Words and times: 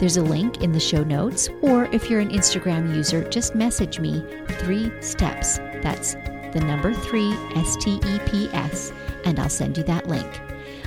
there's 0.00 0.16
a 0.16 0.22
link 0.22 0.62
in 0.62 0.72
the 0.72 0.80
show 0.80 1.04
notes, 1.04 1.50
or 1.60 1.84
if 1.92 2.08
you're 2.08 2.20
an 2.20 2.30
Instagram 2.30 2.96
user, 2.96 3.22
just 3.28 3.54
message 3.54 4.00
me 4.00 4.24
three 4.52 4.90
steps. 5.02 5.58
That's 5.82 6.14
the 6.54 6.62
number 6.64 6.94
three, 6.94 7.32
S 7.54 7.76
T 7.76 8.00
E 8.06 8.18
P 8.24 8.48
S, 8.54 8.94
and 9.26 9.38
I'll 9.38 9.50
send 9.50 9.76
you 9.76 9.84
that 9.84 10.08
link. 10.08 10.40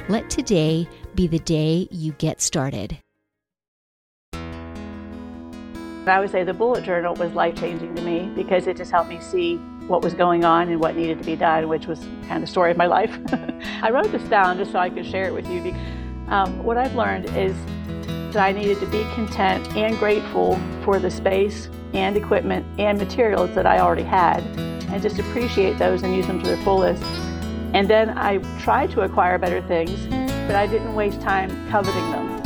Let 0.10 0.32
today 0.32 0.90
be 1.14 1.28
the 1.28 1.38
day 1.38 1.88
you 1.92 2.14
get 2.14 2.42
started. 2.42 2.98
I 6.06 6.20
would 6.20 6.32
say 6.32 6.44
the 6.44 6.56
bullet 6.56 6.84
journal 6.84 7.14
was 7.14 7.34
life 7.34 7.56
changing 7.56 7.94
to 7.94 8.02
me 8.02 8.32
because 8.36 8.66
it 8.66 8.78
just 8.78 8.90
helped 8.90 9.10
me 9.10 9.22
see 9.22 9.58
what 9.88 10.02
was 10.02 10.16
going 10.16 10.44
on 10.44 10.70
and 10.70 10.80
what 10.80 10.96
needed 10.96 11.20
to 11.20 11.24
be 11.24 11.36
done, 11.36 11.70
which 11.70 11.86
was 11.86 12.00
kind 12.00 12.38
of 12.38 12.42
the 12.42 12.48
story 12.48 12.72
of 12.72 12.78
my 12.78 12.88
life. 12.88 13.16
I 13.84 13.92
wrote 13.92 14.12
this 14.12 14.24
down 14.24 14.58
just 14.58 14.72
so 14.72 14.80
I 14.80 14.90
could 14.90 15.06
share 15.06 15.28
it 15.28 15.34
with 15.36 15.48
you. 15.48 15.72
Um, 16.30 16.64
what 16.64 16.78
I've 16.78 16.96
learned 16.96 17.26
is 17.38 17.56
I 18.36 18.52
needed 18.52 18.80
to 18.80 18.88
be 18.88 19.04
content 19.14 19.76
and 19.76 19.98
grateful 19.98 20.60
for 20.84 21.00
the 21.00 21.12
space 21.12 21.70
and 21.94 22.18
equipment 22.18 22.66
and 22.80 22.98
materials 22.98 23.54
that 23.56 23.66
I 23.66 23.80
already 23.80 24.04
had 24.04 24.44
and 24.90 25.02
just 25.02 25.20
appreciate 25.20 25.78
those 25.78 26.04
and 26.04 26.16
use 26.16 26.28
them 26.28 26.40
to 26.42 26.46
their 26.46 26.58
fullest. 26.58 27.04
And 27.74 27.88
then 27.88 28.18
I 28.18 28.38
tried 28.62 28.92
to 28.92 29.02
acquire 29.02 29.38
better 29.38 29.62
things, 29.62 30.08
but 30.48 30.56
I 30.56 30.68
didn't 30.68 30.94
waste 30.96 31.22
time 31.22 31.50
coveting 31.70 32.12
them. 32.12 32.44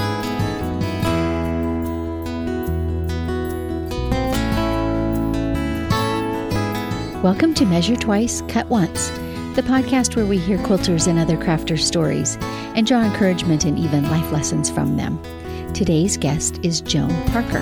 Welcome 7.24 7.54
to 7.56 7.66
Measure 7.66 7.96
Twice, 7.96 8.42
Cut 8.48 8.68
Once, 8.68 9.10
the 9.56 9.64
podcast 9.66 10.16
where 10.16 10.26
we 10.26 10.38
hear 10.38 10.58
quilters 10.60 11.08
and 11.08 11.18
other 11.18 11.36
crafters' 11.36 11.80
stories 11.80 12.38
and 12.42 12.86
draw 12.86 13.04
encouragement 13.04 13.66
and 13.66 13.80
even 13.80 14.10
life 14.10 14.32
lessons 14.32 14.70
from 14.70 14.96
them. 14.96 15.20
Today's 15.74 16.18
guest 16.18 16.60
is 16.64 16.82
Joan 16.82 17.14
Parker. 17.28 17.60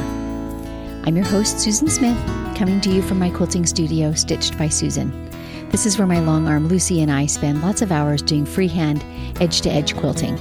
I'm 1.06 1.18
your 1.18 1.26
host, 1.26 1.60
Susan 1.60 1.90
Smith, 1.90 2.18
coming 2.56 2.80
to 2.82 2.90
you 2.90 3.02
from 3.02 3.20
my 3.20 3.30
quilting 3.30 3.66
studio, 3.66 4.14
Stitched 4.14 4.58
by 4.58 4.70
Susan. 4.70 5.30
This 5.70 5.86
is 5.86 5.98
where 5.98 6.08
my 6.08 6.20
long 6.20 6.48
arm 6.48 6.68
Lucy 6.68 7.02
and 7.02 7.12
I 7.12 7.26
spend 7.26 7.62
lots 7.62 7.82
of 7.82 7.92
hours 7.92 8.22
doing 8.22 8.46
freehand, 8.46 9.04
edge 9.42 9.60
to 9.62 9.70
edge 9.70 9.98
quilting. 9.98 10.36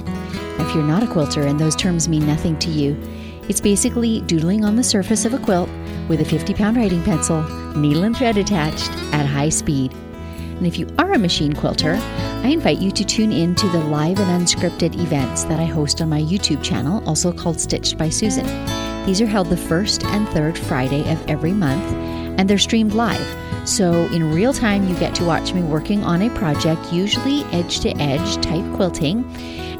If 0.57 0.73
you're 0.73 0.83
not 0.83 1.03
a 1.03 1.07
quilter 1.07 1.41
and 1.41 1.59
those 1.59 1.75
terms 1.75 2.07
mean 2.07 2.25
nothing 2.25 2.57
to 2.59 2.69
you, 2.69 2.97
it's 3.49 3.61
basically 3.61 4.21
doodling 4.21 4.63
on 4.63 4.77
the 4.77 4.83
surface 4.83 5.25
of 5.25 5.33
a 5.33 5.39
quilt 5.39 5.69
with 6.07 6.21
a 6.21 6.25
50 6.25 6.53
pound 6.53 6.77
writing 6.77 7.03
pencil, 7.03 7.43
needle 7.75 8.03
and 8.03 8.15
thread 8.15 8.37
attached 8.37 8.91
at 9.11 9.25
high 9.25 9.49
speed. 9.49 9.91
And 9.93 10.65
if 10.65 10.79
you 10.79 10.87
are 10.97 11.11
a 11.11 11.19
machine 11.19 11.51
quilter, 11.51 11.95
I 12.45 12.49
invite 12.49 12.77
you 12.77 12.91
to 12.91 13.03
tune 13.03 13.31
in 13.31 13.55
to 13.55 13.67
the 13.69 13.79
live 13.85 14.19
and 14.19 14.45
unscripted 14.45 15.01
events 15.01 15.45
that 15.45 15.59
I 15.59 15.63
host 15.63 15.99
on 15.99 16.09
my 16.09 16.21
YouTube 16.21 16.61
channel, 16.61 17.01
also 17.09 17.33
called 17.33 17.59
Stitched 17.59 17.97
by 17.97 18.09
Susan. 18.09 18.45
These 19.07 19.19
are 19.19 19.25
held 19.25 19.49
the 19.49 19.57
first 19.57 20.05
and 20.05 20.29
third 20.29 20.55
Friday 20.55 21.11
of 21.11 21.27
every 21.27 21.53
month, 21.53 21.83
and 22.39 22.47
they're 22.47 22.59
streamed 22.59 22.93
live. 22.93 23.25
So, 23.67 24.05
in 24.09 24.31
real 24.31 24.53
time, 24.53 24.87
you 24.87 24.95
get 24.99 25.15
to 25.15 25.25
watch 25.25 25.53
me 25.53 25.63
working 25.63 26.03
on 26.03 26.21
a 26.21 26.29
project, 26.37 26.93
usually 26.93 27.41
edge 27.45 27.79
to 27.79 27.89
edge 27.99 28.35
type 28.43 28.75
quilting, 28.75 29.25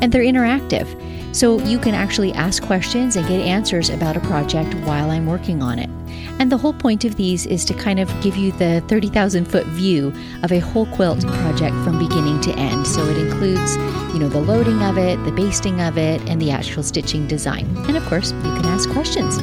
and 0.01 0.11
they're 0.11 0.23
interactive. 0.23 0.87
So, 1.35 1.59
you 1.59 1.77
can 1.77 1.93
actually 1.93 2.33
ask 2.33 2.63
questions 2.63 3.15
and 3.15 3.27
get 3.27 3.41
answers 3.41 3.91
about 3.91 4.17
a 4.17 4.21
project 4.21 4.73
while 4.87 5.11
I'm 5.11 5.27
working 5.27 5.61
on 5.61 5.77
it. 5.77 5.94
And 6.37 6.51
the 6.51 6.57
whole 6.57 6.73
point 6.73 7.05
of 7.05 7.15
these 7.15 7.45
is 7.45 7.63
to 7.65 7.73
kind 7.73 7.99
of 7.99 8.09
give 8.21 8.35
you 8.35 8.51
the 8.53 8.83
30,000 8.87 9.45
foot 9.45 9.65
view 9.67 10.13
of 10.43 10.51
a 10.51 10.59
whole 10.59 10.85
quilt 10.87 11.25
project 11.25 11.75
from 11.83 11.97
beginning 11.97 12.41
to 12.41 12.51
end. 12.57 12.85
So 12.85 13.05
it 13.05 13.17
includes, 13.17 13.77
you 14.13 14.19
know, 14.19 14.27
the 14.27 14.41
loading 14.41 14.81
of 14.83 14.97
it, 14.97 15.23
the 15.23 15.31
basting 15.31 15.79
of 15.81 15.97
it, 15.97 16.21
and 16.29 16.41
the 16.41 16.51
actual 16.51 16.83
stitching 16.83 17.25
design. 17.27 17.65
And 17.87 17.95
of 17.95 18.05
course, 18.05 18.31
you 18.31 18.41
can 18.41 18.65
ask 18.65 18.89
questions. 18.89 19.35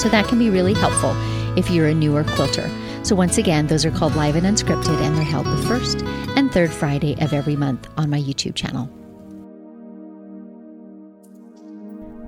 So 0.00 0.08
that 0.10 0.26
can 0.28 0.38
be 0.38 0.50
really 0.50 0.74
helpful 0.74 1.14
if 1.56 1.70
you're 1.70 1.88
a 1.88 1.94
newer 1.94 2.24
quilter. 2.24 2.70
So 3.04 3.16
once 3.16 3.38
again, 3.38 3.66
those 3.66 3.84
are 3.84 3.90
called 3.90 4.14
live 4.14 4.36
and 4.36 4.46
unscripted, 4.46 5.00
and 5.00 5.16
they're 5.16 5.24
held 5.24 5.46
the 5.46 5.62
first 5.66 6.02
and 6.36 6.52
third 6.52 6.70
Friday 6.70 7.16
of 7.20 7.32
every 7.32 7.56
month 7.56 7.88
on 7.96 8.10
my 8.10 8.20
YouTube 8.20 8.54
channel. 8.54 8.90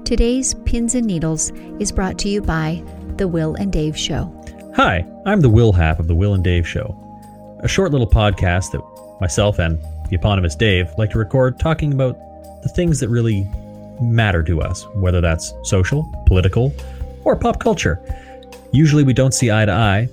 Today's 0.04 0.54
Pins 0.66 0.94
and 0.94 1.06
Needles 1.06 1.50
is 1.80 1.90
brought 1.90 2.18
to 2.18 2.28
you 2.28 2.42
by 2.42 2.84
The 3.16 3.28
Will 3.28 3.54
and 3.54 3.72
Dave 3.72 3.96
Show. 3.96 4.32
Hi, 4.74 5.06
I'm 5.24 5.40
the 5.40 5.48
Will 5.48 5.72
Hap 5.72 6.00
of 6.00 6.08
The 6.08 6.14
Will 6.14 6.34
and 6.34 6.42
Dave 6.42 6.66
Show, 6.66 6.98
a 7.62 7.68
short 7.68 7.92
little 7.92 8.08
podcast 8.08 8.72
that 8.72 8.82
myself 9.20 9.60
and 9.60 9.78
the 10.08 10.16
eponymous 10.16 10.56
Dave 10.56 10.90
like 10.98 11.10
to 11.10 11.18
record 11.18 11.60
talking 11.60 11.92
about 11.92 12.18
the 12.62 12.68
things 12.68 12.98
that 13.00 13.08
really 13.08 13.48
matter 14.02 14.42
to 14.42 14.60
us, 14.60 14.84
whether 14.94 15.20
that's 15.20 15.54
social, 15.62 16.02
political, 16.26 16.74
or 17.24 17.36
pop 17.36 17.60
culture. 17.60 18.00
Usually 18.72 19.04
we 19.04 19.12
don't 19.12 19.32
see 19.32 19.52
eye 19.52 19.64
to 19.64 19.72
eye, 19.72 20.08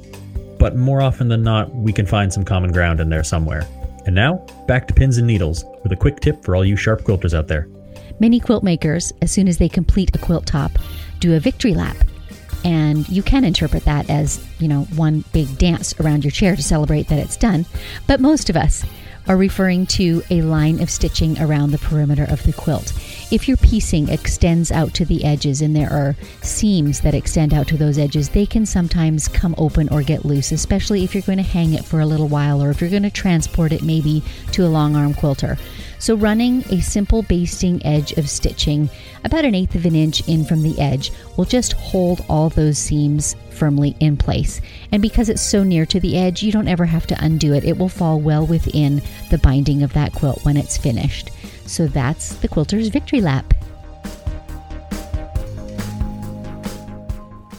but 0.59 0.75
more 0.75 1.01
often 1.01 1.27
than 1.27 1.41
not, 1.41 1.73
we 1.73 1.91
can 1.91 2.05
find 2.05 2.31
some 2.31 2.45
common 2.45 2.71
ground 2.71 2.99
in 2.99 3.09
there 3.09 3.23
somewhere. 3.23 3.67
And 4.05 4.13
now, 4.13 4.45
back 4.67 4.87
to 4.87 4.93
pins 4.93 5.17
and 5.17 5.25
needles 5.25 5.65
with 5.81 5.91
a 5.91 5.95
quick 5.95 6.19
tip 6.19 6.43
for 6.43 6.55
all 6.55 6.63
you 6.63 6.75
sharp 6.75 7.01
quilters 7.01 7.33
out 7.33 7.47
there. 7.47 7.67
Many 8.19 8.39
quilt 8.39 8.63
makers, 8.63 9.11
as 9.23 9.31
soon 9.31 9.47
as 9.47 9.57
they 9.57 9.67
complete 9.67 10.15
a 10.15 10.19
quilt 10.19 10.45
top, 10.45 10.71
do 11.19 11.33
a 11.33 11.39
victory 11.39 11.73
lap. 11.73 11.97
And 12.63 13.07
you 13.09 13.23
can 13.23 13.43
interpret 13.43 13.85
that 13.85 14.09
as, 14.09 14.45
you 14.59 14.67
know, 14.67 14.83
one 14.95 15.23
big 15.33 15.57
dance 15.57 15.99
around 15.99 16.23
your 16.23 16.31
chair 16.31 16.55
to 16.55 16.61
celebrate 16.61 17.07
that 17.07 17.19
it's 17.19 17.37
done. 17.37 17.65
But 18.07 18.19
most 18.19 18.49
of 18.49 18.55
us 18.55 18.83
are 19.27 19.37
referring 19.37 19.85
to 19.85 20.23
a 20.29 20.41
line 20.41 20.81
of 20.81 20.89
stitching 20.89 21.39
around 21.39 21.71
the 21.71 21.77
perimeter 21.77 22.25
of 22.25 22.43
the 22.43 22.53
quilt. 22.53 22.93
If 23.31 23.47
your 23.47 23.57
piecing 23.57 24.09
extends 24.09 24.71
out 24.71 24.93
to 24.95 25.05
the 25.05 25.23
edges 25.23 25.61
and 25.61 25.75
there 25.75 25.91
are 25.91 26.15
seams 26.41 27.01
that 27.01 27.13
extend 27.13 27.53
out 27.53 27.67
to 27.69 27.77
those 27.77 27.97
edges, 27.97 28.29
they 28.29 28.45
can 28.45 28.65
sometimes 28.65 29.27
come 29.27 29.55
open 29.57 29.89
or 29.89 30.01
get 30.01 30.25
loose, 30.25 30.51
especially 30.51 31.03
if 31.03 31.13
you're 31.13 31.21
going 31.21 31.37
to 31.37 31.43
hang 31.43 31.73
it 31.73 31.85
for 31.85 31.99
a 31.99 32.05
little 32.05 32.27
while 32.27 32.61
or 32.61 32.71
if 32.71 32.81
you're 32.81 32.89
going 32.89 33.03
to 33.03 33.11
transport 33.11 33.71
it 33.71 33.83
maybe 33.83 34.23
to 34.51 34.65
a 34.65 34.67
long 34.67 34.95
arm 34.95 35.13
quilter. 35.13 35.57
So, 35.99 36.15
running 36.15 36.63
a 36.71 36.81
simple 36.81 37.21
basting 37.21 37.85
edge 37.85 38.13
of 38.13 38.27
stitching 38.27 38.89
about 39.23 39.45
an 39.45 39.53
eighth 39.53 39.75
of 39.75 39.85
an 39.85 39.95
inch 39.95 40.27
in 40.27 40.45
from 40.45 40.63
the 40.63 40.79
edge 40.79 41.11
will 41.37 41.45
just 41.45 41.73
hold 41.73 42.25
all 42.27 42.49
those 42.49 42.79
seams 42.79 43.35
firmly 43.61 43.95
in 43.99 44.17
place. 44.17 44.59
And 44.91 45.03
because 45.03 45.29
it's 45.29 45.39
so 45.39 45.63
near 45.63 45.85
to 45.85 45.99
the 45.99 46.17
edge, 46.17 46.41
you 46.41 46.51
don't 46.51 46.67
ever 46.67 46.85
have 46.85 47.05
to 47.05 47.23
undo 47.23 47.53
it. 47.53 47.63
It 47.63 47.77
will 47.77 47.89
fall 47.89 48.19
well 48.19 48.43
within 48.43 49.03
the 49.29 49.37
binding 49.37 49.83
of 49.83 49.93
that 49.93 50.13
quilt 50.13 50.43
when 50.43 50.57
it's 50.57 50.77
finished. 50.77 51.29
So, 51.67 51.85
that's 51.85 52.33
the 52.37 52.47
quilter's 52.47 52.87
victory 52.87 53.21
lap. 53.21 53.53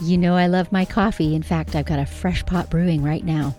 You 0.03 0.19
know, 0.19 0.35
I 0.35 0.49
love 0.49 0.73
my 0.73 0.85
coffee. 0.85 1.37
In 1.37 1.43
fact, 1.45 1.77
I've 1.77 1.87
got 1.87 2.01
a 2.01 2.07
fresh 2.07 2.45
pot 2.47 2.69
brewing 2.69 3.05
right 3.05 3.25
now. 3.25 3.55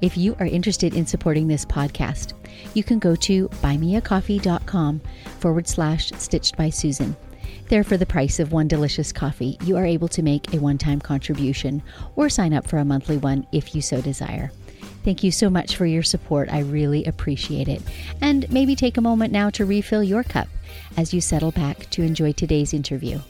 If 0.00 0.16
you 0.16 0.34
are 0.40 0.46
interested 0.46 0.94
in 0.94 1.06
supporting 1.06 1.46
this 1.46 1.64
podcast, 1.64 2.32
you 2.74 2.82
can 2.82 2.98
go 2.98 3.14
to 3.14 3.48
buymeacoffee.com 3.62 5.00
forward 5.38 5.68
slash 5.68 6.10
stitched 6.16 6.56
by 6.56 6.70
Susan. 6.70 7.16
There, 7.68 7.84
for 7.84 7.96
the 7.96 8.06
price 8.06 8.40
of 8.40 8.52
one 8.52 8.68
delicious 8.68 9.12
coffee, 9.12 9.58
you 9.64 9.76
are 9.76 9.84
able 9.86 10.08
to 10.08 10.22
make 10.22 10.54
a 10.54 10.58
one 10.58 10.78
time 10.78 11.00
contribution 11.00 11.82
or 12.16 12.28
sign 12.28 12.54
up 12.54 12.66
for 12.66 12.78
a 12.78 12.84
monthly 12.84 13.18
one 13.18 13.46
if 13.52 13.74
you 13.74 13.82
so 13.82 14.00
desire. 14.00 14.50
Thank 15.04 15.22
you 15.22 15.30
so 15.30 15.48
much 15.48 15.76
for 15.76 15.86
your 15.86 16.02
support. 16.02 16.48
I 16.52 16.60
really 16.60 17.04
appreciate 17.04 17.68
it. 17.68 17.82
And 18.20 18.50
maybe 18.50 18.74
take 18.76 18.96
a 18.96 19.00
moment 19.00 19.32
now 19.32 19.50
to 19.50 19.64
refill 19.64 20.02
your 20.02 20.22
cup 20.22 20.48
as 20.96 21.14
you 21.14 21.20
settle 21.20 21.50
back 21.50 21.88
to 21.90 22.02
enjoy 22.02 22.32
today's 22.32 22.74
interview. 22.74 23.20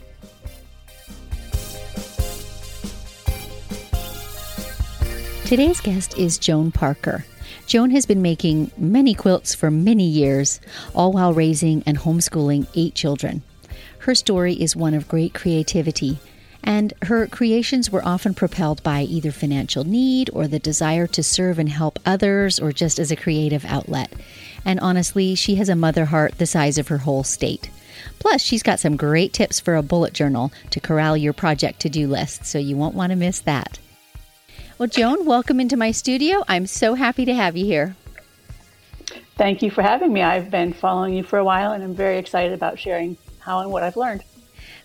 Today's 5.45 5.81
guest 5.81 6.17
is 6.17 6.37
Joan 6.37 6.71
Parker. 6.71 7.25
Joan 7.65 7.91
has 7.91 8.05
been 8.05 8.21
making 8.21 8.71
many 8.77 9.13
quilts 9.13 9.55
for 9.55 9.71
many 9.71 10.03
years, 10.03 10.59
all 10.93 11.11
while 11.11 11.33
raising 11.33 11.81
and 11.87 11.97
homeschooling 11.97 12.67
eight 12.75 12.93
children. 12.93 13.41
Her 13.99 14.15
story 14.15 14.53
is 14.53 14.75
one 14.77 14.93
of 14.93 15.09
great 15.09 15.33
creativity, 15.33 16.19
and 16.63 16.93
her 17.03 17.27
creations 17.27 17.91
were 17.91 18.05
often 18.05 18.33
propelled 18.33 18.81
by 18.81 19.01
either 19.01 19.31
financial 19.31 19.83
need 19.83 20.29
or 20.31 20.47
the 20.47 20.57
desire 20.57 21.05
to 21.07 21.21
serve 21.21 21.59
and 21.59 21.67
help 21.67 21.99
others 22.05 22.59
or 22.59 22.71
just 22.71 22.97
as 22.97 23.11
a 23.11 23.17
creative 23.17 23.65
outlet. 23.65 24.11
And 24.63 24.79
honestly, 24.79 25.35
she 25.35 25.55
has 25.55 25.67
a 25.67 25.75
mother 25.75 26.05
heart 26.05 26.37
the 26.37 26.45
size 26.45 26.77
of 26.77 26.87
her 26.87 26.99
whole 26.99 27.23
state. 27.23 27.69
Plus, 28.19 28.41
she's 28.41 28.63
got 28.63 28.79
some 28.79 28.95
great 28.95 29.33
tips 29.33 29.59
for 29.59 29.75
a 29.75 29.83
bullet 29.83 30.13
journal 30.13 30.51
to 30.69 30.79
corral 30.79 31.17
your 31.17 31.33
project 31.33 31.81
to 31.81 31.89
do 31.89 32.07
list, 32.07 32.45
so 32.45 32.57
you 32.57 32.77
won't 32.77 32.95
want 32.95 33.11
to 33.11 33.17
miss 33.17 33.41
that. 33.41 33.79
Well, 34.77 34.87
Joan, 34.87 35.25
welcome 35.25 35.59
into 35.59 35.75
my 35.75 35.91
studio. 35.91 36.45
I'm 36.47 36.67
so 36.67 36.93
happy 36.93 37.25
to 37.25 37.33
have 37.33 37.57
you 37.57 37.65
here. 37.65 37.97
Thank 39.35 39.61
you 39.61 39.71
for 39.71 39.81
having 39.81 40.13
me. 40.13 40.21
I've 40.21 40.49
been 40.49 40.71
following 40.71 41.13
you 41.13 41.23
for 41.23 41.37
a 41.37 41.43
while 41.43 41.73
and 41.73 41.83
I'm 41.83 41.95
very 41.95 42.17
excited 42.17 42.53
about 42.53 42.79
sharing 42.79 43.17
how 43.39 43.59
and 43.59 43.71
what 43.71 43.83
I've 43.83 43.97
learned. 43.97 44.23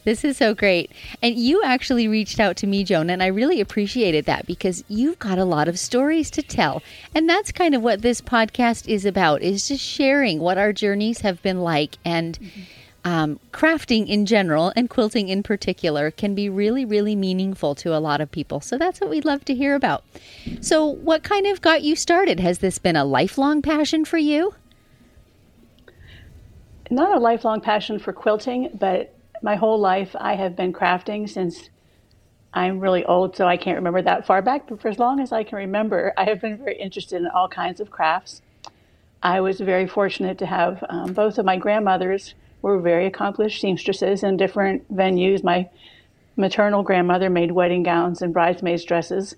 This 0.05 0.23
is 0.23 0.37
so 0.37 0.55
great. 0.55 0.91
And 1.23 1.37
you 1.37 1.62
actually 1.62 2.09
reached 2.09 2.39
out 2.39 2.56
to 2.59 2.67
me, 2.67 2.85
Joan, 2.85 3.09
and 3.09 3.23
I 3.23 3.27
really 3.29 3.61
appreciated 3.61 4.27
that 4.27 4.47
because 4.47 4.85
you've 4.87 5.19
got 5.19 5.39
a 5.39 5.47
lot 5.47 5.67
of 5.67 5.79
stories 5.79 6.31
to 6.33 6.43
tell. 6.43 6.83
And 7.15 7.29
that's 7.29 7.51
kind 7.53 7.75
of 7.75 7.83
what 7.83 8.03
this 8.03 8.21
podcast 8.21 8.87
is 8.87 9.06
about, 9.06 9.41
is 9.41 9.69
just 9.69 9.83
sharing 9.83 10.41
what 10.41 10.59
our 10.59 10.75
journeys 10.75 11.23
have 11.23 11.43
been 11.43 11.62
like 11.62 11.97
and 12.05 12.39
mm-hmm. 12.39 13.11
um, 13.11 13.41
crafting 13.51 14.06
in 14.06 14.27
general 14.27 14.75
and 14.77 14.91
quilting 14.91 15.31
in 15.31 15.43
particular 15.43 16.11
can 16.11 16.35
be 16.35 16.51
really, 16.51 16.85
really 16.85 17.17
meaningful 17.17 17.75
to 17.77 17.97
a 17.97 17.99
lot 17.99 18.21
of 18.21 18.31
people. 18.31 18.61
So 18.61 18.77
that's 18.77 19.01
what 19.01 19.09
we'd 19.09 19.25
love 19.25 19.47
to 19.47 19.55
hear 19.55 19.75
about. 19.75 20.05
So 20.61 20.85
what 20.85 21.23
kind 21.23 21.47
of 21.47 21.62
got 21.62 21.83
you 21.83 21.97
started? 21.97 22.41
Has 22.41 22.59
this 22.59 22.79
been 22.79 22.97
a 22.97 23.06
lifelong 23.06 23.62
passion 23.62 24.05
for 24.05 24.19
you? 24.19 24.55
Not 26.94 27.17
a 27.17 27.19
lifelong 27.19 27.61
passion 27.61 27.99
for 27.99 28.12
quilting, 28.12 28.70
but 28.79 29.12
my 29.43 29.56
whole 29.56 29.81
life 29.81 30.14
I 30.17 30.37
have 30.37 30.55
been 30.55 30.73
crafting 30.73 31.29
since 31.29 31.69
I'm 32.52 32.79
really 32.79 33.05
old, 33.05 33.35
so 33.35 33.49
I 33.49 33.56
can't 33.56 33.79
remember 33.79 34.00
that 34.02 34.29
far 34.29 34.41
back, 34.43 34.69
but 34.69 34.81
for 34.81 34.87
as 34.87 35.00
long 35.00 35.19
as 35.19 35.32
I 35.32 35.43
can 35.43 35.58
remember, 35.58 36.12
I 36.17 36.23
have 36.23 36.41
been 36.41 36.56
very 36.56 36.76
interested 36.76 37.20
in 37.20 37.26
all 37.26 37.49
kinds 37.49 37.81
of 37.81 37.91
crafts. 37.91 38.43
I 39.25 39.41
was 39.41 39.58
very 39.58 39.88
fortunate 39.88 40.38
to 40.38 40.46
have 40.46 40.85
um, 40.88 41.14
both 41.14 41.37
of 41.37 41.44
my 41.44 41.56
grandmothers 41.56 42.35
were 42.62 42.79
very 42.79 43.06
accomplished 43.06 43.61
seamstresses 43.61 44.23
in 44.23 44.37
different 44.37 44.88
venues. 44.94 45.43
My 45.43 45.69
maternal 46.37 46.85
grandmother 46.85 47.29
made 47.29 47.50
wedding 47.50 47.82
gowns 47.82 48.23
and 48.23 48.32
bridesmaids' 48.32 48.85
dresses, 48.85 49.35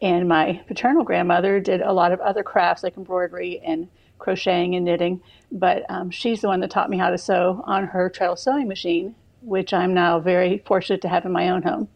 and 0.00 0.28
my 0.28 0.62
paternal 0.68 1.02
grandmother 1.02 1.58
did 1.58 1.80
a 1.80 1.92
lot 1.92 2.12
of 2.12 2.20
other 2.20 2.44
crafts 2.44 2.84
like 2.84 2.96
embroidery 2.96 3.60
and 3.64 3.88
crocheting 4.24 4.74
and 4.74 4.84
knitting. 4.84 5.20
But 5.52 5.84
um, 5.88 6.10
she's 6.10 6.40
the 6.40 6.48
one 6.48 6.60
that 6.60 6.70
taught 6.70 6.90
me 6.90 6.98
how 6.98 7.10
to 7.10 7.18
sew 7.18 7.62
on 7.66 7.86
her 7.88 8.08
treadle 8.08 8.36
sewing 8.36 8.66
machine, 8.66 9.14
which 9.42 9.72
I'm 9.72 9.94
now 9.94 10.18
very 10.18 10.62
fortunate 10.66 11.02
to 11.02 11.08
have 11.08 11.26
in 11.26 11.32
my 11.32 11.50
own 11.50 11.62
home. 11.62 11.88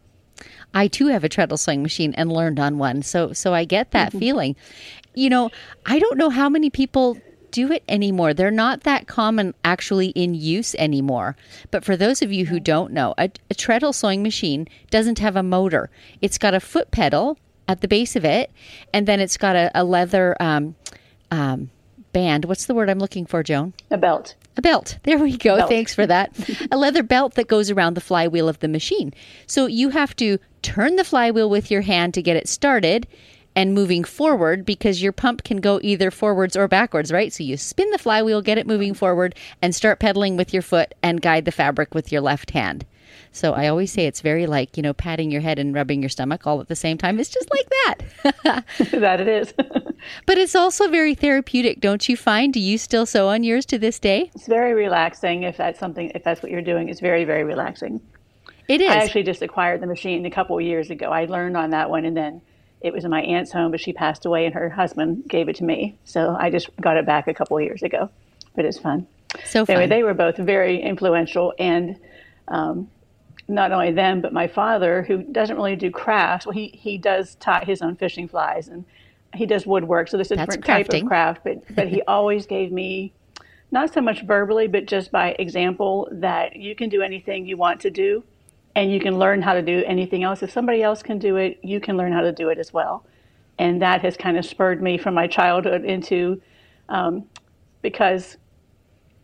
I 0.73 0.87
too 0.87 1.07
have 1.07 1.23
a 1.23 1.29
treadle 1.29 1.57
sewing 1.57 1.81
machine 1.81 2.13
and 2.13 2.31
learned 2.31 2.59
on 2.59 2.77
one. 2.77 3.01
So 3.01 3.33
so 3.33 3.53
I 3.53 3.65
get 3.65 3.91
that 3.91 4.09
mm-hmm. 4.09 4.19
feeling. 4.19 4.55
You 5.15 5.29
know, 5.29 5.49
I 5.85 5.99
don't 5.99 6.17
know 6.17 6.29
how 6.29 6.47
many 6.47 6.69
people 6.69 7.17
do 7.51 7.71
it 7.71 7.83
anymore. 7.89 8.33
They're 8.33 8.51
not 8.51 8.81
that 8.81 9.07
common 9.07 9.55
actually 9.65 10.09
in 10.09 10.35
use 10.35 10.75
anymore. 10.75 11.35
But 11.71 11.83
for 11.83 11.97
those 11.97 12.21
of 12.21 12.31
you 12.31 12.45
who 12.45 12.59
don't 12.59 12.93
know, 12.93 13.15
a, 13.17 13.31
a 13.49 13.55
treadle 13.55 13.91
sewing 13.91 14.21
machine 14.21 14.67
doesn't 14.91 15.17
have 15.17 15.35
a 15.35 15.43
motor. 15.43 15.89
It's 16.21 16.37
got 16.37 16.53
a 16.53 16.59
foot 16.59 16.91
pedal 16.91 17.39
at 17.67 17.81
the 17.81 17.87
base 17.87 18.15
of 18.15 18.23
it, 18.23 18.51
and 18.93 19.07
then 19.07 19.19
it's 19.19 19.37
got 19.37 19.55
a, 19.55 19.71
a 19.73 19.83
leather 19.83 20.37
um, 20.39 20.75
um, 21.31 21.71
band. 22.11 22.45
What's 22.45 22.65
the 22.65 22.73
word 22.73 22.89
I'm 22.89 22.99
looking 22.99 23.25
for, 23.25 23.43
Joan? 23.43 23.73
A 23.91 23.97
belt. 23.97 24.35
A 24.57 24.61
belt. 24.61 24.97
There 25.03 25.17
we 25.17 25.37
go. 25.37 25.57
Belt. 25.57 25.69
Thanks 25.69 25.93
for 25.93 26.05
that. 26.07 26.31
a 26.71 26.77
leather 26.77 27.03
belt 27.03 27.35
that 27.35 27.47
goes 27.47 27.69
around 27.69 27.93
the 27.93 28.01
flywheel 28.01 28.49
of 28.49 28.59
the 28.59 28.67
machine. 28.67 29.13
So 29.47 29.65
you 29.65 29.89
have 29.89 30.15
to 30.17 30.39
turn 30.61 30.95
the 30.95 31.03
flywheel 31.03 31.49
with 31.49 31.71
your 31.71 31.81
hand 31.81 32.13
to 32.15 32.21
get 32.21 32.35
it 32.35 32.47
started 32.47 33.07
and 33.55 33.73
moving 33.73 34.03
forward 34.03 34.65
because 34.65 35.01
your 35.01 35.11
pump 35.11 35.43
can 35.43 35.57
go 35.57 35.79
either 35.81 36.11
forwards 36.11 36.55
or 36.55 36.67
backwards, 36.67 37.11
right? 37.11 37.33
So 37.33 37.43
you 37.43 37.57
spin 37.57 37.89
the 37.91 37.97
flywheel, 37.97 38.41
get 38.41 38.57
it 38.57 38.67
moving 38.67 38.93
forward, 38.93 39.35
and 39.61 39.73
start 39.75 39.99
pedaling 39.99 40.37
with 40.37 40.53
your 40.53 40.61
foot 40.61 40.93
and 41.01 41.21
guide 41.21 41.45
the 41.45 41.51
fabric 41.51 41.93
with 41.93 42.11
your 42.11 42.21
left 42.21 42.51
hand. 42.51 42.85
So 43.31 43.53
I 43.53 43.67
always 43.67 43.91
say 43.91 44.05
it's 44.05 44.21
very 44.21 44.47
like, 44.47 44.75
you 44.77 44.83
know, 44.83 44.93
patting 44.93 45.31
your 45.31 45.41
head 45.41 45.59
and 45.59 45.73
rubbing 45.73 46.01
your 46.01 46.09
stomach 46.09 46.47
all 46.47 46.61
at 46.61 46.67
the 46.67 46.75
same 46.75 46.97
time. 46.97 47.19
It's 47.19 47.29
just 47.29 47.49
like 47.51 47.69
that. 47.69 48.65
that 48.91 49.21
it 49.21 49.27
is. 49.27 49.53
But 50.25 50.37
it's 50.37 50.55
also 50.55 50.87
very 50.89 51.15
therapeutic, 51.15 51.79
don't 51.79 52.07
you 52.07 52.15
find? 52.15 52.53
Do 52.53 52.59
you 52.59 52.77
still 52.77 53.05
sew 53.05 53.27
on 53.27 53.43
yours 53.43 53.65
to 53.67 53.77
this 53.77 53.99
day? 53.99 54.31
It's 54.35 54.47
very 54.47 54.73
relaxing 54.73 55.43
if 55.43 55.57
that's 55.57 55.79
something 55.79 56.11
if 56.15 56.23
that's 56.23 56.41
what 56.41 56.51
you're 56.51 56.61
doing. 56.61 56.89
It's 56.89 56.99
very, 56.99 57.25
very 57.25 57.43
relaxing. 57.43 58.01
It 58.67 58.81
is. 58.81 58.89
I 58.89 58.95
actually 58.95 59.23
just 59.23 59.41
acquired 59.41 59.81
the 59.81 59.87
machine 59.87 60.25
a 60.25 60.31
couple 60.31 60.57
of 60.57 60.63
years 60.63 60.91
ago. 60.91 61.09
I 61.11 61.25
learned 61.25 61.57
on 61.57 61.71
that 61.71 61.89
one 61.89 62.05
and 62.05 62.15
then 62.15 62.41
it 62.81 62.93
was 62.93 63.03
in 63.03 63.11
my 63.11 63.21
aunt's 63.21 63.51
home, 63.51 63.71
but 63.71 63.79
she 63.79 63.93
passed 63.93 64.25
away 64.25 64.45
and 64.45 64.53
her 64.53 64.69
husband 64.69 65.23
gave 65.27 65.49
it 65.49 65.55
to 65.57 65.63
me. 65.63 65.97
So 66.05 66.37
I 66.39 66.49
just 66.49 66.69
got 66.79 66.95
it 66.95 67.05
back 67.05 67.27
a 67.27 67.33
couple 67.33 67.57
of 67.57 67.63
years 67.63 67.81
ago. 67.81 68.09
But 68.55 68.65
it's 68.65 68.77
fun. 68.77 69.07
So 69.45 69.65
fun. 69.65 69.75
Anyway, 69.75 69.87
they 69.87 70.03
were 70.03 70.13
both 70.13 70.37
very 70.37 70.81
influential 70.81 71.53
and 71.57 71.97
um, 72.47 72.89
not 73.47 73.71
only 73.71 73.91
them, 73.91 74.21
but 74.21 74.33
my 74.33 74.47
father, 74.47 75.01
who 75.03 75.23
doesn't 75.23 75.55
really 75.55 75.75
do 75.75 75.89
crafts. 75.89 76.45
Well, 76.45 76.53
he, 76.53 76.67
he 76.67 76.97
does 76.97 77.35
tie 77.35 77.63
his 77.65 77.81
own 77.81 77.95
fishing 77.95 78.27
flies 78.27 78.67
and 78.67 78.85
he 79.33 79.45
does 79.45 79.65
woodwork. 79.65 80.07
So 80.07 80.17
there's 80.17 80.31
a 80.31 80.35
different 80.35 80.65
type 80.65 80.89
of 80.93 81.05
craft, 81.05 81.41
but, 81.43 81.75
but 81.75 81.87
he 81.87 82.01
always 82.07 82.45
gave 82.45 82.71
me, 82.71 83.13
not 83.71 83.93
so 83.93 84.01
much 84.01 84.23
verbally, 84.23 84.67
but 84.67 84.85
just 84.85 85.11
by 85.11 85.35
example, 85.39 86.07
that 86.11 86.55
you 86.55 86.75
can 86.75 86.89
do 86.89 87.01
anything 87.01 87.45
you 87.45 87.57
want 87.57 87.79
to 87.81 87.91
do 87.91 88.23
and 88.75 88.91
you 88.91 88.99
can 88.99 89.17
learn 89.17 89.41
how 89.41 89.53
to 89.53 89.61
do 89.61 89.83
anything 89.85 90.23
else. 90.23 90.41
If 90.41 90.51
somebody 90.51 90.81
else 90.81 91.03
can 91.03 91.19
do 91.19 91.35
it, 91.37 91.59
you 91.63 91.79
can 91.79 91.97
learn 91.97 92.13
how 92.13 92.21
to 92.21 92.31
do 92.31 92.49
it 92.49 92.57
as 92.57 92.71
well. 92.71 93.05
And 93.57 93.81
that 93.81 94.01
has 94.01 94.15
kind 94.15 94.37
of 94.37 94.45
spurred 94.45 94.81
me 94.81 94.97
from 94.97 95.13
my 95.13 95.27
childhood 95.27 95.83
into, 95.83 96.41
um, 96.87 97.25
because 97.81 98.37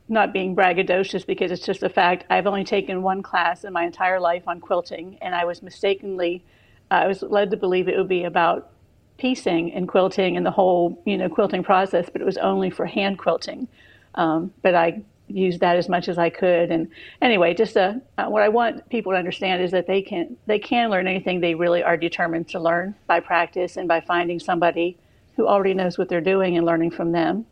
not 0.07 0.33
being 0.33 0.55
braggadocious 0.55 1.25
because 1.25 1.51
it's 1.51 1.65
just 1.65 1.83
a 1.83 1.89
fact. 1.89 2.25
I've 2.29 2.47
only 2.47 2.63
taken 2.63 3.01
one 3.01 3.23
class 3.23 3.63
in 3.63 3.73
my 3.73 3.85
entire 3.85 4.19
life 4.19 4.43
on 4.47 4.59
quilting, 4.59 5.17
and 5.21 5.33
I 5.33 5.45
was 5.45 5.63
mistakenly, 5.63 6.43
uh, 6.91 6.95
I 6.95 7.07
was 7.07 7.23
led 7.23 7.49
to 7.51 7.57
believe 7.57 7.87
it 7.87 7.97
would 7.97 8.07
be 8.07 8.25
about 8.25 8.71
piecing 9.17 9.73
and 9.73 9.87
quilting 9.87 10.37
and 10.37 10.45
the 10.45 10.51
whole, 10.51 11.01
you 11.05 11.17
know, 11.17 11.29
quilting 11.29 11.63
process, 11.63 12.09
but 12.11 12.21
it 12.21 12.25
was 12.25 12.37
only 12.37 12.69
for 12.69 12.85
hand 12.85 13.17
quilting. 13.17 13.67
Um, 14.15 14.53
but 14.61 14.75
I 14.75 15.01
used 15.27 15.59
that 15.61 15.77
as 15.77 15.89
much 15.89 16.07
as 16.07 16.17
I 16.17 16.29
could. 16.29 16.71
And 16.71 16.89
anyway, 17.21 17.53
just 17.53 17.75
uh, 17.77 17.95
uh, 18.17 18.27
what 18.27 18.43
I 18.43 18.49
want 18.49 18.87
people 18.89 19.11
to 19.11 19.17
understand 19.17 19.63
is 19.63 19.71
that 19.71 19.87
they 19.87 20.01
can 20.01 20.37
they 20.45 20.59
can 20.59 20.89
learn 20.89 21.07
anything 21.07 21.39
they 21.39 21.55
really 21.55 21.83
are 21.83 21.97
determined 21.97 22.47
to 22.49 22.59
learn 22.59 22.95
by 23.07 23.19
practice 23.19 23.77
and 23.77 23.87
by 23.87 24.01
finding 24.01 24.39
somebody 24.39 24.97
who 25.35 25.47
already 25.47 25.73
knows 25.73 25.97
what 25.97 26.09
they're 26.09 26.21
doing 26.21 26.57
and 26.57 26.65
learning 26.65 26.91
from 26.91 27.11
them. 27.11 27.45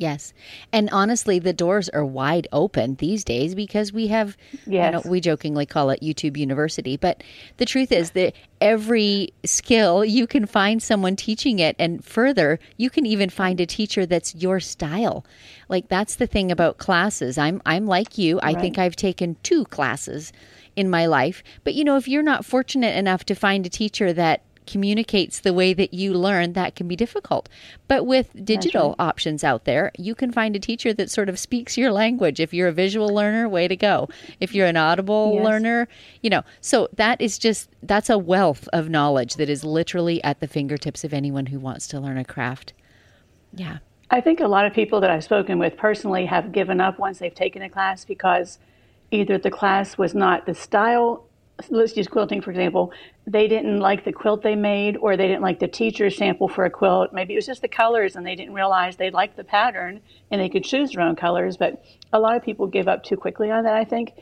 Yes. 0.00 0.32
And 0.72 0.88
honestly, 0.92 1.38
the 1.38 1.52
doors 1.52 1.90
are 1.90 2.06
wide 2.06 2.48
open 2.52 2.94
these 2.94 3.22
days 3.22 3.54
because 3.54 3.92
we 3.92 4.06
have, 4.06 4.34
yes. 4.66 4.86
you 4.86 4.90
know, 4.92 5.02
we 5.04 5.20
jokingly 5.20 5.66
call 5.66 5.90
it 5.90 6.00
YouTube 6.00 6.38
University. 6.38 6.96
But 6.96 7.22
the 7.58 7.66
truth 7.66 7.92
is 7.92 8.12
that 8.12 8.32
every 8.62 9.28
skill, 9.44 10.02
you 10.02 10.26
can 10.26 10.46
find 10.46 10.82
someone 10.82 11.16
teaching 11.16 11.58
it. 11.58 11.76
And 11.78 12.02
further, 12.02 12.58
you 12.78 12.88
can 12.88 13.04
even 13.04 13.28
find 13.28 13.60
a 13.60 13.66
teacher 13.66 14.06
that's 14.06 14.34
your 14.34 14.58
style. 14.58 15.22
Like 15.68 15.88
that's 15.88 16.14
the 16.14 16.26
thing 16.26 16.50
about 16.50 16.78
classes. 16.78 17.36
I'm, 17.36 17.60
I'm 17.66 17.86
like 17.86 18.16
you. 18.16 18.40
I 18.42 18.54
think 18.54 18.78
I've 18.78 18.96
taken 18.96 19.36
two 19.42 19.66
classes 19.66 20.32
in 20.76 20.88
my 20.88 21.04
life. 21.04 21.42
But, 21.62 21.74
you 21.74 21.84
know, 21.84 21.98
if 21.98 22.08
you're 22.08 22.22
not 22.22 22.46
fortunate 22.46 22.96
enough 22.96 23.24
to 23.26 23.34
find 23.34 23.66
a 23.66 23.68
teacher 23.68 24.14
that 24.14 24.40
communicates 24.70 25.40
the 25.40 25.52
way 25.52 25.74
that 25.74 25.92
you 25.92 26.14
learn, 26.14 26.52
that 26.52 26.76
can 26.76 26.86
be 26.86 26.96
difficult. 26.96 27.48
But 27.88 28.06
with 28.06 28.44
digital 28.44 28.90
right. 28.90 29.08
options 29.08 29.42
out 29.42 29.64
there, 29.64 29.90
you 29.98 30.14
can 30.14 30.30
find 30.30 30.54
a 30.54 30.60
teacher 30.60 30.94
that 30.94 31.10
sort 31.10 31.28
of 31.28 31.38
speaks 31.38 31.76
your 31.76 31.90
language. 31.90 32.38
If 32.38 32.54
you're 32.54 32.68
a 32.68 32.72
visual 32.72 33.08
learner, 33.08 33.48
way 33.48 33.66
to 33.66 33.76
go. 33.76 34.08
If 34.38 34.54
you're 34.54 34.68
an 34.68 34.76
audible 34.76 35.32
yes. 35.34 35.44
learner, 35.44 35.88
you 36.22 36.30
know, 36.30 36.42
so 36.60 36.88
that 36.94 37.20
is 37.20 37.38
just, 37.38 37.68
that's 37.82 38.08
a 38.08 38.18
wealth 38.18 38.68
of 38.72 38.88
knowledge 38.88 39.34
that 39.34 39.50
is 39.50 39.64
literally 39.64 40.22
at 40.22 40.40
the 40.40 40.46
fingertips 40.46 41.02
of 41.02 41.12
anyone 41.12 41.46
who 41.46 41.58
wants 41.58 41.88
to 41.88 41.98
learn 41.98 42.16
a 42.16 42.24
craft. 42.24 42.72
Yeah. 43.52 43.78
I 44.10 44.20
think 44.20 44.40
a 44.40 44.48
lot 44.48 44.66
of 44.66 44.72
people 44.72 45.00
that 45.00 45.10
I've 45.10 45.24
spoken 45.24 45.58
with 45.58 45.76
personally 45.76 46.26
have 46.26 46.52
given 46.52 46.80
up 46.80 46.98
once 46.98 47.18
they've 47.18 47.34
taken 47.34 47.62
a 47.62 47.68
class 47.68 48.04
because 48.04 48.58
either 49.10 49.38
the 49.38 49.50
class 49.50 49.98
was 49.98 50.14
not 50.14 50.46
the 50.46 50.54
style 50.54 51.24
let's 51.68 51.96
use 51.96 52.08
quilting 52.08 52.40
for 52.40 52.50
example. 52.50 52.92
They 53.26 53.48
didn't 53.48 53.80
like 53.80 54.04
the 54.04 54.12
quilt 54.12 54.42
they 54.42 54.54
made 54.54 54.96
or 54.96 55.16
they 55.16 55.26
didn't 55.26 55.42
like 55.42 55.58
the 55.58 55.68
teacher's 55.68 56.16
sample 56.16 56.48
for 56.48 56.64
a 56.64 56.70
quilt. 56.70 57.12
Maybe 57.12 57.34
it 57.34 57.36
was 57.36 57.46
just 57.46 57.62
the 57.62 57.68
colors 57.68 58.16
and 58.16 58.26
they 58.26 58.34
didn't 58.34 58.54
realize 58.54 58.96
they 58.96 59.10
liked 59.10 59.36
the 59.36 59.44
pattern 59.44 60.00
and 60.30 60.40
they 60.40 60.48
could 60.48 60.64
choose 60.64 60.92
their 60.92 61.02
own 61.02 61.16
colors. 61.16 61.56
But 61.56 61.84
a 62.12 62.20
lot 62.20 62.36
of 62.36 62.42
people 62.42 62.66
give 62.66 62.88
up 62.88 63.04
too 63.04 63.16
quickly 63.16 63.50
on 63.50 63.64
that 63.64 63.74
i 63.74 63.84
think. 63.84 64.12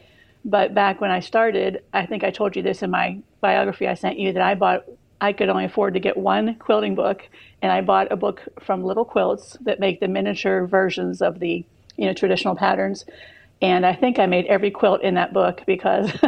But 0.44 0.74
back 0.74 1.00
when 1.00 1.10
i 1.10 1.20
started 1.20 1.82
i 1.92 2.06
think 2.06 2.24
i 2.24 2.30
told 2.30 2.56
you 2.56 2.62
this 2.62 2.82
in 2.82 2.90
my 2.90 3.18
biography 3.40 3.86
i 3.86 3.94
sent 3.94 4.18
you 4.18 4.32
that 4.32 4.42
i 4.42 4.54
bought 4.54 4.84
i 5.20 5.32
could 5.32 5.48
only 5.48 5.64
afford 5.64 5.94
to 5.94 6.00
get 6.00 6.16
one 6.16 6.54
quilting 6.56 6.94
book 6.94 7.28
and 7.60 7.70
i 7.72 7.80
bought 7.80 8.10
a 8.12 8.16
book 8.16 8.42
from 8.60 8.84
little 8.84 9.04
quilts 9.04 9.56
that 9.60 9.80
make 9.80 10.00
the 10.00 10.08
miniature 10.08 10.66
versions 10.66 11.20
of 11.20 11.40
the 11.40 11.64
you 11.96 12.06
know 12.06 12.14
traditional 12.14 12.54
patterns 12.54 13.04
and 13.60 13.84
I 13.84 13.94
think 13.94 14.18
I 14.18 14.26
made 14.26 14.46
every 14.46 14.70
quilt 14.70 15.02
in 15.02 15.14
that 15.14 15.32
book 15.32 15.62
because 15.66 16.12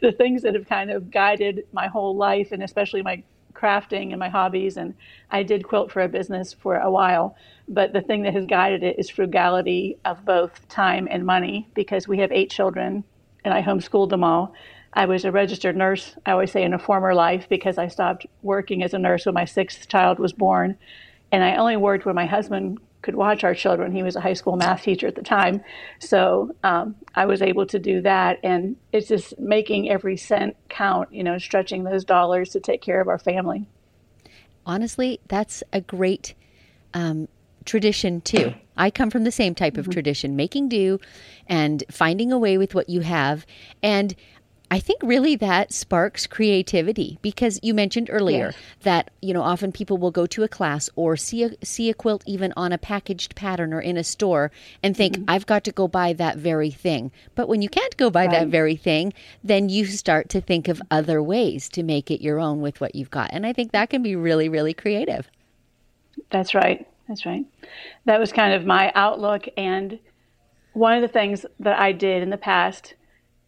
the 0.00 0.14
things 0.16 0.42
that 0.42 0.54
have 0.54 0.68
kind 0.68 0.90
of 0.90 1.10
guided 1.10 1.64
my 1.72 1.88
whole 1.88 2.16
life 2.16 2.52
and 2.52 2.62
especially 2.62 3.02
my 3.02 3.22
crafting 3.52 4.10
and 4.10 4.18
my 4.18 4.28
hobbies. 4.28 4.76
And 4.76 4.94
I 5.30 5.42
did 5.42 5.66
quilt 5.66 5.90
for 5.90 6.02
a 6.02 6.08
business 6.08 6.52
for 6.52 6.76
a 6.76 6.90
while. 6.90 7.36
But 7.68 7.92
the 7.92 8.00
thing 8.00 8.22
that 8.22 8.34
has 8.34 8.46
guided 8.46 8.82
it 8.84 8.98
is 8.98 9.10
frugality 9.10 9.98
of 10.04 10.24
both 10.24 10.68
time 10.68 11.08
and 11.10 11.26
money 11.26 11.68
because 11.74 12.06
we 12.06 12.18
have 12.18 12.30
eight 12.30 12.50
children 12.50 13.02
and 13.44 13.52
I 13.52 13.62
homeschooled 13.62 14.10
them 14.10 14.24
all. 14.24 14.54
I 14.92 15.06
was 15.06 15.24
a 15.24 15.32
registered 15.32 15.76
nurse, 15.76 16.14
I 16.24 16.32
always 16.32 16.50
say 16.50 16.62
in 16.62 16.72
a 16.72 16.78
former 16.78 17.14
life, 17.14 17.46
because 17.48 17.76
I 17.76 17.88
stopped 17.88 18.26
working 18.42 18.82
as 18.82 18.94
a 18.94 18.98
nurse 18.98 19.26
when 19.26 19.34
my 19.34 19.44
sixth 19.44 19.88
child 19.88 20.18
was 20.18 20.32
born. 20.32 20.78
And 21.30 21.44
I 21.44 21.56
only 21.56 21.76
worked 21.76 22.06
when 22.06 22.14
my 22.14 22.24
husband 22.24 22.78
could 23.02 23.14
watch 23.14 23.44
our 23.44 23.54
children. 23.54 23.92
He 23.92 24.02
was 24.02 24.16
a 24.16 24.20
high 24.20 24.32
school 24.32 24.56
math 24.56 24.82
teacher 24.82 25.06
at 25.06 25.14
the 25.14 25.22
time. 25.22 25.62
So 26.00 26.54
um, 26.64 26.96
I 27.14 27.26
was 27.26 27.42
able 27.42 27.66
to 27.66 27.78
do 27.78 28.00
that. 28.02 28.38
And 28.42 28.76
it's 28.92 29.08
just 29.08 29.38
making 29.38 29.88
every 29.88 30.16
cent 30.16 30.56
count, 30.68 31.12
you 31.12 31.22
know, 31.22 31.38
stretching 31.38 31.84
those 31.84 32.04
dollars 32.04 32.50
to 32.50 32.60
take 32.60 32.82
care 32.82 33.00
of 33.00 33.08
our 33.08 33.18
family. 33.18 33.68
Honestly, 34.66 35.20
that's 35.28 35.62
a 35.72 35.80
great 35.80 36.34
um, 36.92 37.28
tradition 37.64 38.20
too. 38.20 38.54
I 38.76 38.90
come 38.90 39.10
from 39.10 39.24
the 39.24 39.32
same 39.32 39.54
type 39.54 39.76
of 39.76 39.84
mm-hmm. 39.84 39.92
tradition, 39.92 40.36
making 40.36 40.68
do 40.68 41.00
and 41.48 41.82
finding 41.90 42.32
a 42.32 42.38
way 42.38 42.58
with 42.58 42.74
what 42.74 42.88
you 42.88 43.00
have. 43.00 43.44
And 43.82 44.14
I 44.70 44.80
think 44.80 45.02
really 45.02 45.34
that 45.36 45.72
sparks 45.72 46.26
creativity 46.26 47.18
because 47.22 47.58
you 47.62 47.72
mentioned 47.72 48.10
earlier 48.12 48.52
that 48.82 49.10
you 49.22 49.32
know 49.32 49.42
often 49.42 49.72
people 49.72 49.96
will 49.96 50.10
go 50.10 50.26
to 50.26 50.42
a 50.42 50.48
class 50.48 50.90
or 50.94 51.16
see 51.16 51.44
a 51.44 51.50
see 51.64 51.88
a 51.88 51.94
quilt 51.94 52.22
even 52.26 52.52
on 52.56 52.72
a 52.72 52.78
packaged 52.78 53.34
pattern 53.34 53.72
or 53.72 53.80
in 53.80 53.96
a 53.96 54.04
store 54.04 54.50
and 54.82 54.94
think 54.94 55.16
mm-hmm. 55.16 55.24
I've 55.28 55.46
got 55.46 55.64
to 55.64 55.72
go 55.72 55.88
buy 55.88 56.12
that 56.14 56.36
very 56.36 56.70
thing. 56.70 57.10
But 57.34 57.48
when 57.48 57.62
you 57.62 57.68
can't 57.70 57.96
go 57.96 58.10
buy 58.10 58.26
right. 58.26 58.32
that 58.32 58.48
very 58.48 58.76
thing, 58.76 59.14
then 59.42 59.70
you 59.70 59.86
start 59.86 60.28
to 60.30 60.40
think 60.40 60.68
of 60.68 60.82
other 60.90 61.22
ways 61.22 61.68
to 61.70 61.82
make 61.82 62.10
it 62.10 62.20
your 62.20 62.38
own 62.38 62.60
with 62.60 62.80
what 62.80 62.94
you've 62.94 63.10
got. 63.10 63.30
And 63.32 63.46
I 63.46 63.54
think 63.54 63.72
that 63.72 63.88
can 63.88 64.02
be 64.02 64.16
really 64.16 64.50
really 64.50 64.74
creative. 64.74 65.30
That's 66.30 66.54
right. 66.54 66.86
That's 67.08 67.24
right. 67.24 67.46
That 68.04 68.20
was 68.20 68.32
kind 68.32 68.52
of 68.52 68.66
my 68.66 68.92
outlook 68.94 69.48
and 69.56 69.98
one 70.74 70.94
of 70.94 71.00
the 71.00 71.08
things 71.08 71.46
that 71.58 71.78
I 71.78 71.92
did 71.92 72.22
in 72.22 72.28
the 72.28 72.36
past 72.36 72.94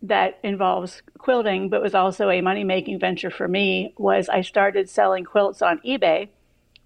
that 0.03 0.39
involves 0.43 1.03
quilting, 1.19 1.69
but 1.69 1.83
was 1.83 1.95
also 1.95 2.31
a 2.31 2.41
money 2.41 2.65
making 2.65 2.99
venture 2.99 3.31
for 3.31 3.47
me, 3.47 3.95
was 3.99 4.29
I 4.29 4.41
started 4.41 4.89
selling 4.89 5.25
quilts 5.25 5.61
on 5.61 5.79
eBay. 5.81 6.29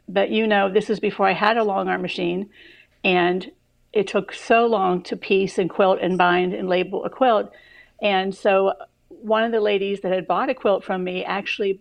But 0.09 0.31
you 0.31 0.47
know, 0.47 0.71
this 0.71 0.91
is 0.91 1.01
before 1.01 1.29
I 1.29 1.33
had 1.33 1.57
a 1.57 1.65
long 1.65 1.89
arm 1.89 2.03
machine, 2.03 2.51
and 3.03 3.51
it 3.93 4.09
took 4.09 4.33
so 4.33 4.67
long 4.67 5.03
to 5.05 5.17
piece 5.17 5.59
and 5.59 5.71
quilt 5.71 6.01
and 6.03 6.19
bind 6.19 6.53
and 6.53 6.69
label 6.69 7.05
a 7.05 7.11
quilt. 7.11 7.53
And 8.03 8.35
so, 8.35 8.75
one 9.09 9.45
of 9.45 9.53
the 9.53 9.61
ladies 9.61 10.01
that 10.01 10.13
had 10.13 10.27
bought 10.27 10.51
a 10.51 10.55
quilt 10.55 10.85
from 10.85 11.05
me 11.05 11.25
actually 11.25 11.81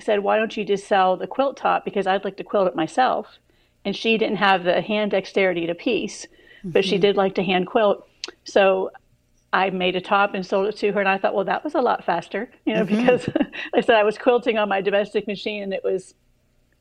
said, 0.00 0.20
Why 0.20 0.38
don't 0.38 0.56
you 0.56 0.64
just 0.64 0.88
sell 0.88 1.16
the 1.16 1.26
quilt 1.26 1.56
top? 1.58 1.84
Because 1.84 2.06
I'd 2.06 2.24
like 2.24 2.38
to 2.38 2.44
quilt 2.44 2.68
it 2.68 2.74
myself. 2.74 3.38
And 3.84 3.94
she 3.94 4.18
didn't 4.18 4.36
have 4.36 4.64
the 4.64 4.80
hand 4.80 5.10
dexterity 5.10 5.66
to 5.66 5.74
piece, 5.74 6.26
mm-hmm. 6.26 6.70
but 6.70 6.84
she 6.84 6.96
mm-hmm. 6.96 7.02
did 7.02 7.16
like 7.16 7.34
to 7.36 7.42
hand 7.42 7.66
quilt. 7.66 8.06
So 8.44 8.90
I 9.52 9.70
made 9.70 9.96
a 9.96 10.00
top 10.00 10.34
and 10.34 10.46
sold 10.46 10.68
it 10.68 10.76
to 10.76 10.92
her, 10.92 11.00
and 11.00 11.08
I 11.08 11.18
thought, 11.18 11.34
well, 11.34 11.44
that 11.44 11.64
was 11.64 11.74
a 11.74 11.80
lot 11.80 12.04
faster, 12.04 12.50
you 12.64 12.74
know, 12.74 12.84
mm-hmm. 12.84 13.00
because 13.00 13.28
I 13.74 13.80
said 13.80 13.96
I 13.96 14.04
was 14.04 14.16
quilting 14.16 14.58
on 14.58 14.68
my 14.68 14.80
domestic 14.80 15.26
machine, 15.26 15.62
and 15.62 15.72
it 15.72 15.82
was 15.82 16.14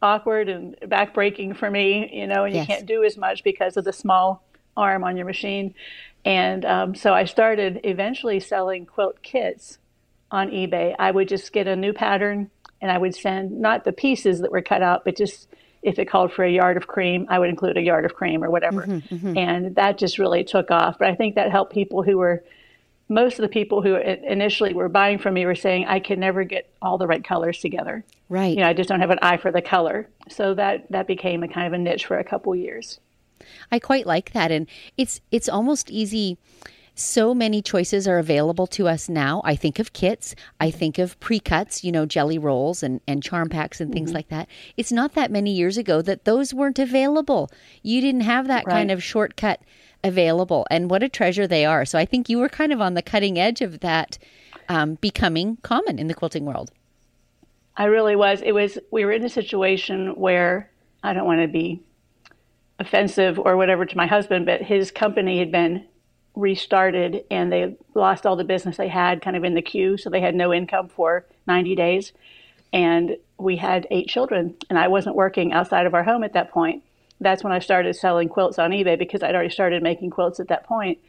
awkward 0.01 0.49
and 0.49 0.75
backbreaking 0.83 1.57
for 1.57 1.69
me, 1.69 2.09
you 2.13 2.27
know, 2.27 2.45
and 2.45 2.53
yes. 2.53 2.67
you 2.67 2.75
can't 2.75 2.85
do 2.85 3.03
as 3.03 3.17
much 3.17 3.43
because 3.43 3.75
of 3.75 3.85
the 3.85 3.93
small 3.93 4.43
arm 4.77 5.03
on 5.03 5.17
your 5.17 5.25
machine. 5.25 5.73
And 6.25 6.63
um, 6.65 6.95
so 6.95 7.13
I 7.13 7.25
started 7.25 7.81
eventually 7.83 8.39
selling 8.39 8.85
quilt 8.85 9.21
kits 9.21 9.79
on 10.31 10.49
eBay. 10.49 10.95
I 10.99 11.11
would 11.11 11.27
just 11.27 11.51
get 11.51 11.67
a 11.67 11.75
new 11.75 11.91
pattern, 11.91 12.51
and 12.81 12.91
I 12.91 12.97
would 12.97 13.15
send 13.15 13.59
not 13.59 13.83
the 13.83 13.91
pieces 13.91 14.41
that 14.41 14.51
were 14.51 14.61
cut 14.61 14.83
out, 14.83 15.05
but 15.05 15.17
just 15.17 15.47
if 15.81 15.97
it 15.97 16.05
called 16.05 16.33
for 16.33 16.43
a 16.43 16.51
yard 16.51 16.77
of 16.77 16.87
cream, 16.87 17.25
I 17.29 17.39
would 17.39 17.49
include 17.49 17.77
a 17.77 17.81
yard 17.81 18.05
of 18.05 18.13
cream 18.13 18.43
or 18.43 18.49
whatever. 18.49 18.83
Mm-hmm, 18.83 19.15
mm-hmm. 19.15 19.37
And 19.37 19.75
that 19.75 19.97
just 19.97 20.19
really 20.19 20.43
took 20.43 20.71
off. 20.71 20.97
But 20.99 21.07
I 21.07 21.15
think 21.15 21.35
that 21.35 21.51
helped 21.51 21.73
people 21.73 22.03
who 22.03 22.17
were 22.17 22.43
most 23.09 23.39
of 23.39 23.41
the 23.41 23.49
people 23.49 23.81
who 23.81 23.95
initially 23.95 24.73
were 24.73 24.87
buying 24.87 25.17
from 25.17 25.33
me 25.33 25.45
were 25.45 25.55
saying 25.55 25.85
I 25.87 25.99
could 25.99 26.19
never 26.19 26.43
get 26.43 26.71
all 26.81 26.99
the 26.99 27.07
right 27.07 27.23
colors 27.23 27.59
together. 27.59 28.05
Right. 28.29 28.55
You 28.55 28.61
know, 28.61 28.67
I 28.67 28.73
just 28.73 28.87
don't 28.87 28.99
have 28.99 29.09
an 29.09 29.19
eye 29.21 29.37
for 29.37 29.51
the 29.51 29.61
color. 29.61 30.07
So 30.29 30.53
that 30.53 30.89
that 30.91 31.07
became 31.07 31.43
a 31.43 31.47
kind 31.47 31.67
of 31.67 31.73
a 31.73 31.77
niche 31.77 32.05
for 32.05 32.19
a 32.19 32.23
couple 32.23 32.55
years. 32.55 32.99
I 33.71 33.79
quite 33.79 34.05
like 34.05 34.33
that 34.33 34.51
and 34.51 34.67
it's 34.95 35.21
it's 35.31 35.49
almost 35.49 35.89
easy 35.89 36.37
so 36.99 37.33
many 37.33 37.61
choices 37.61 38.07
are 38.07 38.17
available 38.17 38.67
to 38.67 38.87
us 38.87 39.07
now. 39.07 39.41
I 39.45 39.55
think 39.55 39.79
of 39.79 39.93
kits, 39.93 40.35
I 40.59 40.69
think 40.69 40.97
of 40.97 41.19
pre-cuts, 41.19 41.83
you 41.83 41.91
know, 41.91 42.05
jelly 42.05 42.37
rolls 42.37 42.83
and, 42.83 42.99
and 43.07 43.23
charm 43.23 43.47
packs 43.47 43.79
and 43.79 43.91
things 43.91 44.09
mm-hmm. 44.09 44.17
like 44.17 44.29
that. 44.29 44.49
It's 44.75 44.91
not 44.91 45.13
that 45.13 45.31
many 45.31 45.51
years 45.51 45.77
ago 45.77 46.01
that 46.01 46.25
those 46.25 46.53
weren't 46.53 46.77
available. 46.77 47.49
You 47.83 48.01
didn't 48.01 48.21
have 48.21 48.47
that 48.47 48.65
right. 48.65 48.73
kind 48.73 48.91
of 48.91 49.01
shortcut 49.01 49.61
available, 50.03 50.65
and 50.69 50.89
what 50.89 51.03
a 51.03 51.09
treasure 51.09 51.47
they 51.47 51.65
are. 51.65 51.85
So 51.85 51.97
I 51.99 52.05
think 52.05 52.29
you 52.29 52.39
were 52.39 52.49
kind 52.49 52.71
of 52.71 52.81
on 52.81 52.93
the 52.93 53.01
cutting 53.01 53.37
edge 53.37 53.61
of 53.61 53.79
that 53.81 54.17
um, 54.67 54.95
becoming 54.95 55.57
common 55.57 55.99
in 55.99 56.07
the 56.07 56.13
quilting 56.13 56.45
world. 56.45 56.71
I 57.75 57.85
really 57.85 58.15
was. 58.15 58.41
It 58.41 58.51
was. 58.51 58.77
We 58.91 59.05
were 59.05 59.11
in 59.11 59.23
a 59.23 59.29
situation 59.29 60.15
where 60.15 60.69
I 61.03 61.13
don't 61.13 61.25
want 61.25 61.41
to 61.41 61.47
be 61.47 61.81
offensive 62.77 63.39
or 63.39 63.57
whatever 63.57 63.85
to 63.85 63.97
my 63.97 64.07
husband, 64.07 64.45
but 64.45 64.61
his 64.61 64.91
company 64.91 65.39
had 65.39 65.51
been 65.51 65.85
restarted 66.35 67.25
and 67.29 67.51
they 67.51 67.75
lost 67.93 68.25
all 68.25 68.35
the 68.35 68.43
business 68.43 68.77
they 68.77 68.87
had 68.87 69.21
kind 69.21 69.35
of 69.35 69.43
in 69.43 69.53
the 69.53 69.61
queue, 69.61 69.97
so 69.97 70.09
they 70.09 70.21
had 70.21 70.35
no 70.35 70.53
income 70.53 70.87
for 70.87 71.25
90 71.47 71.75
days. 71.75 72.13
And 72.71 73.17
we 73.37 73.57
had 73.57 73.87
eight 73.89 74.07
children, 74.07 74.55
and 74.69 74.77
I 74.77 74.87
wasn't 74.87 75.15
working 75.15 75.53
outside 75.53 75.85
of 75.85 75.93
our 75.93 76.03
home 76.03 76.23
at 76.23 76.33
that 76.33 76.51
point 76.51 76.83
that's 77.19 77.43
when 77.43 77.53
I 77.53 77.59
started 77.59 77.95
selling 77.95 78.29
quilts 78.29 78.59
on 78.59 78.71
eBay 78.71 78.97
because 78.97 79.23
I'd 79.23 79.35
already 79.35 79.49
started 79.49 79.83
making 79.83 80.09
quilts 80.09 80.39
at 80.39 80.47
that 80.49 80.65
point. 80.65 80.99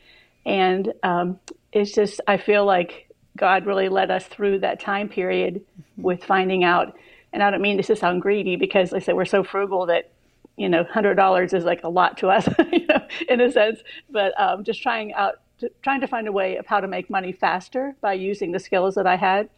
And 0.45 0.93
um, 1.03 1.39
it's 1.73 1.93
just, 1.93 2.21
I 2.27 2.37
feel 2.37 2.65
like 2.65 3.09
God 3.37 3.67
really 3.67 3.89
led 3.89 4.11
us 4.11 4.25
through 4.27 4.61
that 4.61 4.81
time 4.81 5.09
period 5.09 5.57
mm-hmm. 5.57 6.03
with 6.03 6.25
finding 6.25 6.65
out. 6.65 6.97
And 7.33 7.43
I 7.43 7.51
don't 7.51 7.63
mean 7.63 7.77
this 7.77 7.87
to 7.87 7.97
sound 7.97 8.23
greedy 8.23 8.57
because, 8.57 8.93
like 8.93 9.03
I 9.03 9.05
said, 9.07 9.15
we're 9.15 9.25
so 9.25 9.45
frugal 9.45 9.87
that, 9.87 10.11
you 10.57 10.69
know, 10.69 10.85
$100 10.85 11.55
is 11.55 11.65
like 11.65 11.85
a 11.85 11.89
lot 11.89 12.19
to 12.19 12.29
us, 12.29 12.49
you 12.73 12.87
know, 12.87 13.07
in 13.29 13.41
a 13.41 13.51
sense. 13.53 13.81
But 14.09 14.39
um, 14.41 14.65
just 14.65 14.83
trying 14.83 15.15
out, 15.15 15.35
trying 15.83 16.01
to 16.01 16.09
find 16.09 16.27
a 16.27 16.33
way 16.33 16.57
of 16.57 16.67
how 16.67 16.81
to 16.81 16.89
make 16.89 17.09
money 17.09 17.33
faster 17.33 17.95
by 18.01 18.15
using 18.15 18.51
the 18.51 18.59
skills 18.59 18.97
that 18.97 19.07
I 19.07 19.17
had. 19.17 19.49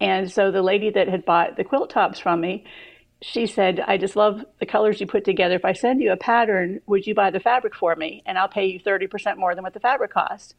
And 0.00 0.32
so 0.32 0.50
the 0.50 0.62
lady 0.62 0.88
that 0.90 1.08
had 1.08 1.26
bought 1.26 1.56
the 1.56 1.64
quilt 1.64 1.90
tops 1.90 2.18
from 2.18 2.40
me, 2.40 2.64
she 3.22 3.46
said, 3.46 3.80
I 3.80 3.98
just 3.98 4.16
love 4.16 4.44
the 4.58 4.66
colors 4.66 5.00
you 5.00 5.06
put 5.06 5.24
together. 5.24 5.54
If 5.54 5.64
I 5.64 5.72
send 5.72 6.00
you 6.00 6.12
a 6.12 6.16
pattern, 6.16 6.80
would 6.86 7.06
you 7.06 7.14
buy 7.14 7.30
the 7.30 7.40
fabric 7.40 7.74
for 7.74 7.94
me? 7.94 8.22
And 8.24 8.38
I'll 8.38 8.48
pay 8.48 8.66
you 8.66 8.80
30% 8.80 9.36
more 9.36 9.54
than 9.54 9.62
what 9.62 9.74
the 9.74 9.80
fabric 9.80 10.12
costs. 10.12 10.54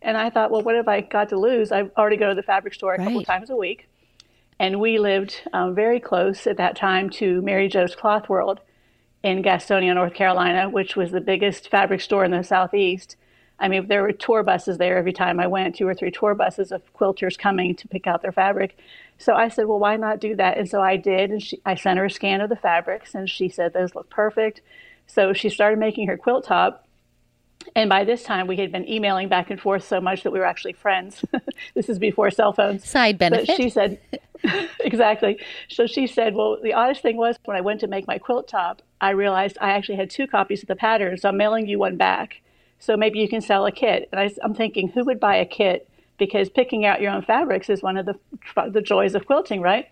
And 0.00 0.16
I 0.16 0.30
thought, 0.30 0.50
well, 0.50 0.62
what 0.62 0.76
have 0.76 0.86
I 0.86 1.00
got 1.00 1.30
to 1.30 1.38
lose? 1.38 1.72
I 1.72 1.82
already 1.96 2.16
go 2.16 2.28
to 2.28 2.34
the 2.34 2.42
fabric 2.42 2.74
store 2.74 2.94
a 2.94 2.98
right. 2.98 3.04
couple 3.04 3.24
times 3.24 3.50
a 3.50 3.56
week. 3.56 3.88
And 4.60 4.78
we 4.80 4.98
lived 4.98 5.42
um, 5.52 5.74
very 5.74 5.98
close 5.98 6.46
at 6.46 6.58
that 6.58 6.76
time 6.76 7.10
to 7.10 7.42
Mary 7.42 7.68
Jo's 7.68 7.96
Cloth 7.96 8.28
World 8.28 8.60
in 9.24 9.42
Gastonia, 9.42 9.94
North 9.94 10.14
Carolina, 10.14 10.68
which 10.68 10.94
was 10.94 11.10
the 11.10 11.20
biggest 11.20 11.70
fabric 11.70 12.00
store 12.00 12.24
in 12.24 12.30
the 12.30 12.44
Southeast. 12.44 13.16
I 13.58 13.68
mean, 13.68 13.86
there 13.86 14.02
were 14.02 14.12
tour 14.12 14.42
buses 14.42 14.78
there 14.78 14.98
every 14.98 15.12
time 15.12 15.38
I 15.38 15.46
went, 15.46 15.76
two 15.76 15.86
or 15.86 15.94
three 15.94 16.10
tour 16.10 16.34
buses 16.34 16.72
of 16.72 16.82
quilters 16.94 17.38
coming 17.38 17.74
to 17.76 17.88
pick 17.88 18.06
out 18.06 18.22
their 18.22 18.32
fabric. 18.32 18.76
So 19.18 19.34
I 19.34 19.48
said, 19.48 19.66
well, 19.66 19.78
why 19.78 19.96
not 19.96 20.20
do 20.20 20.34
that? 20.36 20.58
And 20.58 20.68
so 20.68 20.82
I 20.82 20.96
did. 20.96 21.30
And 21.30 21.42
she, 21.42 21.60
I 21.64 21.76
sent 21.76 21.98
her 21.98 22.06
a 22.06 22.10
scan 22.10 22.40
of 22.40 22.50
the 22.50 22.56
fabrics, 22.56 23.14
and 23.14 23.30
she 23.30 23.48
said 23.48 23.72
those 23.72 23.94
look 23.94 24.10
perfect. 24.10 24.60
So 25.06 25.32
she 25.32 25.48
started 25.48 25.78
making 25.78 26.08
her 26.08 26.16
quilt 26.16 26.44
top. 26.44 26.86
And 27.76 27.88
by 27.88 28.04
this 28.04 28.24
time, 28.24 28.46
we 28.46 28.56
had 28.56 28.72
been 28.72 28.88
emailing 28.88 29.28
back 29.28 29.50
and 29.50 29.60
forth 29.60 29.86
so 29.86 30.00
much 30.00 30.22
that 30.24 30.32
we 30.32 30.38
were 30.38 30.44
actually 30.44 30.74
friends. 30.74 31.24
this 31.74 31.88
is 31.88 31.98
before 31.98 32.30
cell 32.30 32.52
phones. 32.52 32.86
Side 32.86 33.18
benefit. 33.18 33.46
But 33.46 33.56
she 33.56 33.70
said, 33.70 34.00
exactly. 34.80 35.40
So 35.68 35.86
she 35.86 36.06
said, 36.06 36.34
well, 36.34 36.58
the 36.62 36.74
oddest 36.74 37.02
thing 37.02 37.16
was 37.16 37.36
when 37.44 37.56
I 37.56 37.60
went 37.60 37.80
to 37.80 37.86
make 37.86 38.06
my 38.06 38.18
quilt 38.18 38.48
top, 38.48 38.82
I 39.00 39.10
realized 39.10 39.56
I 39.60 39.70
actually 39.70 39.96
had 39.96 40.10
two 40.10 40.26
copies 40.26 40.62
of 40.62 40.68
the 40.68 40.76
pattern. 40.76 41.16
So 41.16 41.28
I'm 41.28 41.36
mailing 41.36 41.66
you 41.66 41.78
one 41.78 41.96
back. 41.96 42.42
So 42.84 42.98
maybe 42.98 43.18
you 43.18 43.28
can 43.28 43.40
sell 43.40 43.64
a 43.64 43.72
kit. 43.72 44.10
And 44.12 44.20
I, 44.20 44.30
I'm 44.42 44.54
thinking, 44.54 44.88
who 44.88 45.04
would 45.04 45.18
buy 45.18 45.36
a 45.36 45.46
kit 45.46 45.88
because 46.18 46.50
picking 46.50 46.84
out 46.84 47.00
your 47.00 47.12
own 47.12 47.22
fabrics 47.22 47.70
is 47.70 47.82
one 47.82 47.96
of 47.96 48.04
the 48.04 48.14
the 48.68 48.82
joys 48.82 49.14
of 49.14 49.26
quilting, 49.26 49.62
right? 49.62 49.88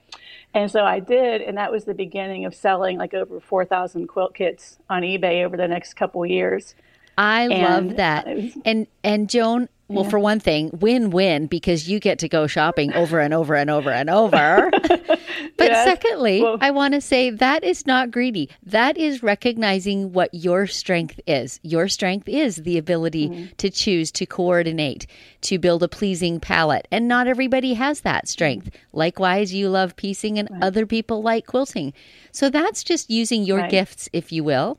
And 0.53 0.71
so 0.71 0.85
I 0.85 1.01
did, 1.01 1.41
and 1.41 1.57
that 1.57 1.73
was 1.73 1.85
the 1.85 1.95
beginning 1.95 2.45
of 2.45 2.55
selling 2.55 2.99
like 2.99 3.15
over 3.15 3.41
4,000 3.41 4.07
quilt 4.07 4.35
kits 4.35 4.79
on 4.91 5.01
eBay 5.01 5.43
over 5.45 5.57
the 5.57 5.67
next 5.67 5.95
couple 5.95 6.25
years. 6.27 6.75
I 7.17 7.49
and 7.49 7.87
love 7.89 7.97
that. 7.97 8.27
Was, 8.27 8.59
and 8.67 8.87
and 9.03 9.31
Joan, 9.31 9.71
well, 9.93 10.05
yeah. 10.05 10.11
for 10.11 10.19
one 10.19 10.41
thing, 10.41 10.71
win 10.73 11.11
win 11.11 11.47
because 11.47 11.89
you 11.89 12.01
get 12.01 12.19
to 12.21 12.29
go 12.29 12.47
shopping 12.47 12.93
over 12.95 13.21
and 13.21 13.35
over 13.35 13.55
and 13.55 13.71
over 13.71 13.91
and 13.91 14.11
over. 14.11 14.71
but 14.81 15.21
yes. 15.59 15.85
secondly, 15.85 16.43
well, 16.43 16.59
I 16.61 16.71
want 16.71 16.95
to 16.95 17.01
say 17.01 17.31
that 17.31 17.65
is 17.65 17.87
not 17.87 18.11
greedy. 18.11 18.49
That 18.65 18.97
is 18.97 19.23
recognizing 19.23 20.13
what 20.13 20.33
your 20.33 20.67
strength 20.67 21.21
is. 21.27 21.61
Your 21.63 21.89
strength 21.89 22.29
is 22.29 22.57
the 22.57 22.79
ability 22.79 23.29
mm-hmm. 23.29 23.45
to 23.57 23.71
choose, 23.71 24.11
to 24.13 24.27
coordinate, 24.27 25.07
to 25.43 25.59
build 25.59 25.83
a 25.83 25.89
pleasing 25.89 26.41
palette. 26.41 26.89
And 26.91 27.09
not 27.09 27.27
everybody 27.27 27.75
has 27.75 28.01
that 28.01 28.29
strength. 28.29 28.71
Likewise, 28.93 29.53
you 29.53 29.69
love 29.69 29.97
piecing 29.97 30.39
and 30.39 30.51
right. 30.51 30.63
other 30.63 30.87
people 30.87 31.23
like 31.23 31.47
quilting. 31.47 31.93
So 32.31 32.51
that's 32.51 32.83
just 32.83 33.11
using 33.11 33.43
your 33.43 33.59
right. 33.59 33.71
gifts, 33.71 34.09
if 34.13 34.33
you 34.33 34.45
will, 34.45 34.79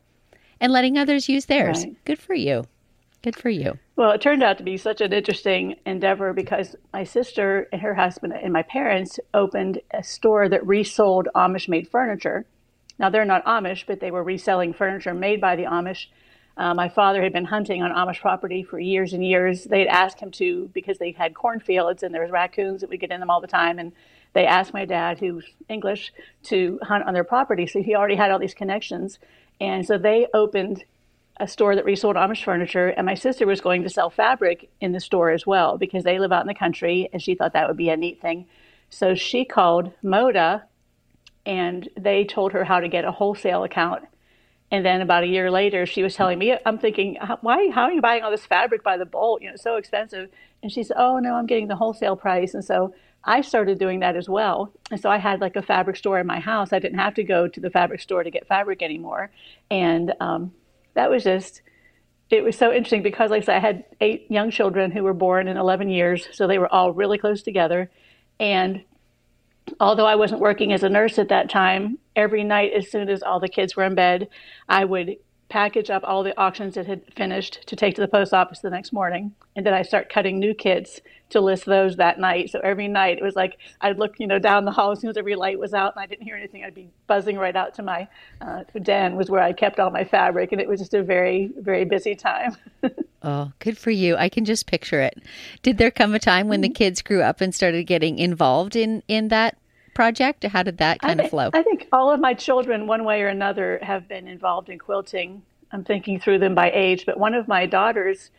and 0.59 0.71
letting 0.71 0.97
others 0.97 1.29
use 1.29 1.45
theirs. 1.45 1.83
Right. 1.83 2.05
Good 2.05 2.19
for 2.19 2.33
you. 2.33 2.65
Good 3.23 3.37
for 3.37 3.49
you. 3.49 3.79
Well, 3.95 4.11
it 4.11 4.19
turned 4.19 4.43
out 4.43 4.57
to 4.57 4.65
be 4.65 4.75
such 4.75 4.99
an 4.99 5.13
interesting 5.13 5.75
endeavor 5.85 6.33
because 6.33 6.75
my 6.91 7.05
sister 7.05 7.69
and 7.71 7.81
her 7.81 7.95
husband 7.95 8.33
and 8.33 8.51
my 8.51 8.63
parents 8.63 9.17
opened 9.33 9.79
a 9.91 10.03
store 10.03 10.49
that 10.49 10.67
resold 10.67 11.29
Amish 11.33 11.69
made 11.69 11.87
furniture. 11.87 12.45
Now, 12.99 13.09
they're 13.09 13.23
not 13.23 13.45
Amish, 13.45 13.85
but 13.87 14.01
they 14.01 14.11
were 14.11 14.23
reselling 14.23 14.73
furniture 14.73 15.13
made 15.13 15.39
by 15.39 15.55
the 15.55 15.63
Amish. 15.63 16.07
Uh, 16.57 16.73
my 16.73 16.89
father 16.89 17.23
had 17.23 17.31
been 17.31 17.45
hunting 17.45 17.81
on 17.81 17.91
Amish 17.91 18.19
property 18.19 18.61
for 18.61 18.77
years 18.77 19.13
and 19.13 19.25
years. 19.25 19.63
They'd 19.63 19.87
asked 19.87 20.19
him 20.19 20.29
to 20.31 20.69
because 20.73 20.97
they 20.97 21.11
had 21.11 21.33
cornfields 21.33 22.03
and 22.03 22.13
there 22.13 22.21
was 22.21 22.29
raccoons 22.29 22.81
that 22.81 22.89
would 22.89 22.99
get 22.99 23.11
in 23.11 23.21
them 23.21 23.29
all 23.29 23.39
the 23.39 23.47
time. 23.47 23.79
And 23.79 23.93
they 24.33 24.45
asked 24.45 24.73
my 24.73 24.83
dad, 24.83 25.19
who's 25.19 25.45
English, 25.69 26.11
to 26.43 26.77
hunt 26.83 27.05
on 27.05 27.13
their 27.13 27.23
property. 27.23 27.67
So 27.67 27.81
he 27.81 27.95
already 27.95 28.15
had 28.15 28.31
all 28.31 28.39
these 28.39 28.53
connections. 28.53 29.17
And 29.61 29.85
so 29.85 29.97
they 29.97 30.27
opened 30.33 30.83
a 31.37 31.47
store 31.47 31.75
that 31.75 31.85
resold 31.85 32.15
Amish 32.15 32.43
furniture, 32.43 32.89
and 32.89 33.05
my 33.05 33.15
sister 33.15 33.45
was 33.45 33.61
going 33.61 33.83
to 33.83 33.89
sell 33.89 34.09
fabric 34.09 34.69
in 34.79 34.91
the 34.91 34.99
store 34.99 35.31
as 35.31 35.47
well 35.47 35.77
because 35.77 36.03
they 36.03 36.19
live 36.19 36.31
out 36.31 36.41
in 36.41 36.47
the 36.47 36.53
country, 36.53 37.09
and 37.11 37.21
she 37.21 37.35
thought 37.35 37.53
that 37.53 37.67
would 37.67 37.77
be 37.77 37.89
a 37.89 37.97
neat 37.97 38.21
thing. 38.21 38.45
So 38.89 39.15
she 39.15 39.43
called 39.43 39.91
Moda, 40.03 40.63
and 41.45 41.89
they 41.97 42.23
told 42.23 42.51
her 42.53 42.63
how 42.63 42.79
to 42.79 42.87
get 42.87 43.05
a 43.05 43.11
wholesale 43.11 43.63
account. 43.63 44.03
And 44.69 44.85
then 44.85 45.01
about 45.01 45.23
a 45.23 45.27
year 45.27 45.51
later, 45.51 45.85
she 45.85 46.03
was 46.03 46.15
telling 46.15 46.39
me, 46.39 46.55
"I'm 46.65 46.77
thinking, 46.77 47.17
why? 47.41 47.69
How 47.69 47.83
are 47.83 47.91
you 47.91 48.01
buying 48.01 48.23
all 48.23 48.31
this 48.31 48.45
fabric 48.45 48.83
by 48.83 48.97
the 48.97 49.05
bolt? 49.05 49.41
You 49.41 49.47
know, 49.47 49.53
it's 49.53 49.63
so 49.63 49.75
expensive." 49.75 50.29
And 50.61 50.71
she 50.71 50.83
said, 50.83 50.97
"Oh 50.99 51.19
no, 51.19 51.35
I'm 51.35 51.45
getting 51.45 51.67
the 51.67 51.75
wholesale 51.75 52.15
price." 52.15 52.53
And 52.53 52.63
so 52.63 52.93
I 53.23 53.41
started 53.41 53.79
doing 53.79 53.99
that 53.99 54.15
as 54.15 54.27
well. 54.27 54.71
And 54.91 54.99
so 54.99 55.09
I 55.09 55.17
had 55.17 55.41
like 55.41 55.55
a 55.55 55.61
fabric 55.61 55.95
store 55.95 56.19
in 56.19 56.27
my 56.27 56.39
house. 56.39 56.73
I 56.73 56.79
didn't 56.79 56.99
have 56.99 57.13
to 57.15 57.23
go 57.23 57.47
to 57.47 57.59
the 57.59 57.69
fabric 57.69 58.01
store 58.01 58.23
to 58.23 58.31
get 58.31 58.47
fabric 58.47 58.81
anymore. 58.81 59.31
And 59.69 60.13
um, 60.19 60.51
that 60.95 61.09
was 61.09 61.23
just 61.23 61.61
it 62.29 62.43
was 62.43 62.57
so 62.57 62.71
interesting 62.71 63.03
because 63.03 63.29
like 63.29 63.43
I 63.43 63.45
said, 63.45 63.55
I 63.55 63.59
had 63.59 63.83
eight 64.01 64.31
young 64.31 64.49
children 64.49 64.91
who 64.91 65.03
were 65.03 65.13
born 65.13 65.47
in 65.47 65.57
11 65.57 65.89
years, 65.89 66.27
so 66.31 66.47
they 66.47 66.57
were 66.57 66.73
all 66.73 66.91
really 66.91 67.17
close 67.17 67.43
together. 67.43 67.91
And 68.39 68.83
although 69.79 70.07
I 70.07 70.15
wasn't 70.15 70.41
working 70.41 70.73
as 70.73 70.83
a 70.83 70.89
nurse 70.89 71.19
at 71.19 71.29
that 71.29 71.49
time, 71.49 71.99
every 72.15 72.43
night 72.43 72.73
as 72.73 72.89
soon 72.89 73.09
as 73.09 73.21
all 73.21 73.39
the 73.39 73.47
kids 73.47 73.75
were 73.75 73.83
in 73.83 73.93
bed, 73.93 74.29
I 74.67 74.83
would 74.85 75.17
package 75.53 75.91
up 75.91 76.01
all 76.03 76.23
the 76.23 76.35
auctions 76.35 76.73
that 76.73 76.87
had 76.87 77.03
finished 77.13 77.59
to 77.67 77.75
take 77.75 77.93
to 77.93 78.01
the 78.01 78.07
post 78.07 78.33
office 78.33 78.57
the 78.61 78.71
next 78.71 78.91
morning. 78.91 79.35
And 79.55 79.63
then 79.63 79.71
I 79.75 79.83
start 79.83 80.09
cutting 80.09 80.39
new 80.39 80.55
kits 80.55 80.99
to 81.29 81.41
list 81.41 81.67
those 81.67 81.97
that 81.97 82.19
night. 82.19 82.49
So 82.49 82.59
every 82.61 82.87
night 82.87 83.19
it 83.19 83.23
was 83.23 83.35
like 83.35 83.59
I'd 83.79 83.99
look, 83.99 84.19
you 84.19 84.25
know, 84.25 84.39
down 84.39 84.65
the 84.65 84.71
hall 84.71 84.89
as 84.89 84.99
soon 84.99 85.11
as 85.11 85.15
every 85.15 85.35
light 85.35 85.59
was 85.59 85.75
out 85.75 85.93
and 85.95 86.01
I 86.01 86.07
didn't 86.07 86.23
hear 86.23 86.35
anything. 86.35 86.63
I'd 86.63 86.73
be 86.73 86.89
buzzing 87.05 87.37
right 87.37 87.55
out 87.55 87.75
to 87.75 87.83
my 87.83 88.07
uh, 88.41 88.63
den 88.81 89.15
was 89.15 89.29
where 89.29 89.43
I 89.43 89.53
kept 89.53 89.79
all 89.79 89.91
my 89.91 90.03
fabric, 90.03 90.51
and 90.53 90.59
it 90.59 90.67
was 90.67 90.79
just 90.79 90.95
a 90.95 91.03
very, 91.03 91.51
very 91.59 91.85
busy 91.85 92.15
time. 92.15 92.57
oh, 93.21 93.51
good 93.59 93.77
for 93.77 93.91
you! 93.91 94.15
I 94.15 94.29
can 94.29 94.45
just 94.45 94.65
picture 94.65 95.01
it. 95.01 95.21
Did 95.61 95.77
there 95.77 95.91
come 95.91 96.15
a 96.15 96.19
time 96.19 96.47
when 96.47 96.61
the 96.61 96.67
mm-hmm. 96.67 96.73
kids 96.73 97.03
grew 97.03 97.21
up 97.21 97.41
and 97.41 97.53
started 97.53 97.83
getting 97.83 98.17
involved 98.17 98.75
in 98.75 99.03
in 99.07 99.27
that 99.27 99.55
project? 99.93 100.43
How 100.43 100.63
did 100.63 100.77
that 100.77 100.99
kind 100.99 101.17
think, 101.17 101.25
of 101.25 101.29
flow? 101.29 101.49
I 101.53 101.63
think 101.63 101.87
all 101.91 102.11
of 102.11 102.19
my 102.19 102.33
children, 102.33 102.87
one 102.87 103.03
way 103.03 103.21
or 103.21 103.27
another, 103.27 103.79
have 103.81 104.07
been 104.07 104.27
involved 104.27 104.69
in 104.69 104.79
quilting. 104.79 105.41
I'm 105.71 105.83
thinking 105.83 106.19
through 106.19 106.39
them 106.39 106.55
by 106.55 106.71
age, 106.71 107.05
but 107.05 107.17
one 107.19 107.33
of 107.33 107.47
my 107.47 107.65
daughters, 107.65 108.29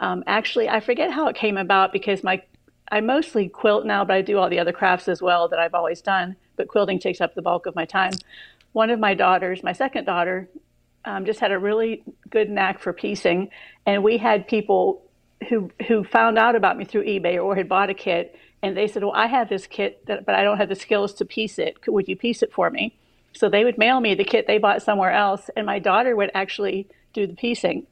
um, 0.00 0.22
actually, 0.26 0.68
I 0.68 0.80
forget 0.80 1.10
how 1.10 1.28
it 1.28 1.36
came 1.36 1.56
about 1.56 1.92
because 1.92 2.22
my 2.22 2.42
I 2.90 3.00
mostly 3.00 3.48
quilt 3.48 3.86
now, 3.86 4.04
but 4.04 4.14
I 4.14 4.22
do 4.22 4.38
all 4.38 4.50
the 4.50 4.58
other 4.58 4.72
crafts 4.72 5.08
as 5.08 5.22
well 5.22 5.48
that 5.48 5.58
I've 5.58 5.74
always 5.74 6.02
done. 6.02 6.36
But 6.56 6.68
quilting 6.68 6.98
takes 6.98 7.20
up 7.20 7.34
the 7.34 7.42
bulk 7.42 7.66
of 7.66 7.74
my 7.74 7.86
time. 7.86 8.12
One 8.72 8.90
of 8.90 9.00
my 9.00 9.14
daughters, 9.14 9.62
my 9.62 9.72
second 9.72 10.04
daughter, 10.04 10.48
um, 11.04 11.24
just 11.24 11.40
had 11.40 11.50
a 11.50 11.58
really 11.58 12.04
good 12.30 12.50
knack 12.50 12.78
for 12.78 12.92
piecing, 12.92 13.50
and 13.86 14.02
we 14.02 14.18
had 14.18 14.46
people 14.46 15.02
who 15.48 15.70
who 15.88 16.04
found 16.04 16.38
out 16.38 16.56
about 16.56 16.76
me 16.76 16.84
through 16.84 17.04
eBay 17.04 17.42
or 17.42 17.54
had 17.56 17.68
bought 17.68 17.90
a 17.90 17.94
kit 17.94 18.36
and 18.64 18.76
they 18.76 18.88
said, 18.88 19.02
"Well, 19.02 19.12
I 19.14 19.26
have 19.26 19.48
this 19.48 19.66
kit, 19.66 20.04
that, 20.06 20.24
but 20.24 20.34
I 20.34 20.42
don't 20.42 20.56
have 20.56 20.68
the 20.68 20.74
skills 20.74 21.12
to 21.14 21.24
piece 21.24 21.58
it. 21.58 21.76
Would 21.86 22.08
you 22.08 22.16
piece 22.16 22.42
it 22.42 22.52
for 22.52 22.70
me?" 22.70 22.96
So 23.34 23.48
they 23.48 23.64
would 23.64 23.78
mail 23.78 24.00
me 24.00 24.14
the 24.14 24.24
kit 24.24 24.46
they 24.46 24.58
bought 24.58 24.82
somewhere 24.82 25.12
else, 25.12 25.50
and 25.56 25.66
my 25.66 25.78
daughter 25.78 26.16
would 26.16 26.30
actually 26.34 26.88
do 27.12 27.26
the 27.26 27.34
piecing. 27.34 27.86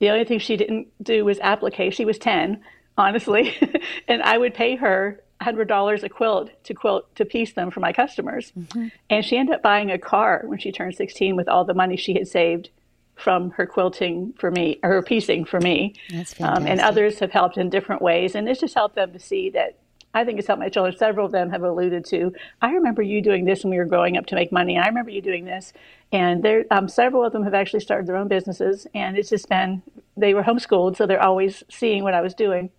The 0.00 0.10
only 0.10 0.24
thing 0.24 0.38
she 0.38 0.56
didn't 0.56 0.88
do 1.02 1.24
was 1.24 1.38
applique. 1.38 1.92
She 1.92 2.04
was 2.04 2.18
ten, 2.18 2.62
honestly, 2.96 3.54
and 4.08 4.22
I 4.22 4.38
would 4.38 4.54
pay 4.54 4.76
her 4.76 5.22
hundred 5.40 5.68
dollars 5.68 6.02
a 6.02 6.08
quilt 6.08 6.50
to 6.64 6.74
quilt 6.74 7.14
to 7.14 7.24
piece 7.24 7.52
them 7.52 7.70
for 7.70 7.78
my 7.78 7.92
customers. 7.92 8.52
Mm-hmm. 8.58 8.88
And 9.08 9.24
she 9.24 9.36
ended 9.36 9.54
up 9.54 9.62
buying 9.62 9.90
a 9.90 9.98
car 9.98 10.42
when 10.44 10.58
she 10.58 10.72
turned 10.72 10.96
sixteen 10.96 11.36
with 11.36 11.48
all 11.48 11.64
the 11.64 11.74
money 11.74 11.96
she 11.96 12.14
had 12.14 12.26
saved 12.26 12.70
from 13.14 13.50
her 13.50 13.66
quilting 13.66 14.32
for 14.38 14.50
me, 14.50 14.78
or 14.82 14.90
her 14.90 15.02
piecing 15.02 15.44
for 15.44 15.60
me. 15.60 15.94
Um, 16.40 16.66
and 16.66 16.80
others 16.80 17.18
have 17.18 17.32
helped 17.32 17.56
in 17.56 17.68
different 17.68 18.00
ways, 18.00 18.34
and 18.34 18.48
it's 18.48 18.60
just 18.60 18.74
helped 18.74 18.94
them 18.94 19.12
to 19.12 19.18
see 19.18 19.50
that 19.50 19.76
I 20.18 20.24
think 20.24 20.38
it's 20.38 20.48
helped 20.48 20.60
my 20.60 20.68
children. 20.68 20.96
Several 20.96 21.26
of 21.26 21.32
them 21.32 21.50
have 21.50 21.62
alluded 21.62 22.04
to, 22.06 22.32
I 22.60 22.72
remember 22.72 23.02
you 23.02 23.22
doing 23.22 23.44
this 23.44 23.62
when 23.62 23.70
we 23.70 23.78
were 23.78 23.84
growing 23.84 24.16
up 24.16 24.26
to 24.26 24.34
make 24.34 24.50
money. 24.50 24.78
I 24.78 24.86
remember 24.86 25.10
you 25.10 25.22
doing 25.22 25.44
this. 25.44 25.72
And 26.12 26.42
there, 26.42 26.64
um, 26.70 26.88
several 26.88 27.24
of 27.24 27.32
them 27.32 27.44
have 27.44 27.54
actually 27.54 27.80
started 27.80 28.06
their 28.06 28.16
own 28.16 28.28
businesses. 28.28 28.86
And 28.94 29.16
it's 29.16 29.30
just 29.30 29.48
been, 29.48 29.82
they 30.16 30.34
were 30.34 30.42
homeschooled, 30.42 30.96
so 30.96 31.06
they're 31.06 31.22
always 31.22 31.62
seeing 31.70 32.02
what 32.02 32.14
I 32.14 32.20
was 32.20 32.34
doing. 32.34 32.70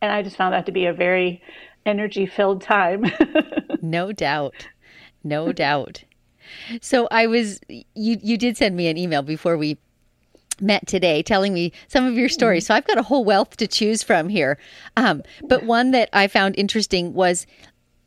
And 0.00 0.10
I 0.10 0.22
just 0.22 0.36
found 0.36 0.54
that 0.54 0.66
to 0.66 0.72
be 0.72 0.86
a 0.86 0.92
very 0.92 1.42
energy 1.84 2.26
filled 2.26 2.62
time. 2.62 3.04
no 3.82 4.12
doubt. 4.12 4.68
No 5.22 5.52
doubt. 5.52 6.04
So 6.80 7.08
I 7.10 7.26
was 7.26 7.60
you 7.68 8.18
you 8.22 8.36
did 8.38 8.56
send 8.56 8.76
me 8.76 8.86
an 8.86 8.96
email 8.96 9.22
before 9.22 9.56
we 9.56 9.78
met 10.60 10.86
today 10.86 11.22
telling 11.22 11.52
me 11.52 11.72
some 11.88 12.04
of 12.04 12.14
your 12.14 12.28
stories. 12.28 12.64
Mm-hmm. 12.64 12.72
So 12.72 12.74
I've 12.76 12.86
got 12.86 12.98
a 12.98 13.02
whole 13.02 13.24
wealth 13.24 13.56
to 13.58 13.66
choose 13.66 14.02
from 14.02 14.28
here. 14.28 14.58
Um, 14.96 15.22
but 15.42 15.64
one 15.64 15.90
that 15.92 16.08
I 16.12 16.28
found 16.28 16.54
interesting 16.58 17.14
was 17.14 17.46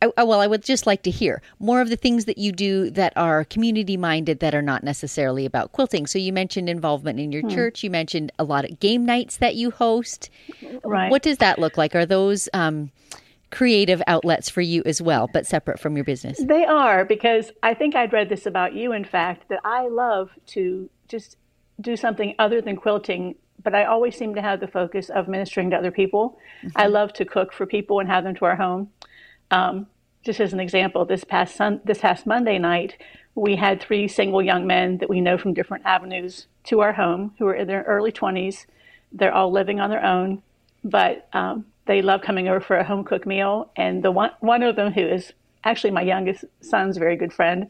I, 0.02 0.24
well, 0.24 0.40
I 0.40 0.46
would 0.46 0.62
just 0.62 0.86
like 0.86 1.02
to 1.02 1.10
hear 1.10 1.42
more 1.58 1.80
of 1.80 1.90
the 1.90 1.96
things 1.96 2.24
that 2.24 2.38
you 2.38 2.52
do 2.52 2.90
that 2.90 3.12
are 3.16 3.44
community 3.44 3.96
minded 3.96 4.40
that 4.40 4.54
are 4.54 4.62
not 4.62 4.82
necessarily 4.82 5.44
about 5.44 5.72
quilting. 5.72 6.06
So 6.06 6.18
you 6.18 6.32
mentioned 6.32 6.70
involvement 6.70 7.20
in 7.20 7.32
your 7.32 7.42
hmm. 7.42 7.50
church. 7.50 7.82
You 7.82 7.90
mentioned 7.90 8.32
a 8.38 8.44
lot 8.44 8.64
of 8.64 8.80
game 8.80 9.04
nights 9.04 9.36
that 9.38 9.56
you 9.56 9.70
host. 9.70 10.30
Right. 10.84 11.10
What 11.10 11.22
does 11.22 11.38
that 11.38 11.58
look 11.58 11.76
like? 11.76 11.94
Are 11.94 12.06
those 12.06 12.48
um, 12.54 12.90
creative 13.50 14.02
outlets 14.06 14.48
for 14.48 14.62
you 14.62 14.82
as 14.86 15.02
well, 15.02 15.28
but 15.32 15.46
separate 15.46 15.78
from 15.78 15.96
your 15.96 16.04
business? 16.04 16.42
They 16.42 16.64
are 16.64 17.04
because 17.04 17.52
I 17.62 17.74
think 17.74 17.94
I'd 17.94 18.12
read 18.12 18.30
this 18.30 18.46
about 18.46 18.72
you, 18.72 18.92
in 18.92 19.04
fact, 19.04 19.48
that 19.50 19.60
I 19.64 19.86
love 19.88 20.30
to 20.48 20.88
just 21.08 21.36
do 21.80 21.96
something 21.96 22.34
other 22.38 22.60
than 22.60 22.76
quilting, 22.76 23.34
but 23.62 23.74
I 23.74 23.84
always 23.84 24.16
seem 24.16 24.34
to 24.34 24.42
have 24.42 24.60
the 24.60 24.66
focus 24.66 25.08
of 25.10 25.28
ministering 25.28 25.70
to 25.70 25.76
other 25.76 25.90
people. 25.90 26.38
Mm-hmm. 26.62 26.76
I 26.76 26.86
love 26.86 27.12
to 27.14 27.24
cook 27.24 27.52
for 27.52 27.66
people 27.66 28.00
and 28.00 28.08
have 28.08 28.24
them 28.24 28.34
to 28.36 28.44
our 28.44 28.56
home. 28.56 28.90
Um, 29.50 29.86
just 30.22 30.40
as 30.40 30.52
an 30.52 30.60
example, 30.60 31.04
this 31.04 31.24
past 31.24 31.56
sun, 31.56 31.80
this 31.84 31.98
past 31.98 32.26
Monday 32.26 32.58
night, 32.58 33.00
we 33.34 33.56
had 33.56 33.80
three 33.80 34.06
single 34.06 34.42
young 34.42 34.66
men 34.66 34.98
that 34.98 35.08
we 35.08 35.20
know 35.20 35.38
from 35.38 35.54
different 35.54 35.86
avenues 35.86 36.46
to 36.64 36.80
our 36.80 36.92
home 36.92 37.34
who 37.38 37.46
are 37.46 37.54
in 37.54 37.66
their 37.66 37.82
early 37.84 38.12
20s. 38.12 38.66
They're 39.12 39.32
all 39.32 39.50
living 39.50 39.80
on 39.80 39.88
their 39.90 40.04
own, 40.04 40.42
but 40.84 41.28
um, 41.32 41.64
they 41.86 42.02
love 42.02 42.20
coming 42.20 42.48
over 42.48 42.60
for 42.60 42.76
a 42.76 42.84
home 42.84 43.04
cooked 43.04 43.26
meal. 43.26 43.70
And 43.76 44.02
the 44.02 44.10
one 44.10 44.32
one 44.40 44.62
of 44.62 44.76
them, 44.76 44.92
who 44.92 45.00
is 45.00 45.32
actually 45.64 45.90
my 45.90 46.02
youngest 46.02 46.44
son's 46.60 46.98
very 46.98 47.16
good 47.16 47.32
friend, 47.32 47.68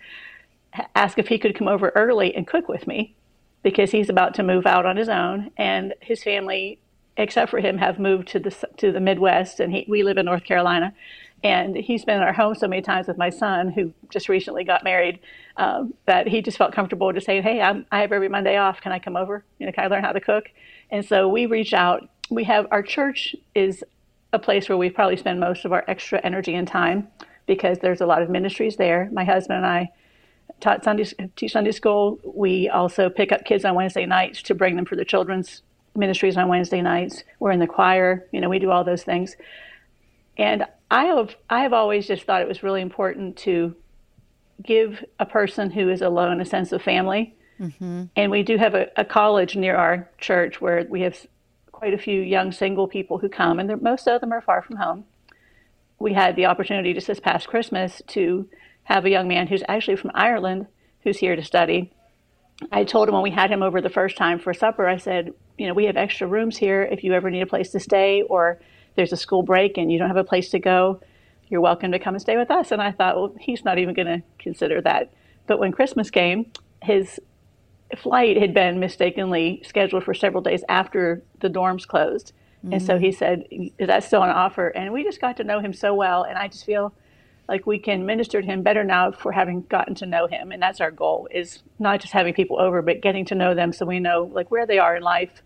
asked 0.94 1.18
if 1.18 1.28
he 1.28 1.38
could 1.38 1.56
come 1.56 1.68
over 1.68 1.90
early 1.94 2.34
and 2.34 2.46
cook 2.46 2.68
with 2.68 2.86
me 2.86 3.14
because 3.62 3.90
he's 3.90 4.08
about 4.08 4.34
to 4.34 4.42
move 4.42 4.66
out 4.66 4.86
on 4.86 4.96
his 4.96 5.08
own, 5.08 5.50
and 5.56 5.94
his 6.00 6.22
family, 6.22 6.78
except 7.16 7.50
for 7.50 7.60
him, 7.60 7.78
have 7.78 7.98
moved 7.98 8.28
to 8.28 8.38
the 8.38 8.54
to 8.78 8.92
the 8.92 9.00
Midwest, 9.00 9.60
and 9.60 9.72
he, 9.72 9.84
we 9.88 10.02
live 10.02 10.18
in 10.18 10.26
North 10.26 10.44
Carolina. 10.44 10.94
And 11.42 11.74
he's 11.74 12.04
been 12.04 12.16
in 12.16 12.22
our 12.22 12.34
home 12.34 12.54
so 12.54 12.68
many 12.68 12.82
times 12.82 13.08
with 13.08 13.16
my 13.16 13.30
son, 13.30 13.70
who 13.70 13.94
just 14.10 14.28
recently 14.28 14.62
got 14.62 14.84
married, 14.84 15.20
um, 15.56 15.94
that 16.04 16.28
he 16.28 16.42
just 16.42 16.58
felt 16.58 16.74
comfortable 16.74 17.12
to 17.12 17.20
say, 17.20 17.40
"Hey, 17.40 17.62
I'm, 17.62 17.86
I 17.90 18.00
have 18.00 18.12
every 18.12 18.28
Monday 18.28 18.56
off. 18.56 18.80
Can 18.80 18.92
I 18.92 18.98
come 18.98 19.16
over? 19.16 19.42
You 19.58 19.66
know, 19.66 19.72
can 19.72 19.84
I 19.84 19.86
learn 19.86 20.04
how 20.04 20.12
to 20.12 20.20
cook?" 20.20 20.50
And 20.90 21.04
so 21.04 21.28
we 21.28 21.46
reach 21.46 21.72
out. 21.72 22.08
We 22.30 22.44
have 22.44 22.66
our 22.70 22.82
church 22.82 23.34
is 23.54 23.82
a 24.32 24.38
place 24.38 24.68
where 24.68 24.78
we 24.78 24.90
probably 24.90 25.16
spend 25.16 25.40
most 25.40 25.64
of 25.64 25.72
our 25.72 25.84
extra 25.88 26.20
energy 26.22 26.54
and 26.54 26.68
time 26.68 27.08
because 27.46 27.78
there's 27.78 28.00
a 28.00 28.06
lot 28.06 28.22
of 28.22 28.30
ministries 28.30 28.76
there. 28.76 29.08
My 29.12 29.24
husband 29.24 29.56
and 29.56 29.66
I 29.66 29.90
taught 30.60 30.84
Sunday, 30.84 31.04
teach 31.36 31.52
Sunday 31.52 31.72
school. 31.72 32.18
We 32.24 32.68
also 32.68 33.08
pick 33.08 33.32
up 33.32 33.44
kids 33.44 33.64
on 33.64 33.74
Wednesday 33.74 34.06
nights 34.06 34.42
to 34.42 34.54
bring 34.54 34.76
them 34.76 34.84
for 34.84 34.96
the 34.96 35.04
children's 35.04 35.62
ministries 35.94 36.36
on 36.36 36.48
Wednesday 36.48 36.82
nights. 36.82 37.24
We're 37.38 37.52
in 37.52 37.60
the 37.60 37.66
choir. 37.66 38.26
You 38.32 38.40
know, 38.40 38.48
we 38.48 38.58
do 38.58 38.70
all 38.70 38.84
those 38.84 39.02
things. 39.02 39.36
And 40.36 40.64
I 40.90 41.06
have 41.06 41.36
I 41.48 41.60
have 41.60 41.72
always 41.72 42.06
just 42.06 42.24
thought 42.24 42.42
it 42.42 42.48
was 42.48 42.62
really 42.62 42.80
important 42.80 43.36
to 43.38 43.74
give 44.62 45.04
a 45.18 45.26
person 45.26 45.70
who 45.70 45.88
is 45.88 46.02
alone 46.02 46.40
a 46.40 46.44
sense 46.44 46.72
of 46.72 46.82
family. 46.82 47.34
Mm-hmm. 47.60 48.04
And 48.16 48.30
we 48.30 48.42
do 48.42 48.56
have 48.56 48.74
a, 48.74 48.88
a, 48.96 49.04
college 49.04 49.54
near 49.54 49.76
our 49.76 50.08
church 50.18 50.60
where 50.62 50.86
we 50.88 51.02
have 51.02 51.26
quite 51.72 51.92
a 51.92 51.98
few 51.98 52.20
young 52.22 52.52
single 52.52 52.88
people 52.88 53.18
who 53.18 53.28
come, 53.28 53.58
and 53.58 53.82
most 53.82 54.08
of 54.08 54.20
them 54.22 54.32
are 54.32 54.40
far 54.40 54.62
from 54.62 54.76
home. 54.76 55.04
We 55.98 56.14
had 56.14 56.36
the 56.36 56.46
opportunity 56.46 56.94
just 56.94 57.06
this 57.06 57.20
past 57.20 57.48
Christmas 57.48 58.00
to 58.08 58.48
have 58.90 59.04
a 59.04 59.10
young 59.10 59.28
man 59.28 59.46
who's 59.46 59.62
actually 59.68 59.96
from 59.96 60.10
Ireland 60.14 60.66
who's 61.04 61.16
here 61.16 61.36
to 61.36 61.44
study. 61.44 61.92
I 62.72 62.82
told 62.84 63.08
him 63.08 63.14
when 63.14 63.22
we 63.22 63.30
had 63.30 63.50
him 63.50 63.62
over 63.62 63.80
the 63.80 63.88
first 63.88 64.16
time 64.16 64.38
for 64.40 64.52
supper, 64.52 64.88
I 64.88 64.96
said, 64.96 65.32
you 65.56 65.68
know, 65.68 65.74
we 65.74 65.84
have 65.84 65.96
extra 65.96 66.26
rooms 66.26 66.56
here 66.56 66.82
if 66.82 67.04
you 67.04 67.14
ever 67.14 67.30
need 67.30 67.40
a 67.40 67.46
place 67.46 67.70
to 67.70 67.80
stay 67.80 68.22
or 68.22 68.60
there's 68.96 69.12
a 69.12 69.16
school 69.16 69.44
break 69.44 69.78
and 69.78 69.92
you 69.92 69.98
don't 69.98 70.08
have 70.08 70.16
a 70.16 70.24
place 70.24 70.50
to 70.50 70.58
go, 70.58 71.00
you're 71.48 71.60
welcome 71.60 71.92
to 71.92 72.00
come 72.00 72.14
and 72.14 72.20
stay 72.20 72.36
with 72.36 72.50
us. 72.50 72.72
And 72.72 72.82
I 72.82 72.90
thought, 72.90 73.16
well, 73.16 73.34
he's 73.38 73.64
not 73.64 73.78
even 73.78 73.94
going 73.94 74.08
to 74.08 74.22
consider 74.40 74.80
that. 74.82 75.12
But 75.46 75.60
when 75.60 75.70
Christmas 75.70 76.10
came, 76.10 76.50
his 76.82 77.20
flight 77.96 78.36
had 78.36 78.52
been 78.52 78.80
mistakenly 78.80 79.62
scheduled 79.64 80.02
for 80.02 80.14
several 80.14 80.42
days 80.42 80.64
after 80.68 81.22
the 81.38 81.48
dorms 81.48 81.86
closed. 81.86 82.32
Mm-hmm. 82.64 82.74
And 82.74 82.82
so 82.82 82.98
he 82.98 83.12
said, 83.12 83.44
Is 83.50 83.86
that 83.86 84.02
still 84.02 84.22
an 84.22 84.30
offer? 84.30 84.68
And 84.68 84.92
we 84.92 85.04
just 85.04 85.20
got 85.20 85.36
to 85.36 85.44
know 85.44 85.60
him 85.60 85.72
so 85.72 85.94
well. 85.94 86.24
And 86.24 86.36
I 86.36 86.48
just 86.48 86.66
feel 86.66 86.92
like 87.50 87.66
we 87.66 87.80
can 87.80 88.06
minister 88.06 88.40
to 88.40 88.46
him 88.46 88.62
better 88.62 88.84
now 88.84 89.10
for 89.10 89.32
having 89.32 89.62
gotten 89.62 89.92
to 89.96 90.06
know 90.06 90.28
him. 90.28 90.52
And 90.52 90.62
that's 90.62 90.80
our 90.80 90.92
goal 90.92 91.26
is 91.32 91.64
not 91.80 92.00
just 92.00 92.12
having 92.12 92.32
people 92.32 92.60
over, 92.60 92.80
but 92.80 93.02
getting 93.02 93.24
to 93.24 93.34
know 93.34 93.54
them 93.54 93.72
so 93.72 93.84
we 93.84 93.98
know 93.98 94.30
like 94.32 94.52
where 94.52 94.66
they 94.66 94.78
are 94.78 94.94
in 94.94 95.02
life, 95.02 95.42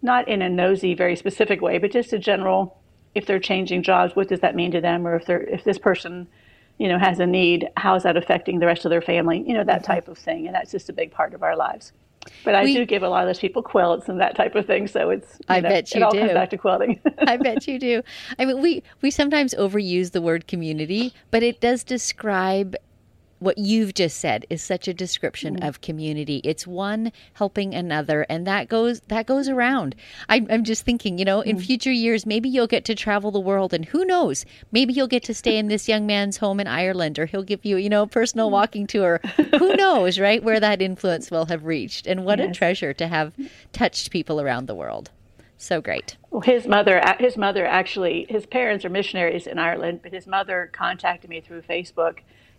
not 0.00 0.26
in 0.26 0.40
a 0.40 0.48
nosy, 0.48 0.94
very 0.94 1.14
specific 1.14 1.60
way, 1.60 1.76
but 1.76 1.92
just 1.92 2.14
a 2.14 2.18
general, 2.18 2.80
if 3.14 3.26
they're 3.26 3.38
changing 3.38 3.82
jobs, 3.82 4.16
what 4.16 4.28
does 4.28 4.40
that 4.40 4.54
mean 4.54 4.70
to 4.70 4.80
them? 4.80 5.06
Or 5.06 5.16
if 5.16 5.26
they're, 5.26 5.42
if 5.42 5.64
this 5.64 5.76
person, 5.76 6.26
you 6.78 6.88
know, 6.88 6.98
has 6.98 7.20
a 7.20 7.26
need, 7.26 7.68
how 7.76 7.94
is 7.94 8.04
that 8.04 8.16
affecting 8.16 8.58
the 8.58 8.66
rest 8.66 8.86
of 8.86 8.90
their 8.90 9.02
family? 9.02 9.44
You 9.46 9.52
know, 9.52 9.64
that 9.64 9.82
mm-hmm. 9.82 9.92
type 9.92 10.08
of 10.08 10.16
thing. 10.16 10.46
And 10.46 10.54
that's 10.54 10.70
just 10.70 10.88
a 10.88 10.94
big 10.94 11.10
part 11.10 11.34
of 11.34 11.42
our 11.42 11.56
lives. 11.56 11.92
But 12.44 12.54
I 12.54 12.64
we, 12.64 12.74
do 12.74 12.84
give 12.84 13.02
a 13.02 13.08
lot 13.08 13.22
of 13.22 13.28
those 13.28 13.38
people 13.38 13.62
quilts 13.62 14.08
and 14.08 14.20
that 14.20 14.36
type 14.36 14.54
of 14.54 14.66
thing. 14.66 14.86
So 14.86 15.10
it's 15.10 15.38
I 15.48 15.60
know, 15.60 15.68
bet 15.68 15.94
you 15.94 16.00
it 16.00 16.02
all 16.02 16.10
do. 16.10 16.20
comes 16.20 16.32
back 16.32 16.50
to 16.50 16.58
quilting. 16.58 17.00
I 17.18 17.36
bet 17.36 17.66
you 17.66 17.78
do. 17.78 18.02
I 18.38 18.44
mean, 18.44 18.60
we 18.60 18.82
we 19.00 19.10
sometimes 19.10 19.54
overuse 19.54 20.12
the 20.12 20.22
word 20.22 20.46
community, 20.46 21.12
but 21.30 21.42
it 21.42 21.60
does 21.60 21.84
describe 21.84 22.76
what 23.44 23.58
you've 23.58 23.94
just 23.94 24.18
said 24.18 24.46
is 24.48 24.62
such 24.62 24.88
a 24.88 24.94
description 24.94 25.56
mm-hmm. 25.56 25.68
of 25.68 25.80
community. 25.80 26.40
It's 26.44 26.66
one 26.66 27.12
helping 27.34 27.74
another, 27.74 28.26
and 28.28 28.46
that 28.46 28.68
goes 28.68 29.00
that 29.08 29.26
goes 29.26 29.48
around. 29.48 29.94
I, 30.28 30.38
am 30.48 30.64
just 30.64 30.84
thinking, 30.84 31.18
you 31.18 31.24
know, 31.24 31.40
mm-hmm. 31.40 31.50
in 31.50 31.60
future 31.60 31.92
years, 31.92 32.26
maybe 32.26 32.48
you'll 32.48 32.66
get 32.66 32.84
to 32.86 32.94
travel 32.94 33.30
the 33.30 33.40
world, 33.40 33.74
and 33.74 33.84
who 33.84 34.04
knows, 34.04 34.44
maybe 34.72 34.92
you'll 34.92 35.06
get 35.06 35.22
to 35.24 35.34
stay 35.34 35.58
in 35.58 35.68
this 35.68 35.88
young 35.88 36.06
man's 36.06 36.38
home 36.38 36.58
in 36.58 36.66
Ireland, 36.66 37.18
or 37.18 37.26
he'll 37.26 37.42
give 37.42 37.64
you, 37.64 37.76
you 37.76 37.88
know, 37.88 38.02
a 38.02 38.06
personal 38.06 38.46
mm-hmm. 38.46 38.54
walking 38.54 38.86
tour. 38.86 39.20
who 39.58 39.74
knows, 39.76 40.18
right, 40.18 40.42
where 40.42 40.60
that 40.60 40.80
influence 40.80 41.30
will 41.30 41.46
have 41.46 41.64
reached? 41.64 42.06
And 42.06 42.24
what 42.24 42.38
yes. 42.38 42.50
a 42.50 42.54
treasure 42.54 42.94
to 42.94 43.06
have 43.06 43.34
touched 43.72 44.10
people 44.10 44.40
around 44.40 44.66
the 44.66 44.74
world. 44.74 45.10
So 45.56 45.80
great. 45.80 46.16
Well, 46.30 46.40
his 46.40 46.66
mother, 46.66 47.00
his 47.18 47.36
mother 47.36 47.64
actually, 47.64 48.26
his 48.28 48.44
parents 48.44 48.84
are 48.84 48.90
missionaries 48.90 49.46
in 49.46 49.58
Ireland, 49.58 50.00
but 50.02 50.12
his 50.12 50.26
mother 50.26 50.70
contacted 50.72 51.30
me 51.30 51.40
through 51.40 51.62
Facebook 51.62 52.18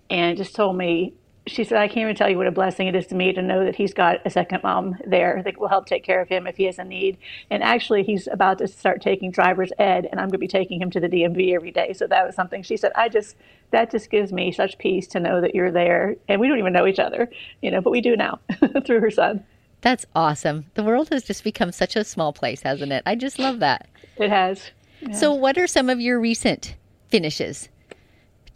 and 0.09 0.37
just 0.37 0.55
told 0.55 0.77
me, 0.77 1.13
she 1.47 1.63
said, 1.63 1.77
I 1.77 1.87
can't 1.87 1.99
even 1.99 2.15
tell 2.15 2.29
you 2.29 2.37
what 2.37 2.47
a 2.47 2.51
blessing 2.51 2.87
it 2.87 2.95
is 2.95 3.05
to 3.07 3.15
me 3.15 3.31
to 3.33 3.41
know 3.41 3.65
that 3.65 3.75
he's 3.75 3.93
got 3.93 4.19
a 4.25 4.29
second 4.29 4.63
mom 4.63 4.97
there 5.05 5.43
that 5.43 5.59
will 5.59 5.67
help 5.67 5.85
take 5.85 6.03
care 6.03 6.19
of 6.19 6.27
him 6.27 6.47
if 6.47 6.57
he 6.57 6.63
has 6.63 6.79
a 6.79 6.83
need. 6.83 7.17
And 7.51 7.61
actually, 7.61 8.03
he's 8.03 8.27
about 8.27 8.57
to 8.59 8.67
start 8.67 9.01
taking 9.01 9.29
driver's 9.29 9.71
ed, 9.77 10.07
and 10.09 10.19
I'm 10.19 10.27
going 10.27 10.33
to 10.33 10.37
be 10.39 10.47
taking 10.47 10.81
him 10.81 10.89
to 10.91 10.99
the 10.99 11.07
DMV 11.07 11.53
every 11.53 11.71
day. 11.71 11.93
So 11.93 12.07
that 12.07 12.25
was 12.25 12.35
something 12.35 12.63
she 12.63 12.77
said, 12.77 12.91
I 12.95 13.09
just, 13.09 13.35
that 13.71 13.91
just 13.91 14.09
gives 14.09 14.33
me 14.33 14.51
such 14.51 14.77
peace 14.79 15.05
to 15.09 15.19
know 15.19 15.39
that 15.41 15.53
you're 15.53 15.71
there. 15.71 16.15
And 16.27 16.41
we 16.41 16.47
don't 16.47 16.57
even 16.57 16.73
know 16.73 16.87
each 16.87 16.99
other, 16.99 17.29
you 17.61 17.69
know, 17.69 17.81
but 17.81 17.91
we 17.91 18.01
do 18.01 18.15
now 18.15 18.39
through 18.85 19.01
her 19.01 19.11
son. 19.11 19.43
That's 19.81 20.05
awesome. 20.15 20.65
The 20.73 20.83
world 20.83 21.09
has 21.09 21.23
just 21.23 21.43
become 21.43 21.71
such 21.71 21.95
a 21.95 22.03
small 22.03 22.33
place, 22.33 22.61
hasn't 22.61 22.91
it? 22.91 23.03
I 23.05 23.13
just 23.13 23.37
love 23.37 23.59
that. 23.59 23.87
It 24.17 24.31
has. 24.31 24.71
So, 25.13 25.31
what 25.31 25.59
are 25.59 25.67
some 25.67 25.89
of 25.91 26.01
your 26.01 26.19
recent 26.19 26.75
finishes? 27.09 27.69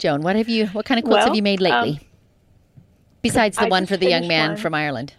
Joan, 0.00 0.22
what 0.22 0.34
have 0.34 0.48
you? 0.48 0.66
What 0.68 0.86
kind 0.86 0.98
of 0.98 1.04
quilts 1.04 1.18
well, 1.18 1.26
have 1.26 1.36
you 1.36 1.42
made 1.42 1.60
lately? 1.60 1.90
Um, 1.90 2.00
Besides 3.22 3.58
the 3.58 3.66
I 3.66 3.68
one 3.68 3.84
for 3.84 3.98
the 3.98 4.08
young 4.08 4.26
man 4.26 4.52
one. 4.52 4.56
from 4.56 4.74
Ireland. 4.74 5.12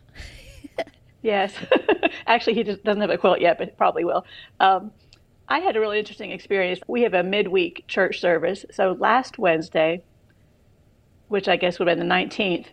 yes, 1.22 1.54
actually, 2.28 2.56
he 2.56 2.64
just 2.64 2.84
doesn't 2.84 3.00
have 3.00 3.12
a 3.12 3.18
quilt 3.18 3.40
yet, 3.40 3.60
but 3.60 3.78
probably 3.78 4.04
will. 4.04 4.26
Um, 4.60 4.92
I 5.48 5.60
had 5.60 5.76
a 5.76 5.80
really 5.80 6.00
interesting 6.00 6.32
experience. 6.32 6.80
We 6.88 7.04
have 7.04 7.14
a 7.14 7.22
midweek 7.22 7.86
church 7.88 8.20
service. 8.20 8.66
So 8.72 8.98
last 9.00 9.38
Wednesday, 9.38 10.02
which 11.28 11.48
I 11.48 11.58
guess 11.58 11.78
would 11.78 11.88
have 11.88 11.98
been 12.00 12.08
the 12.08 12.14
19th, 12.14 12.68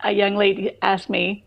a 0.00 0.12
young 0.12 0.36
lady 0.36 0.78
asked 0.80 1.10
me 1.10 1.43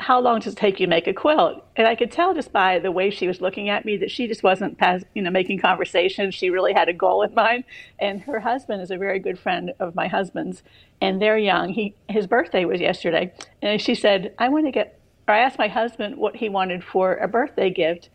how 0.00 0.20
long 0.20 0.40
does 0.40 0.54
it 0.54 0.56
take 0.56 0.80
you 0.80 0.86
to 0.86 0.90
make 0.90 1.06
a 1.06 1.14
quilt? 1.14 1.64
And 1.76 1.86
I 1.86 1.94
could 1.94 2.10
tell 2.10 2.34
just 2.34 2.52
by 2.52 2.78
the 2.78 2.90
way 2.90 3.10
she 3.10 3.28
was 3.28 3.40
looking 3.40 3.68
at 3.68 3.84
me 3.84 3.96
that 3.98 4.10
she 4.10 4.26
just 4.26 4.42
wasn't, 4.42 4.76
pass, 4.76 5.04
you 5.14 5.22
know, 5.22 5.30
making 5.30 5.60
conversation. 5.60 6.30
She 6.30 6.50
really 6.50 6.72
had 6.72 6.88
a 6.88 6.92
goal 6.92 7.22
in 7.22 7.32
mind. 7.34 7.64
And 7.98 8.20
her 8.22 8.40
husband 8.40 8.82
is 8.82 8.90
a 8.90 8.98
very 8.98 9.20
good 9.20 9.38
friend 9.38 9.72
of 9.78 9.94
my 9.94 10.08
husband's, 10.08 10.62
and 11.00 11.22
they're 11.22 11.38
young. 11.38 11.70
He 11.70 11.94
his 12.08 12.26
birthday 12.26 12.64
was 12.64 12.80
yesterday, 12.80 13.32
and 13.62 13.80
she 13.80 13.94
said, 13.94 14.34
"I 14.38 14.48
want 14.48 14.66
to 14.66 14.72
get." 14.72 14.98
Or 15.26 15.34
I 15.34 15.38
asked 15.38 15.58
my 15.58 15.68
husband 15.68 16.16
what 16.16 16.36
he 16.36 16.48
wanted 16.48 16.84
for 16.84 17.14
a 17.16 17.28
birthday 17.28 17.70
gift, 17.70 18.10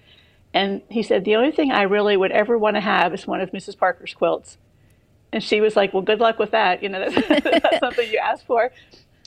and 0.53 0.81
he 0.89 1.01
said, 1.01 1.23
"The 1.23 1.35
only 1.35 1.51
thing 1.51 1.71
I 1.71 1.83
really 1.83 2.17
would 2.17 2.31
ever 2.31 2.57
want 2.57 2.75
to 2.75 2.81
have 2.81 3.13
is 3.13 3.25
one 3.25 3.41
of 3.41 3.51
Mrs. 3.51 3.77
Parker's 3.77 4.13
quilts." 4.13 4.57
And 5.31 5.43
she 5.43 5.61
was 5.61 5.75
like, 5.75 5.93
"Well, 5.93 6.03
good 6.03 6.19
luck 6.19 6.39
with 6.39 6.51
that. 6.51 6.83
You 6.83 6.89
know, 6.89 7.09
that's, 7.09 7.27
that's 7.43 7.79
something 7.79 8.09
you 8.09 8.19
asked 8.19 8.45
for." 8.45 8.71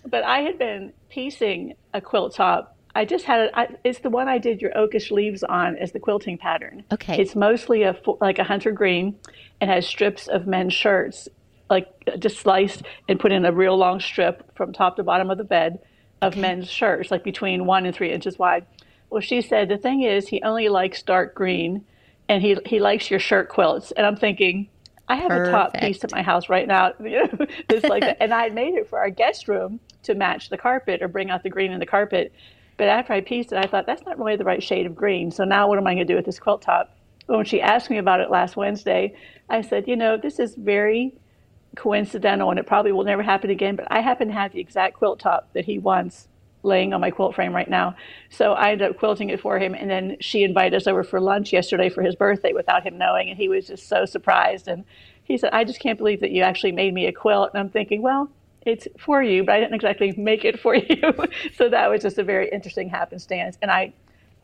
But 0.05 0.25
I 0.25 0.41
had 0.41 0.59
been 0.59 0.93
piecing 1.09 1.75
a 1.95 2.01
quilt 2.01 2.35
top. 2.35 2.77
I 2.95 3.05
just 3.05 3.25
had 3.25 3.51
it. 3.55 3.81
It's 3.85 4.01
the 4.01 4.11
one 4.11 4.29
I 4.29 4.38
did 4.38 4.61
your 4.61 4.77
oakish 4.77 5.11
leaves 5.11 5.43
on 5.43 5.77
as 5.77 5.93
the 5.93 6.01
quilting 6.01 6.37
pattern. 6.37 6.85
Okay. 6.93 7.21
It's 7.21 7.35
mostly 7.35 7.85
a 7.85 7.97
like 8.21 8.38
a 8.38 8.45
hunter 8.45 8.73
green, 8.73 9.17
and 9.61 9.71
has 9.71 9.87
strips 9.87 10.29
of 10.29 10.47
men's 10.47 10.75
shirts, 10.75 11.29
like 11.71 11.87
just 12.19 12.38
sliced 12.38 12.83
and 13.09 13.19
put 13.19 13.33
in 13.33 13.45
a 13.45 13.53
real 13.53 13.77
long 13.77 14.01
strip 14.01 14.55
from 14.57 14.73
top 14.73 14.97
to 14.97 15.03
bottom 15.03 15.31
of 15.31 15.38
the 15.38 15.45
bed 15.45 15.79
of 16.21 16.33
okay. 16.33 16.41
men's 16.41 16.71
shirts, 16.71 17.11
like 17.11 17.25
between 17.25 17.65
one 17.65 17.87
and 17.87 17.95
three 17.95 18.12
inches 18.12 18.38
wide. 18.38 18.67
Well, 19.09 19.21
she 19.21 19.41
said 19.41 19.69
the 19.69 19.79
thing 19.79 20.03
is 20.03 20.29
he 20.29 20.43
only 20.43 20.69
likes 20.69 21.03
dark 21.03 21.35
green, 21.35 21.85
and 22.29 22.43
he 22.43 22.59
he 22.67 22.79
likes 22.79 23.11
your 23.11 23.21
shirt 23.21 23.49
quilts. 23.49 23.93
And 23.93 24.07
I'm 24.07 24.17
thinking, 24.17 24.69
I 25.12 25.16
have 25.16 25.29
Perfect. 25.29 25.48
a 25.48 25.51
top 25.51 25.75
piece 25.75 26.05
at 26.05 26.11
my 26.11 26.22
house 26.22 26.48
right 26.48 26.66
now. 26.66 26.92
it's 26.98 27.85
like, 27.85 28.03
and 28.18 28.33
I 28.33 28.48
made 28.48 28.72
it 28.77 28.88
for 28.88 28.98
our 28.98 29.11
guest 29.11 29.46
room 29.46 29.79
to 30.05 30.14
match 30.14 30.48
the 30.48 30.57
carpet 30.57 31.03
or 31.03 31.09
bring 31.09 31.31
out 31.31 31.42
the 31.42 31.51
green 31.51 31.70
in 31.70 31.81
the 31.81 31.87
carpet. 31.87 32.33
But 32.79 32.88
after 32.88 33.12
I 33.12 33.20
pieced 33.20 33.53
it, 33.53 33.59
I 33.59 33.66
thought 33.66 33.85
that's 33.85 34.07
not 34.07 34.18
really 34.18 34.37
the 34.37 34.44
right 34.44 34.62
shade 34.62 34.87
of 34.87 34.96
green. 34.96 35.31
So 35.31 35.44
now 35.44 35.68
what 35.68 35.77
am 35.77 35.87
I 35.87 35.92
going 35.94 36.07
to 36.07 36.11
do 36.11 36.16
with 36.16 36.25
this 36.25 36.38
quilt 36.38 36.62
top? 36.62 36.96
When 37.27 37.44
she 37.44 37.61
asked 37.61 37.90
me 37.90 37.98
about 37.98 38.20
it 38.20 38.31
last 38.31 38.57
Wednesday, 38.57 39.14
I 39.51 39.61
said, 39.61 39.87
you 39.87 39.96
know, 39.96 40.16
this 40.16 40.38
is 40.38 40.55
very 40.55 41.12
coincidental 41.77 42.48
and 42.48 42.59
it 42.59 42.66
probably 42.66 42.92
will 42.92 43.05
never 43.05 43.22
happen 43.22 43.51
again. 43.51 43.77
But 43.77 43.88
I 43.90 44.01
happen 44.01 44.29
to 44.29 44.35
have 44.35 44.53
the 44.53 44.61
exact 44.61 44.96
quilt 44.96 45.20
top 45.20 45.53
that 45.53 45.66
he 45.66 45.79
wants 45.79 46.29
laying 46.62 46.92
on 46.92 47.01
my 47.01 47.11
quilt 47.11 47.35
frame 47.35 47.55
right 47.55 47.68
now. 47.68 47.94
So 48.31 48.53
I 48.53 48.72
ended 48.72 48.90
up 48.90 48.98
quilting 48.98 49.31
it 49.31 49.40
for 49.40 49.59
him. 49.59 49.75
And 49.75 49.90
then 49.90 50.16
she 50.20 50.42
invited 50.42 50.77
us 50.77 50.87
over 50.87 51.03
for 51.03 51.20
lunch 51.20 51.53
yesterday 51.53 51.88
for 51.88 52.03
his 52.03 52.14
birthday 52.14 52.53
without 52.53 52.85
him 52.85 52.98
knowing. 52.98 53.29
And 53.29 53.37
he 53.37 53.48
was 53.48 53.66
just 53.66 53.88
so 53.88 54.05
surprised. 54.05 54.68
And 54.68 54.85
he 55.25 55.38
said, 55.38 55.51
I 55.53 55.64
just 55.64 55.81
can't 55.81 55.98
believe 55.98 56.20
that 56.20 56.31
you 56.31 56.42
actually 56.42 56.72
made 56.72 56.94
me 56.94 57.07
a 57.07 57.12
quilt. 57.12 57.51
And 57.53 57.61
I'm 57.61 57.70
thinking, 57.70 58.03
well, 58.03 58.31
it's 58.64 58.87
for 58.98 59.22
you, 59.22 59.44
but 59.44 59.57
I 59.57 59.61
didn't 59.61 59.75
exactly 59.75 60.12
make 60.16 60.44
it 60.44 60.61
for 60.61 60.75
you. 60.88 61.12
so 61.57 61.68
that 61.68 61.90
was 61.90 62.03
just 62.03 62.18
a 62.18 62.25
very 62.25 62.48
interesting 62.51 62.88
happenstance. 62.88 63.59
And 63.61 63.70
I 63.70 63.92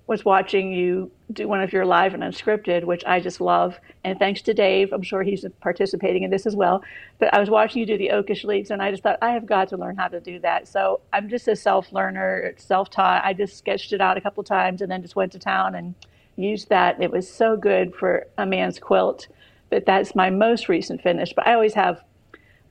was 0.08 0.24
watching 0.24 0.72
you 0.72 1.12
do 1.32 1.48
one 1.48 1.62
of 1.62 1.72
your 1.72 1.86
live 1.86 2.14
and 2.14 2.24
unscripted, 2.24 2.84
which 2.84 3.04
I 3.06 3.20
just 3.20 3.40
love. 3.40 3.78
And 4.04 4.18
thanks 4.18 4.42
to 4.42 4.54
Dave, 4.54 4.92
I'm 4.92 5.02
sure 5.02 5.22
he's 5.22 5.46
participating 5.60 6.24
in 6.24 6.30
this 6.30 6.46
as 6.46 6.56
well. 6.56 6.82
But 7.20 7.34
I 7.34 7.40
was 7.40 7.50
watching 7.50 7.80
you 7.80 7.86
do 7.86 7.98
the 7.98 8.12
oakish 8.12 8.44
leaves, 8.44 8.72
and 8.72 8.82
I 8.82 8.90
just 8.90 9.04
thought 9.04 9.18
I 9.22 9.32
have 9.32 9.46
got 9.46 9.68
to 9.70 9.78
learn 9.78 9.96
how 9.96 10.08
to 10.08 10.20
do 10.20 10.40
that. 10.40 10.68
So 10.68 11.02
I'm 11.12 11.28
just 11.28 11.48
a 11.48 11.56
self 11.56 11.92
learner, 11.92 12.54
self 12.58 12.90
taught. 12.90 13.24
I 13.24 13.34
just 13.34 13.58
sketched 13.58 13.92
it 13.92 14.00
out 14.00 14.16
a 14.16 14.22
couple 14.22 14.42
times 14.44 14.82
and 14.82 14.90
then 14.90 15.02
just 15.02 15.16
went 15.16 15.32
to 15.32 15.38
town 15.38 15.76
and 15.76 15.94
used 16.36 16.70
that. 16.70 17.02
It 17.02 17.12
was 17.12 17.30
so 17.32 17.56
good 17.56 17.94
for 17.94 18.26
a 18.38 18.46
man's 18.46 18.80
quilt. 18.80 19.28
But 19.70 19.86
that's 19.86 20.16
my 20.16 20.30
most 20.30 20.68
recent 20.68 21.02
finish. 21.02 21.32
But 21.34 21.46
I 21.46 21.54
always 21.54 21.74
have, 21.74 22.02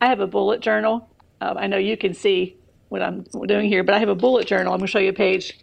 I 0.01 0.07
have 0.07 0.19
a 0.19 0.27
bullet 0.27 0.61
journal 0.61 1.09
um, 1.41 1.57
I 1.57 1.67
know 1.67 1.77
you 1.77 1.97
can 1.97 2.13
see 2.13 2.57
what 2.89 3.01
I'm 3.01 3.23
doing 3.45 3.67
here, 3.69 3.83
but 3.83 3.95
I 3.95 3.99
have 3.99 4.09
a 4.09 4.15
bullet 4.15 4.47
journal. 4.47 4.73
I'm 4.73 4.79
going 4.79 4.87
to 4.87 4.91
show 4.91 4.99
you 4.99 5.09
a 5.09 5.13
page 5.13 5.59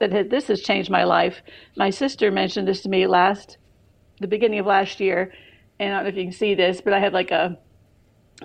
that 0.00 0.30
this 0.30 0.48
has 0.48 0.60
changed 0.60 0.90
my 0.90 1.04
life. 1.04 1.42
My 1.76 1.90
sister 1.90 2.30
mentioned 2.30 2.68
this 2.68 2.82
to 2.82 2.88
me 2.88 3.06
last, 3.06 3.58
the 4.20 4.28
beginning 4.28 4.58
of 4.58 4.66
last 4.66 5.00
year, 5.00 5.32
and 5.78 5.92
I 5.92 5.96
don't 5.96 6.04
know 6.04 6.08
if 6.10 6.16
you 6.16 6.24
can 6.24 6.32
see 6.32 6.54
this, 6.54 6.80
but 6.80 6.92
I 6.92 7.00
have 7.00 7.12
like 7.12 7.30
a 7.30 7.58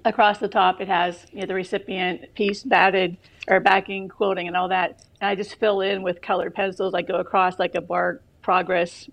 across 0.05 0.39
the 0.39 0.47
top. 0.47 0.81
It 0.81 0.87
has 0.87 1.25
you 1.31 1.41
know, 1.41 1.47
the 1.47 1.55
recipient 1.55 2.33
piece 2.35 2.63
batted 2.63 3.17
or 3.47 3.59
backing, 3.59 4.07
quilting, 4.09 4.47
and 4.47 4.55
all 4.55 4.69
that. 4.69 5.03
And 5.21 5.29
I 5.29 5.35
just 5.35 5.55
fill 5.59 5.81
in 5.81 6.03
with 6.03 6.21
colored 6.21 6.53
pencils. 6.53 6.93
I 6.93 7.01
go 7.01 7.15
across 7.15 7.59
like 7.59 7.75
a 7.75 7.81
bar 7.81 8.21
progress 8.41 9.09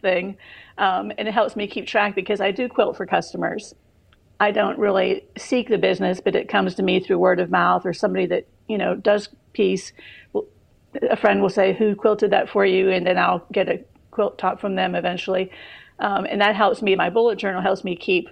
thing, 0.00 0.36
um, 0.78 1.12
and 1.16 1.28
it 1.28 1.34
helps 1.34 1.56
me 1.56 1.66
keep 1.66 1.86
track 1.86 2.14
because 2.14 2.40
I 2.40 2.50
do 2.50 2.68
quilt 2.68 2.96
for 2.96 3.06
customers. 3.06 3.74
I 4.40 4.50
don't 4.50 4.78
really 4.78 5.24
seek 5.38 5.68
the 5.68 5.78
business, 5.78 6.20
but 6.20 6.34
it 6.34 6.48
comes 6.48 6.74
to 6.74 6.82
me 6.82 7.00
through 7.00 7.18
word 7.18 7.38
of 7.38 7.50
mouth 7.50 7.86
or 7.86 7.92
somebody 7.92 8.26
that 8.26 8.46
you 8.68 8.78
know 8.78 8.96
does 8.96 9.28
piece. 9.52 9.92
A 11.10 11.16
friend 11.16 11.40
will 11.40 11.48
say, 11.48 11.72
"Who 11.72 11.94
quilted 11.94 12.30
that 12.30 12.48
for 12.48 12.64
you?" 12.64 12.90
and 12.90 13.06
then 13.06 13.18
I'll 13.18 13.44
get 13.52 13.68
a 13.68 13.80
quilt 14.10 14.38
top 14.38 14.60
from 14.60 14.74
them 14.74 14.94
eventually, 14.94 15.50
um, 15.98 16.26
and 16.26 16.40
that 16.40 16.54
helps 16.54 16.82
me. 16.82 16.94
My 16.96 17.10
bullet 17.10 17.38
journal 17.38 17.62
helps 17.62 17.84
me 17.84 17.96
keep 17.96 18.28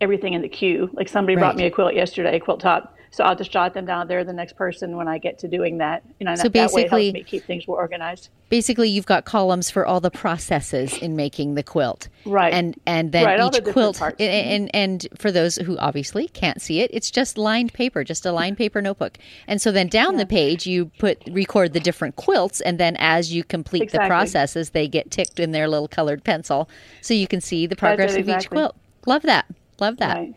everything 0.00 0.34
in 0.34 0.42
the 0.42 0.48
queue. 0.48 0.90
Like 0.92 1.08
somebody 1.08 1.36
right. 1.36 1.42
brought 1.42 1.56
me 1.56 1.64
a 1.64 1.70
quilt 1.70 1.94
yesterday, 1.94 2.36
a 2.36 2.40
quilt 2.40 2.60
top 2.60 2.96
So 3.12 3.24
I'll 3.24 3.36
just 3.36 3.52
jot 3.52 3.74
them 3.74 3.84
down 3.84 4.08
there. 4.08 4.24
The 4.24 4.32
next 4.32 4.56
person 4.56 4.96
when 4.96 5.06
I 5.06 5.18
get 5.18 5.38
to 5.40 5.48
doing 5.48 5.78
that, 5.78 6.02
you 6.18 6.24
know, 6.24 6.34
so 6.34 6.44
that, 6.44 6.52
basically, 6.52 6.82
that 6.82 6.92
way 6.92 7.04
helps 7.04 7.14
me 7.14 7.22
keep 7.24 7.44
things 7.44 7.68
more 7.68 7.76
organized. 7.76 8.30
Basically, 8.48 8.88
you've 8.88 9.06
got 9.06 9.26
columns 9.26 9.70
for 9.70 9.84
all 9.86 10.00
the 10.00 10.10
processes 10.10 10.96
in 10.96 11.14
making 11.14 11.54
the 11.54 11.62
quilt, 11.62 12.08
right? 12.24 12.52
And 12.52 12.74
and 12.86 13.12
then 13.12 13.26
right, 13.26 13.40
each 13.40 13.62
the 13.62 13.70
quilt, 13.70 14.00
and, 14.00 14.20
and 14.20 14.70
and 14.74 15.08
for 15.18 15.30
those 15.30 15.56
who 15.56 15.76
obviously 15.76 16.28
can't 16.28 16.62
see 16.62 16.80
it, 16.80 16.90
it's 16.92 17.10
just 17.10 17.36
lined 17.36 17.74
paper, 17.74 18.02
just 18.02 18.24
a 18.24 18.32
lined 18.32 18.56
paper 18.56 18.80
notebook. 18.80 19.18
And 19.46 19.60
so 19.60 19.70
then 19.70 19.88
down 19.88 20.14
yeah. 20.14 20.20
the 20.20 20.26
page, 20.26 20.66
you 20.66 20.86
put 20.98 21.22
record 21.30 21.74
the 21.74 21.80
different 21.80 22.16
quilts, 22.16 22.62
and 22.62 22.80
then 22.80 22.96
as 22.98 23.30
you 23.30 23.44
complete 23.44 23.82
exactly. 23.82 24.06
the 24.06 24.08
processes, 24.08 24.70
they 24.70 24.88
get 24.88 25.10
ticked 25.10 25.38
in 25.38 25.52
their 25.52 25.68
little 25.68 25.88
colored 25.88 26.24
pencil, 26.24 26.66
so 27.02 27.12
you 27.12 27.28
can 27.28 27.42
see 27.42 27.66
the 27.66 27.76
progress 27.76 28.14
exactly. 28.14 28.32
of 28.32 28.40
each 28.40 28.48
quilt. 28.48 28.76
Love 29.04 29.22
that. 29.22 29.44
Love 29.80 29.98
that. 29.98 30.16
Right. 30.16 30.34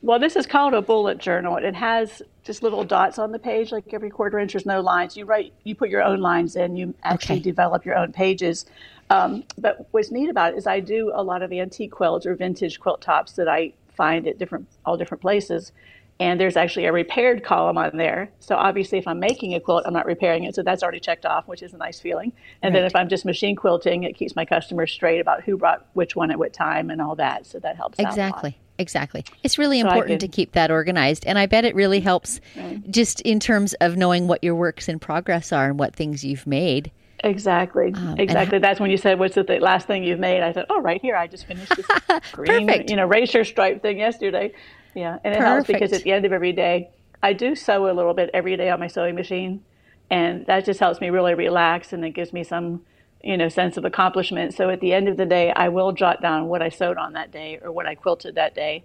Well, 0.00 0.18
this 0.18 0.36
is 0.36 0.46
called 0.46 0.74
a 0.74 0.82
bullet 0.82 1.18
journal. 1.18 1.56
It 1.56 1.74
has 1.74 2.22
just 2.44 2.62
little 2.62 2.84
dots 2.84 3.18
on 3.18 3.32
the 3.32 3.38
page, 3.38 3.72
like 3.72 3.92
every 3.92 4.10
quarter 4.10 4.38
inch. 4.38 4.52
There's 4.52 4.64
no 4.64 4.80
lines. 4.80 5.16
You 5.16 5.24
write, 5.24 5.52
you 5.64 5.74
put 5.74 5.90
your 5.90 6.02
own 6.02 6.20
lines 6.20 6.54
in. 6.54 6.76
You 6.76 6.94
actually 7.02 7.36
okay. 7.36 7.42
develop 7.42 7.84
your 7.84 7.96
own 7.96 8.12
pages. 8.12 8.64
Um, 9.10 9.44
but 9.56 9.88
what's 9.90 10.10
neat 10.10 10.28
about 10.28 10.52
it 10.52 10.58
is 10.58 10.66
I 10.66 10.80
do 10.80 11.10
a 11.14 11.22
lot 11.22 11.42
of 11.42 11.52
antique 11.52 11.90
quilts 11.90 12.26
or 12.26 12.36
vintage 12.36 12.78
quilt 12.78 13.00
tops 13.00 13.32
that 13.32 13.48
I 13.48 13.72
find 13.88 14.26
at 14.28 14.38
different 14.38 14.68
all 14.86 14.96
different 14.96 15.20
places. 15.20 15.72
And 16.20 16.40
there's 16.40 16.56
actually 16.56 16.86
a 16.86 16.92
repaired 16.92 17.44
column 17.44 17.78
on 17.78 17.96
there. 17.96 18.30
So 18.40 18.56
obviously, 18.56 18.98
if 18.98 19.06
I'm 19.06 19.20
making 19.20 19.54
a 19.54 19.60
quilt, 19.60 19.84
I'm 19.86 19.92
not 19.92 20.04
repairing 20.04 20.44
it. 20.44 20.54
So 20.54 20.62
that's 20.62 20.82
already 20.82 20.98
checked 20.98 21.24
off, 21.24 21.46
which 21.46 21.62
is 21.62 21.72
a 21.74 21.76
nice 21.76 22.00
feeling. 22.00 22.32
And 22.62 22.74
right. 22.74 22.80
then 22.80 22.86
if 22.86 22.96
I'm 22.96 23.08
just 23.08 23.24
machine 23.24 23.54
quilting, 23.54 24.02
it 24.02 24.16
keeps 24.16 24.34
my 24.34 24.44
customers 24.44 24.90
straight 24.90 25.20
about 25.20 25.44
who 25.44 25.56
brought 25.56 25.86
which 25.92 26.16
one 26.16 26.30
at 26.30 26.38
what 26.38 26.52
time 26.52 26.90
and 26.90 27.00
all 27.00 27.14
that. 27.16 27.46
So 27.46 27.60
that 27.60 27.76
helps 27.76 27.98
exactly. 28.00 28.58
Exactly. 28.78 29.24
It's 29.42 29.58
really 29.58 29.80
so 29.80 29.88
important 29.88 30.20
to 30.20 30.28
keep 30.28 30.52
that 30.52 30.70
organized. 30.70 31.26
And 31.26 31.38
I 31.38 31.46
bet 31.46 31.64
it 31.64 31.74
really 31.74 32.00
helps 32.00 32.40
right. 32.56 32.88
just 32.90 33.20
in 33.22 33.40
terms 33.40 33.74
of 33.74 33.96
knowing 33.96 34.28
what 34.28 34.44
your 34.44 34.54
works 34.54 34.88
in 34.88 34.98
progress 34.98 35.52
are 35.52 35.70
and 35.70 35.78
what 35.78 35.94
things 35.94 36.24
you've 36.24 36.46
made. 36.46 36.92
Exactly. 37.24 37.92
Um, 37.94 38.14
exactly. 38.18 38.60
That's 38.60 38.78
when 38.78 38.90
you 38.90 38.96
said, 38.96 39.18
"What's 39.18 39.34
the 39.34 39.42
th- 39.42 39.60
last 39.60 39.88
thing 39.88 40.04
you've 40.04 40.20
made?" 40.20 40.42
I 40.42 40.52
said, 40.52 40.66
"Oh, 40.70 40.80
right 40.80 41.00
here. 41.00 41.16
I 41.16 41.26
just 41.26 41.46
finished 41.46 41.74
this 41.74 41.86
green, 42.32 42.68
you 42.86 42.94
know, 42.94 43.06
racer 43.06 43.44
stripe 43.44 43.82
thing 43.82 43.98
yesterday." 43.98 44.52
Yeah, 44.94 45.18
and 45.24 45.34
it 45.34 45.38
Perfect. 45.38 45.42
helps 45.42 45.66
because 45.66 45.92
at 45.92 46.04
the 46.04 46.12
end 46.12 46.24
of 46.24 46.32
every 46.32 46.52
day, 46.52 46.90
I 47.20 47.32
do 47.32 47.56
sew 47.56 47.90
a 47.90 47.92
little 47.92 48.14
bit 48.14 48.30
every 48.32 48.56
day 48.56 48.70
on 48.70 48.78
my 48.78 48.86
sewing 48.86 49.16
machine, 49.16 49.64
and 50.10 50.46
that 50.46 50.64
just 50.64 50.78
helps 50.78 51.00
me 51.00 51.10
really 51.10 51.34
relax, 51.34 51.92
and 51.92 52.04
it 52.04 52.10
gives 52.10 52.32
me 52.32 52.44
some 52.44 52.82
you 53.22 53.36
know, 53.36 53.48
sense 53.48 53.76
of 53.76 53.84
accomplishment. 53.84 54.54
So 54.54 54.70
at 54.70 54.80
the 54.80 54.92
end 54.92 55.08
of 55.08 55.16
the 55.16 55.26
day, 55.26 55.52
I 55.52 55.68
will 55.68 55.92
jot 55.92 56.22
down 56.22 56.46
what 56.46 56.62
I 56.62 56.68
sewed 56.68 56.98
on 56.98 57.14
that 57.14 57.32
day 57.32 57.58
or 57.62 57.72
what 57.72 57.86
I 57.86 57.94
quilted 57.94 58.36
that 58.36 58.54
day. 58.54 58.84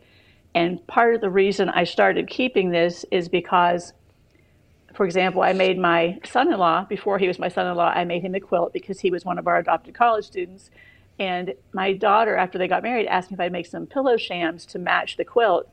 And 0.56 0.86
part 0.88 1.16
of 1.16 1.22
the 1.22 1.30
reason 1.30 1.70
I 1.70 1.84
started 1.84 2.28
keeping 2.28 2.70
this 2.70 3.06
is 3.12 3.28
because, 3.28 3.94
for 4.94 5.06
example, 5.06 5.42
I 5.42 5.54
made 5.54 5.78
my 5.78 6.20
son 6.26 6.52
in 6.52 6.60
law, 6.60 6.86
before 6.86 7.18
he 7.18 7.28
was 7.28 7.40
my 7.40 7.48
son 7.48 7.68
in 7.68 7.76
law, 7.76 7.90
I 7.90 8.06
made 8.06 8.24
him 8.24 8.36
a 8.36 8.40
quilt 8.40 8.74
because 8.74 9.00
he 9.00 9.10
was 9.10 9.26
one 9.26 9.38
of 9.38 9.48
our 9.48 9.58
adopted 9.58 9.96
college 9.96 10.26
students. 10.26 10.70
And 11.20 11.54
my 11.74 11.94
daughter, 11.94 12.36
after 12.36 12.58
they 12.58 12.68
got 12.68 12.84
married, 12.84 13.08
asked 13.08 13.32
me 13.32 13.36
if 13.36 13.40
I'd 13.40 13.52
make 13.52 13.66
some 13.66 13.86
pillow 13.86 14.18
shams 14.18 14.66
to 14.68 14.80
match 14.80 15.18
the 15.18 15.26
quilt. 15.26 15.70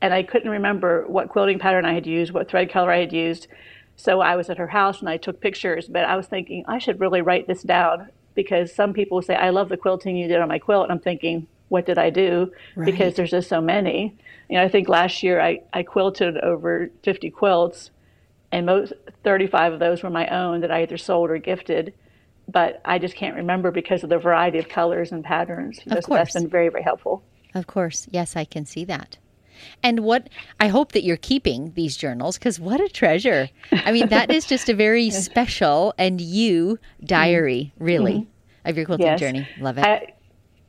And 0.00 0.12
I 0.12 0.22
couldn't 0.22 0.50
remember 0.50 1.06
what 1.06 1.28
quilting 1.28 1.58
pattern 1.58 1.84
I 1.84 1.94
had 1.94 2.06
used, 2.06 2.32
what 2.32 2.48
thread 2.48 2.70
color 2.70 2.90
I 2.90 2.98
had 2.98 3.12
used. 3.12 3.48
So 3.96 4.20
I 4.20 4.36
was 4.36 4.50
at 4.50 4.58
her 4.58 4.66
house 4.66 5.00
and 5.00 5.08
I 5.08 5.16
took 5.16 5.40
pictures, 5.40 5.86
but 5.88 6.04
I 6.04 6.16
was 6.16 6.26
thinking 6.26 6.64
I 6.66 6.78
should 6.78 7.00
really 7.00 7.22
write 7.22 7.46
this 7.46 7.62
down 7.62 8.08
because 8.34 8.74
some 8.74 8.92
people 8.92 9.22
say, 9.22 9.34
I 9.34 9.50
love 9.50 9.68
the 9.68 9.76
quilting 9.76 10.16
you 10.16 10.28
did 10.28 10.40
on 10.40 10.48
my 10.48 10.58
quilt. 10.58 10.84
And 10.84 10.92
I'm 10.92 10.98
thinking, 10.98 11.46
what 11.68 11.86
did 11.86 11.98
I 11.98 12.10
do? 12.10 12.52
Right. 12.76 12.86
Because 12.86 13.14
there's 13.14 13.30
just 13.30 13.48
so 13.48 13.60
many. 13.60 14.16
You 14.48 14.58
know, 14.58 14.64
I 14.64 14.68
think 14.68 14.88
last 14.88 15.22
year 15.22 15.40
I, 15.40 15.62
I 15.72 15.82
quilted 15.82 16.36
over 16.38 16.90
50 17.02 17.30
quilts, 17.30 17.90
and 18.50 18.66
most 18.66 18.92
35 19.24 19.74
of 19.74 19.78
those 19.78 20.02
were 20.02 20.10
my 20.10 20.26
own 20.28 20.60
that 20.60 20.70
I 20.70 20.82
either 20.82 20.98
sold 20.98 21.30
or 21.30 21.38
gifted. 21.38 21.94
But 22.48 22.82
I 22.84 22.98
just 22.98 23.14
can't 23.14 23.36
remember 23.36 23.70
because 23.70 24.02
of 24.02 24.10
the 24.10 24.18
variety 24.18 24.58
of 24.58 24.68
colors 24.68 25.12
and 25.12 25.24
patterns. 25.24 25.78
Of 25.86 26.04
course. 26.04 26.06
That's 26.06 26.34
been 26.34 26.48
very, 26.48 26.68
very 26.68 26.82
helpful. 26.82 27.22
Of 27.54 27.66
course. 27.66 28.08
Yes, 28.10 28.36
I 28.36 28.44
can 28.44 28.66
see 28.66 28.84
that. 28.86 29.16
And 29.82 30.00
what 30.00 30.28
I 30.60 30.68
hope 30.68 30.92
that 30.92 31.04
you're 31.04 31.16
keeping 31.16 31.72
these 31.74 31.96
journals 31.96 32.38
because 32.38 32.58
what 32.60 32.80
a 32.80 32.88
treasure. 32.88 33.48
I 33.72 33.92
mean, 33.92 34.08
that 34.08 34.30
is 34.30 34.46
just 34.46 34.68
a 34.68 34.74
very 34.74 35.10
special 35.28 35.94
and 35.98 36.20
you 36.20 36.78
diary, 37.04 37.72
mm-hmm. 37.74 37.84
really, 37.84 38.12
mm-hmm. 38.12 38.68
of 38.68 38.76
your 38.76 38.86
quilting 38.86 39.06
yes. 39.06 39.20
journey. 39.20 39.48
Love 39.60 39.78
it. 39.78 39.84
I, 39.84 40.12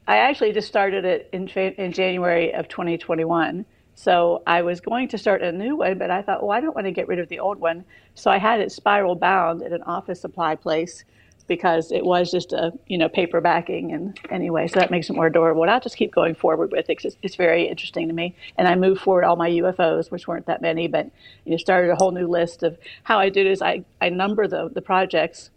I 0.08 0.18
actually 0.18 0.52
just 0.52 0.68
started 0.68 1.06
it 1.06 1.30
in, 1.32 1.48
in 1.48 1.92
January 1.92 2.54
of 2.54 2.68
2021. 2.68 3.66
So 3.96 4.42
I 4.48 4.64
was 4.64 4.82
going 4.82 5.08
to 5.10 5.18
start 5.18 5.44
a 5.44 5.52
new 5.52 5.76
one, 5.76 5.98
but 5.98 6.10
I 6.10 6.22
thought, 6.22 6.42
well, 6.42 6.52
I 6.52 6.62
don't 6.62 6.76
want 6.76 6.86
to 6.86 6.92
get 6.92 7.08
rid 7.08 7.20
of 7.20 7.30
the 7.30 7.40
old 7.40 7.60
one. 7.60 7.86
So 8.16 8.32
I 8.32 8.38
had 8.38 8.60
it 8.60 8.72
spiral 8.72 9.16
bound 9.16 9.62
at 9.62 9.72
an 9.72 9.84
office 9.84 10.20
supply 10.20 10.56
place 10.56 11.06
because 11.48 11.92
it 11.92 12.06
was 12.06 12.32
just 12.32 12.54
a 12.54 12.72
you 12.88 12.98
know 12.98 13.10
paper 13.10 13.42
backing 13.42 13.92
and 13.92 14.20
anyway 14.30 14.68
so 14.68 14.80
that 14.80 14.92
makes 14.92 15.10
it 15.10 15.14
more 15.14 15.28
adorable 15.28 15.62
and 15.62 15.72
i'll 15.72 15.80
just 15.80 15.98
keep 15.98 16.14
going 16.14 16.34
forward 16.34 16.72
with 16.72 16.90
it 16.90 17.04
it's, 17.04 17.18
it's 17.22 17.36
very 17.36 17.68
interesting 17.68 18.08
to 18.08 18.14
me 18.14 18.36
and 18.58 18.68
i 18.68 18.76
moved 18.76 19.02
forward 19.02 19.24
all 19.24 19.36
my 19.36 19.50
ufos 19.50 20.12
which 20.12 20.28
weren't 20.28 20.46
that 20.46 20.62
many 20.62 20.88
but 20.88 21.06
you 21.46 21.52
know 21.52 21.58
started 21.58 21.92
a 21.92 21.96
whole 21.96 22.12
new 22.12 22.28
list 22.28 22.64
of 22.64 22.78
how 23.04 23.20
i 23.20 23.30
do 23.30 23.46
is 23.46 23.62
i, 23.62 23.84
I 24.02 24.10
number 24.10 24.48
the, 24.48 24.70
the 24.70 24.82
projects 24.82 25.50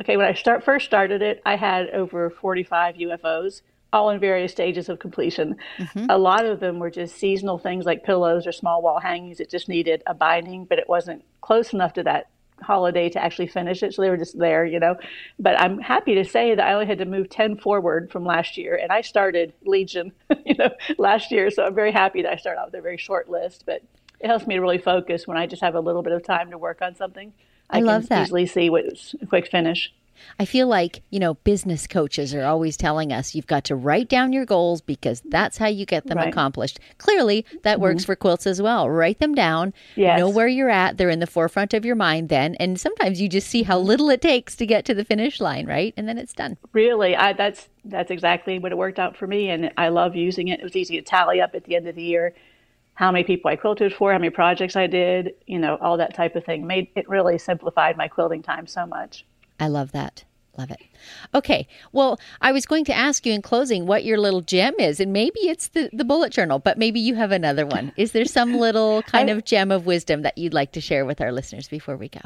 okay 0.00 0.16
when 0.16 0.26
i 0.26 0.34
start 0.34 0.64
first 0.64 0.86
started 0.86 1.22
it 1.22 1.42
i 1.44 1.56
had 1.56 1.90
over 1.90 2.30
45 2.30 2.96
ufos 2.96 3.62
all 3.92 4.10
in 4.10 4.18
various 4.18 4.50
stages 4.50 4.88
of 4.88 4.98
completion. 4.98 5.56
Mm-hmm. 5.78 6.06
A 6.10 6.18
lot 6.18 6.44
of 6.44 6.58
them 6.58 6.80
were 6.80 6.90
just 6.90 7.14
seasonal 7.14 7.58
things 7.58 7.84
like 7.84 8.02
pillows 8.02 8.44
or 8.44 8.50
small 8.50 8.82
wall 8.82 8.98
hangings. 8.98 9.38
It 9.38 9.48
just 9.48 9.68
needed 9.68 10.02
a 10.08 10.12
binding, 10.12 10.64
but 10.64 10.80
it 10.80 10.88
wasn't 10.88 11.24
close 11.42 11.72
enough 11.72 11.92
to 11.92 12.02
that 12.02 12.26
holiday 12.62 13.08
to 13.10 13.22
actually 13.22 13.46
finish 13.46 13.82
it. 13.82 13.94
So 13.94 14.02
they 14.02 14.10
were 14.10 14.16
just 14.16 14.38
there, 14.38 14.64
you 14.64 14.80
know. 14.80 14.96
But 15.38 15.60
I'm 15.60 15.78
happy 15.78 16.14
to 16.16 16.24
say 16.24 16.54
that 16.54 16.66
I 16.66 16.72
only 16.72 16.86
had 16.86 16.98
to 16.98 17.04
move 17.04 17.28
10 17.28 17.58
forward 17.58 18.10
from 18.10 18.24
last 18.24 18.56
year. 18.56 18.76
And 18.76 18.92
I 18.92 19.00
started 19.00 19.52
Legion, 19.64 20.12
you 20.44 20.54
know, 20.54 20.70
last 20.98 21.30
year. 21.30 21.50
So 21.50 21.64
I'm 21.64 21.74
very 21.74 21.92
happy 21.92 22.22
that 22.22 22.32
I 22.32 22.36
started 22.36 22.60
out 22.60 22.66
with 22.66 22.78
a 22.78 22.82
very 22.82 22.96
short 22.96 23.28
list. 23.28 23.64
But 23.66 23.82
it 24.20 24.28
helps 24.28 24.46
me 24.46 24.54
to 24.54 24.60
really 24.60 24.78
focus 24.78 25.26
when 25.26 25.36
I 25.36 25.46
just 25.46 25.62
have 25.62 25.74
a 25.74 25.80
little 25.80 26.02
bit 26.02 26.12
of 26.12 26.24
time 26.24 26.50
to 26.50 26.58
work 26.58 26.80
on 26.80 26.94
something. 26.94 27.32
I, 27.70 27.78
I 27.78 27.80
love 27.80 28.08
that. 28.08 28.22
easily 28.22 28.46
see 28.46 28.70
what's 28.70 29.14
a 29.20 29.26
quick 29.26 29.50
finish. 29.50 29.92
I 30.38 30.44
feel 30.44 30.66
like, 30.66 31.02
you 31.10 31.18
know, 31.18 31.34
business 31.34 31.86
coaches 31.86 32.34
are 32.34 32.44
always 32.44 32.76
telling 32.76 33.12
us 33.12 33.34
you've 33.34 33.46
got 33.46 33.64
to 33.64 33.76
write 33.76 34.08
down 34.08 34.32
your 34.32 34.44
goals 34.44 34.80
because 34.80 35.22
that's 35.26 35.58
how 35.58 35.66
you 35.66 35.86
get 35.86 36.06
them 36.06 36.18
right. 36.18 36.28
accomplished. 36.28 36.80
Clearly, 36.98 37.44
that 37.62 37.74
mm-hmm. 37.74 37.82
works 37.82 38.04
for 38.04 38.16
quilts 38.16 38.46
as 38.46 38.60
well. 38.60 38.88
Write 38.88 39.18
them 39.20 39.34
down, 39.34 39.72
yes. 39.96 40.18
know 40.18 40.28
where 40.28 40.48
you're 40.48 40.70
at. 40.70 40.96
They're 40.96 41.10
in 41.10 41.20
the 41.20 41.26
forefront 41.26 41.74
of 41.74 41.84
your 41.84 41.96
mind 41.96 42.28
then. 42.28 42.54
And 42.56 42.80
sometimes 42.80 43.20
you 43.20 43.28
just 43.28 43.48
see 43.48 43.62
how 43.62 43.78
little 43.78 44.10
it 44.10 44.20
takes 44.20 44.56
to 44.56 44.66
get 44.66 44.84
to 44.86 44.94
the 44.94 45.04
finish 45.04 45.40
line, 45.40 45.66
right? 45.66 45.94
And 45.96 46.08
then 46.08 46.18
it's 46.18 46.32
done. 46.32 46.56
Really, 46.72 47.16
I, 47.16 47.32
that's 47.32 47.68
that's 47.84 48.10
exactly 48.10 48.58
what 48.58 48.72
it 48.72 48.78
worked 48.78 48.98
out 48.98 49.16
for 49.16 49.26
me. 49.26 49.50
And 49.50 49.70
I 49.76 49.88
love 49.88 50.16
using 50.16 50.48
it. 50.48 50.60
It 50.60 50.64
was 50.64 50.76
easy 50.76 50.96
to 50.96 51.02
tally 51.02 51.40
up 51.40 51.54
at 51.54 51.64
the 51.64 51.76
end 51.76 51.86
of 51.86 51.94
the 51.94 52.02
year 52.02 52.34
how 52.94 53.10
many 53.10 53.24
people 53.24 53.50
I 53.50 53.56
quilted 53.56 53.92
for, 53.92 54.12
how 54.12 54.18
many 54.18 54.30
projects 54.30 54.76
I 54.76 54.86
did, 54.86 55.34
you 55.46 55.58
know, 55.58 55.76
all 55.80 55.96
that 55.96 56.14
type 56.14 56.36
of 56.36 56.44
thing. 56.44 56.66
Made 56.66 56.88
it 56.94 57.08
really 57.08 57.38
simplified 57.38 57.96
my 57.96 58.08
quilting 58.08 58.42
time 58.42 58.66
so 58.66 58.86
much. 58.86 59.26
I 59.58 59.68
love 59.68 59.92
that. 59.92 60.24
Love 60.56 60.70
it. 60.70 60.80
Okay. 61.34 61.66
Well, 61.92 62.20
I 62.40 62.52
was 62.52 62.64
going 62.64 62.84
to 62.84 62.94
ask 62.94 63.26
you 63.26 63.32
in 63.32 63.42
closing 63.42 63.86
what 63.86 64.04
your 64.04 64.18
little 64.18 64.40
gem 64.40 64.74
is, 64.78 65.00
and 65.00 65.12
maybe 65.12 65.40
it's 65.40 65.68
the, 65.68 65.90
the 65.92 66.04
bullet 66.04 66.32
journal, 66.32 66.60
but 66.60 66.78
maybe 66.78 67.00
you 67.00 67.16
have 67.16 67.32
another 67.32 67.66
one. 67.66 67.92
Is 67.96 68.12
there 68.12 68.24
some 68.24 68.54
little 68.58 69.02
kind 69.02 69.30
I, 69.30 69.32
of 69.32 69.44
gem 69.44 69.72
of 69.72 69.86
wisdom 69.86 70.22
that 70.22 70.38
you'd 70.38 70.54
like 70.54 70.72
to 70.72 70.80
share 70.80 71.04
with 71.04 71.20
our 71.20 71.32
listeners 71.32 71.66
before 71.66 71.96
we 71.96 72.08
go? 72.08 72.20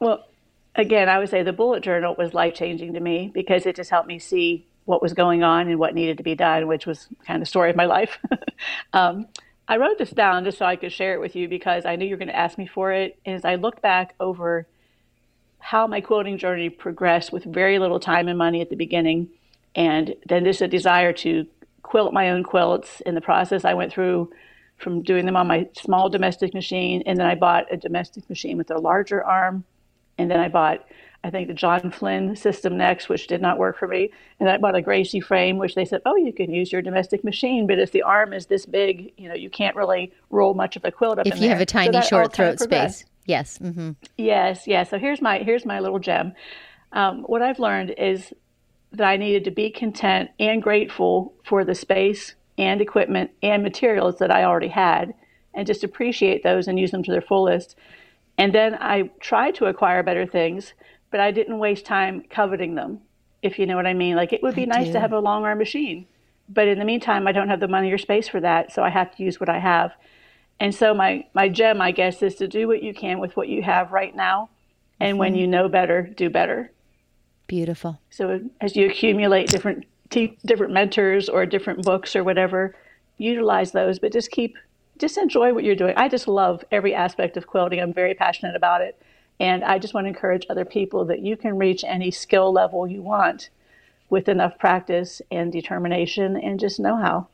Well, 0.00 0.26
again, 0.74 1.08
I 1.08 1.18
would 1.18 1.28
say 1.28 1.42
the 1.42 1.52
bullet 1.52 1.82
journal 1.82 2.14
was 2.16 2.32
life 2.32 2.54
changing 2.54 2.94
to 2.94 3.00
me 3.00 3.30
because 3.32 3.66
it 3.66 3.76
just 3.76 3.90
helped 3.90 4.08
me 4.08 4.18
see 4.18 4.66
what 4.86 5.02
was 5.02 5.12
going 5.12 5.42
on 5.42 5.68
and 5.68 5.78
what 5.78 5.94
needed 5.94 6.16
to 6.16 6.22
be 6.22 6.34
done, 6.34 6.68
which 6.68 6.86
was 6.86 7.08
kind 7.26 7.36
of 7.36 7.42
the 7.42 7.46
story 7.46 7.70
of 7.70 7.76
my 7.76 7.86
life. 7.86 8.18
um, 8.92 9.26
I 9.68 9.76
wrote 9.78 9.98
this 9.98 10.10
down 10.10 10.44
just 10.44 10.58
so 10.58 10.64
I 10.64 10.76
could 10.76 10.92
share 10.92 11.14
it 11.14 11.20
with 11.20 11.34
you 11.34 11.48
because 11.48 11.84
I 11.84 11.96
knew 11.96 12.06
you 12.06 12.12
were 12.12 12.18
going 12.18 12.28
to 12.28 12.36
ask 12.36 12.56
me 12.56 12.66
for 12.66 12.92
it. 12.92 13.18
And 13.26 13.34
as 13.34 13.44
I 13.44 13.56
look 13.56 13.82
back 13.82 14.14
over 14.20 14.66
how 15.66 15.84
my 15.84 16.00
quilting 16.00 16.38
journey 16.38 16.70
progressed 16.70 17.32
with 17.32 17.42
very 17.42 17.80
little 17.80 17.98
time 17.98 18.28
and 18.28 18.38
money 18.38 18.60
at 18.60 18.70
the 18.70 18.76
beginning, 18.76 19.28
and 19.74 20.14
then 20.28 20.44
just 20.44 20.60
a 20.60 20.68
desire 20.68 21.12
to 21.12 21.44
quilt 21.82 22.12
my 22.12 22.30
own 22.30 22.44
quilts. 22.44 23.00
In 23.00 23.16
the 23.16 23.20
process, 23.20 23.64
I 23.64 23.74
went 23.74 23.92
through 23.92 24.30
from 24.76 25.02
doing 25.02 25.26
them 25.26 25.34
on 25.34 25.48
my 25.48 25.68
small 25.76 26.08
domestic 26.08 26.54
machine, 26.54 27.02
and 27.04 27.18
then 27.18 27.26
I 27.26 27.34
bought 27.34 27.64
a 27.72 27.76
domestic 27.76 28.30
machine 28.30 28.56
with 28.56 28.70
a 28.70 28.78
larger 28.78 29.24
arm, 29.24 29.64
and 30.18 30.30
then 30.30 30.38
I 30.38 30.48
bought, 30.48 30.86
I 31.24 31.30
think, 31.30 31.48
the 31.48 31.54
John 31.54 31.90
Flynn 31.90 32.36
system 32.36 32.76
next, 32.76 33.08
which 33.08 33.26
did 33.26 33.42
not 33.42 33.58
work 33.58 33.76
for 33.76 33.88
me, 33.88 34.12
and 34.38 34.48
I 34.48 34.58
bought 34.58 34.76
a 34.76 34.82
Gracie 34.82 35.18
frame, 35.18 35.58
which 35.58 35.74
they 35.74 35.84
said, 35.84 36.00
oh, 36.06 36.14
you 36.14 36.32
can 36.32 36.54
use 36.54 36.70
your 36.70 36.80
domestic 36.80 37.24
machine, 37.24 37.66
but 37.66 37.80
if 37.80 37.90
the 37.90 38.02
arm 38.02 38.32
is 38.32 38.46
this 38.46 38.66
big, 38.66 39.12
you 39.16 39.28
know, 39.28 39.34
you 39.34 39.50
can't 39.50 39.74
really 39.74 40.12
roll 40.30 40.54
much 40.54 40.76
of 40.76 40.84
a 40.84 40.92
quilt 40.92 41.18
up. 41.18 41.26
If 41.26 41.34
you 41.34 41.40
there. 41.40 41.50
have 41.50 41.60
a 41.60 41.66
tiny 41.66 42.00
so 42.02 42.06
short 42.06 42.32
throat 42.32 42.60
space. 42.60 43.04
Yes. 43.26 43.58
Mm-hmm. 43.58 43.90
Yes. 44.16 44.66
Yes. 44.66 44.90
So 44.90 44.98
here's 44.98 45.20
my 45.20 45.38
here's 45.38 45.66
my 45.66 45.80
little 45.80 45.98
gem. 45.98 46.32
Um, 46.92 47.22
what 47.24 47.42
I've 47.42 47.58
learned 47.58 47.94
is 47.98 48.32
that 48.92 49.06
I 49.06 49.16
needed 49.16 49.44
to 49.44 49.50
be 49.50 49.68
content 49.68 50.30
and 50.38 50.62
grateful 50.62 51.34
for 51.44 51.64
the 51.64 51.74
space 51.74 52.34
and 52.56 52.80
equipment 52.80 53.32
and 53.42 53.62
materials 53.62 54.18
that 54.18 54.30
I 54.30 54.44
already 54.44 54.68
had, 54.68 55.12
and 55.52 55.66
just 55.66 55.84
appreciate 55.84 56.42
those 56.42 56.68
and 56.68 56.78
use 56.78 56.92
them 56.92 57.02
to 57.02 57.10
their 57.12 57.20
fullest. 57.20 57.76
And 58.38 58.54
then 58.54 58.74
I 58.74 59.10
tried 59.20 59.56
to 59.56 59.66
acquire 59.66 60.02
better 60.02 60.24
things, 60.24 60.72
but 61.10 61.20
I 61.20 61.30
didn't 61.32 61.58
waste 61.58 61.84
time 61.84 62.22
coveting 62.30 62.74
them, 62.74 63.00
if 63.42 63.58
you 63.58 63.66
know 63.66 63.76
what 63.76 63.86
I 63.86 63.94
mean. 63.94 64.16
Like 64.16 64.32
it 64.32 64.42
would 64.42 64.54
be 64.54 64.62
I 64.62 64.66
nice 64.66 64.86
do. 64.86 64.92
to 64.92 65.00
have 65.00 65.12
a 65.12 65.18
long 65.18 65.44
arm 65.44 65.58
machine, 65.58 66.06
but 66.48 66.68
in 66.68 66.78
the 66.78 66.84
meantime, 66.84 67.26
I 67.26 67.32
don't 67.32 67.48
have 67.48 67.60
the 67.60 67.68
money 67.68 67.90
or 67.92 67.98
space 67.98 68.28
for 68.28 68.40
that, 68.40 68.72
so 68.72 68.82
I 68.82 68.90
have 68.90 69.14
to 69.16 69.22
use 69.22 69.40
what 69.40 69.48
I 69.48 69.58
have. 69.58 69.92
And 70.58 70.74
so 70.74 70.94
my 70.94 71.26
my 71.34 71.48
gem, 71.48 71.80
I 71.80 71.90
guess, 71.90 72.22
is 72.22 72.34
to 72.36 72.48
do 72.48 72.66
what 72.66 72.82
you 72.82 72.94
can 72.94 73.18
with 73.18 73.36
what 73.36 73.48
you 73.48 73.62
have 73.62 73.92
right 73.92 74.14
now, 74.14 74.48
and 75.00 75.12
mm-hmm. 75.12 75.18
when 75.18 75.34
you 75.34 75.46
know 75.46 75.68
better, 75.68 76.02
do 76.02 76.30
better. 76.30 76.72
Beautiful. 77.46 78.00
So 78.10 78.40
as 78.60 78.74
you 78.74 78.86
accumulate 78.86 79.48
different 79.48 79.84
te- 80.10 80.38
different 80.44 80.72
mentors 80.72 81.28
or 81.28 81.46
different 81.46 81.84
books 81.84 82.16
or 82.16 82.24
whatever, 82.24 82.74
utilize 83.18 83.72
those, 83.72 83.98
but 83.98 84.12
just 84.12 84.30
keep 84.30 84.56
just 84.98 85.18
enjoy 85.18 85.52
what 85.52 85.64
you're 85.64 85.74
doing. 85.74 85.94
I 85.96 86.08
just 86.08 86.26
love 86.26 86.64
every 86.70 86.94
aspect 86.94 87.36
of 87.36 87.46
quilting. 87.46 87.80
I'm 87.80 87.92
very 87.92 88.14
passionate 88.14 88.56
about 88.56 88.80
it. 88.80 89.00
And 89.38 89.62
I 89.62 89.78
just 89.78 89.92
want 89.92 90.06
to 90.06 90.08
encourage 90.08 90.46
other 90.48 90.64
people 90.64 91.04
that 91.06 91.20
you 91.20 91.36
can 91.36 91.58
reach 91.58 91.84
any 91.84 92.10
skill 92.10 92.52
level 92.52 92.86
you 92.86 93.02
want 93.02 93.50
with 94.08 94.28
enough 94.28 94.58
practice 94.58 95.20
and 95.30 95.52
determination 95.52 96.36
and 96.36 96.58
just 96.58 96.80
know 96.80 96.96
how. 96.96 97.28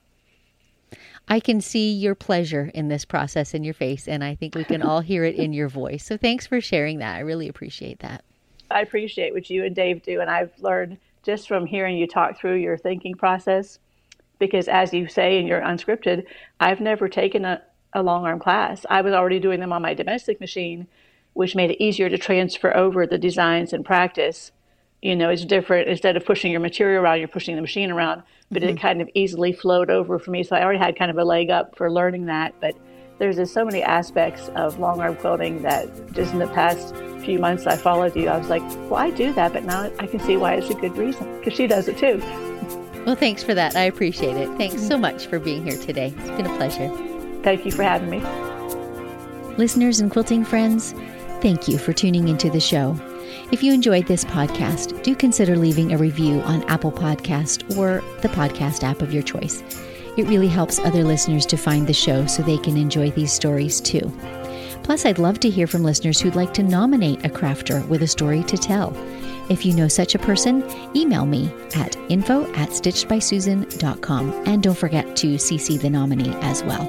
I 1.28 1.40
can 1.40 1.60
see 1.60 1.92
your 1.92 2.14
pleasure 2.14 2.70
in 2.74 2.88
this 2.88 3.04
process 3.04 3.54
in 3.54 3.64
your 3.64 3.74
face, 3.74 4.06
and 4.06 4.22
I 4.22 4.34
think 4.34 4.54
we 4.54 4.64
can 4.64 4.82
all 4.82 5.00
hear 5.00 5.24
it 5.24 5.36
in 5.36 5.52
your 5.52 5.68
voice. 5.68 6.04
So 6.04 6.16
thanks 6.16 6.46
for 6.46 6.60
sharing 6.60 6.98
that. 6.98 7.16
I 7.16 7.20
really 7.20 7.48
appreciate 7.48 8.00
that. 8.00 8.24
I 8.70 8.80
appreciate 8.80 9.32
what 9.32 9.50
you 9.50 9.64
and 9.64 9.74
Dave 9.74 10.02
do, 10.02 10.20
and 10.20 10.30
I've 10.30 10.52
learned 10.60 10.98
just 11.22 11.46
from 11.46 11.66
hearing 11.66 11.96
you 11.96 12.06
talk 12.06 12.38
through 12.38 12.56
your 12.56 12.76
thinking 12.76 13.14
process. 13.14 13.78
Because 14.38 14.66
as 14.66 14.92
you 14.92 15.06
say 15.06 15.38
in 15.38 15.46
your 15.46 15.60
unscripted, 15.60 16.24
I've 16.58 16.80
never 16.80 17.08
taken 17.08 17.44
a, 17.44 17.62
a 17.92 18.02
long 18.02 18.24
arm 18.24 18.40
class. 18.40 18.84
I 18.90 19.02
was 19.02 19.14
already 19.14 19.38
doing 19.38 19.60
them 19.60 19.72
on 19.72 19.82
my 19.82 19.94
domestic 19.94 20.40
machine, 20.40 20.88
which 21.34 21.54
made 21.54 21.70
it 21.70 21.82
easier 21.82 22.08
to 22.08 22.18
transfer 22.18 22.76
over 22.76 23.06
the 23.06 23.18
designs 23.18 23.72
and 23.72 23.84
practice. 23.84 24.50
You 25.02 25.16
know, 25.16 25.28
it's 25.28 25.44
different. 25.44 25.88
Instead 25.88 26.16
of 26.16 26.24
pushing 26.24 26.52
your 26.52 26.60
material 26.60 27.02
around, 27.02 27.18
you're 27.18 27.28
pushing 27.28 27.56
the 27.56 27.60
machine 27.60 27.90
around. 27.90 28.22
But 28.50 28.62
mm-hmm. 28.62 28.76
it 28.76 28.80
kind 28.80 29.02
of 29.02 29.08
easily 29.14 29.52
flowed 29.52 29.90
over 29.90 30.18
for 30.18 30.30
me. 30.30 30.44
So 30.44 30.56
I 30.56 30.62
already 30.62 30.78
had 30.78 30.96
kind 30.96 31.10
of 31.10 31.18
a 31.18 31.24
leg 31.24 31.50
up 31.50 31.76
for 31.76 31.90
learning 31.90 32.26
that. 32.26 32.54
But 32.60 32.76
there's 33.18 33.36
just 33.36 33.52
so 33.52 33.64
many 33.64 33.82
aspects 33.82 34.48
of 34.54 34.78
long 34.78 35.00
arm 35.00 35.16
quilting 35.16 35.62
that 35.62 35.88
just 36.12 36.32
in 36.32 36.38
the 36.38 36.48
past 36.48 36.94
few 37.24 37.38
months 37.38 37.66
I 37.66 37.76
followed 37.76 38.16
you, 38.16 38.28
I 38.28 38.36
was 38.36 38.48
like, 38.48 38.62
well, 38.90 38.96
I 38.96 39.10
do 39.10 39.32
that, 39.34 39.52
but 39.52 39.64
now 39.64 39.90
I 39.98 40.06
can 40.06 40.20
see 40.20 40.36
why 40.36 40.54
it's 40.54 40.70
a 40.70 40.74
good 40.74 40.96
reason 40.96 41.38
because 41.38 41.54
she 41.54 41.66
does 41.66 41.88
it 41.88 41.98
too. 41.98 42.18
Well, 43.06 43.16
thanks 43.16 43.42
for 43.42 43.54
that. 43.54 43.76
I 43.76 43.82
appreciate 43.82 44.36
it. 44.36 44.48
Thanks 44.56 44.86
so 44.86 44.96
much 44.96 45.26
for 45.26 45.38
being 45.38 45.64
here 45.64 45.78
today. 45.78 46.14
It's 46.16 46.30
been 46.30 46.46
a 46.46 46.56
pleasure. 46.56 46.88
Thank 47.42 47.64
you 47.64 47.72
for 47.72 47.82
having 47.82 48.10
me. 48.10 48.20
Listeners 49.56 50.00
and 50.00 50.10
quilting 50.10 50.44
friends, 50.44 50.92
thank 51.40 51.68
you 51.68 51.78
for 51.78 51.92
tuning 51.92 52.28
into 52.28 52.50
the 52.50 52.60
show. 52.60 52.96
If 53.50 53.62
you 53.62 53.72
enjoyed 53.72 54.06
this 54.06 54.24
podcast, 54.24 55.02
do 55.02 55.14
consider 55.14 55.56
leaving 55.56 55.92
a 55.92 55.98
review 55.98 56.40
on 56.42 56.62
Apple 56.64 56.92
Podcast 56.92 57.76
or 57.76 58.02
the 58.20 58.28
podcast 58.28 58.82
app 58.82 59.02
of 59.02 59.12
your 59.12 59.22
choice. 59.22 59.62
It 60.16 60.26
really 60.26 60.48
helps 60.48 60.78
other 60.78 61.04
listeners 61.04 61.46
to 61.46 61.56
find 61.56 61.86
the 61.86 61.94
show 61.94 62.26
so 62.26 62.42
they 62.42 62.58
can 62.58 62.76
enjoy 62.76 63.10
these 63.10 63.32
stories 63.32 63.80
too. 63.80 64.12
Plus, 64.82 65.06
I'd 65.06 65.18
love 65.18 65.40
to 65.40 65.50
hear 65.50 65.66
from 65.66 65.84
listeners 65.84 66.20
who'd 66.20 66.34
like 66.34 66.52
to 66.54 66.62
nominate 66.62 67.24
a 67.24 67.28
crafter 67.28 67.86
with 67.88 68.02
a 68.02 68.06
story 68.06 68.42
to 68.44 68.58
tell. 68.58 68.92
If 69.48 69.64
you 69.64 69.72
know 69.74 69.88
such 69.88 70.14
a 70.14 70.18
person, 70.18 70.64
email 70.96 71.26
me 71.26 71.52
at 71.74 71.96
info 72.10 72.44
at 72.54 72.70
stitchedbysusan.com 72.70 74.44
and 74.46 74.62
don't 74.62 74.78
forget 74.78 75.16
to 75.16 75.34
CC 75.34 75.80
the 75.80 75.90
nominee 75.90 76.34
as 76.42 76.62
well. 76.64 76.86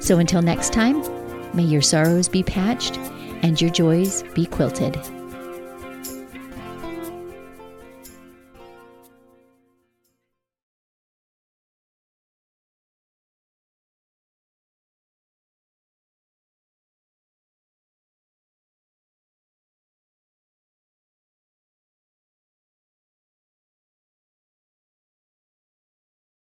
So 0.00 0.18
until 0.18 0.42
next 0.42 0.72
time, 0.72 1.02
may 1.54 1.64
your 1.64 1.82
sorrows 1.82 2.28
be 2.28 2.42
patched 2.42 2.98
and 3.42 3.60
your 3.60 3.70
joys 3.70 4.22
be 4.34 4.46
quilted. 4.46 4.96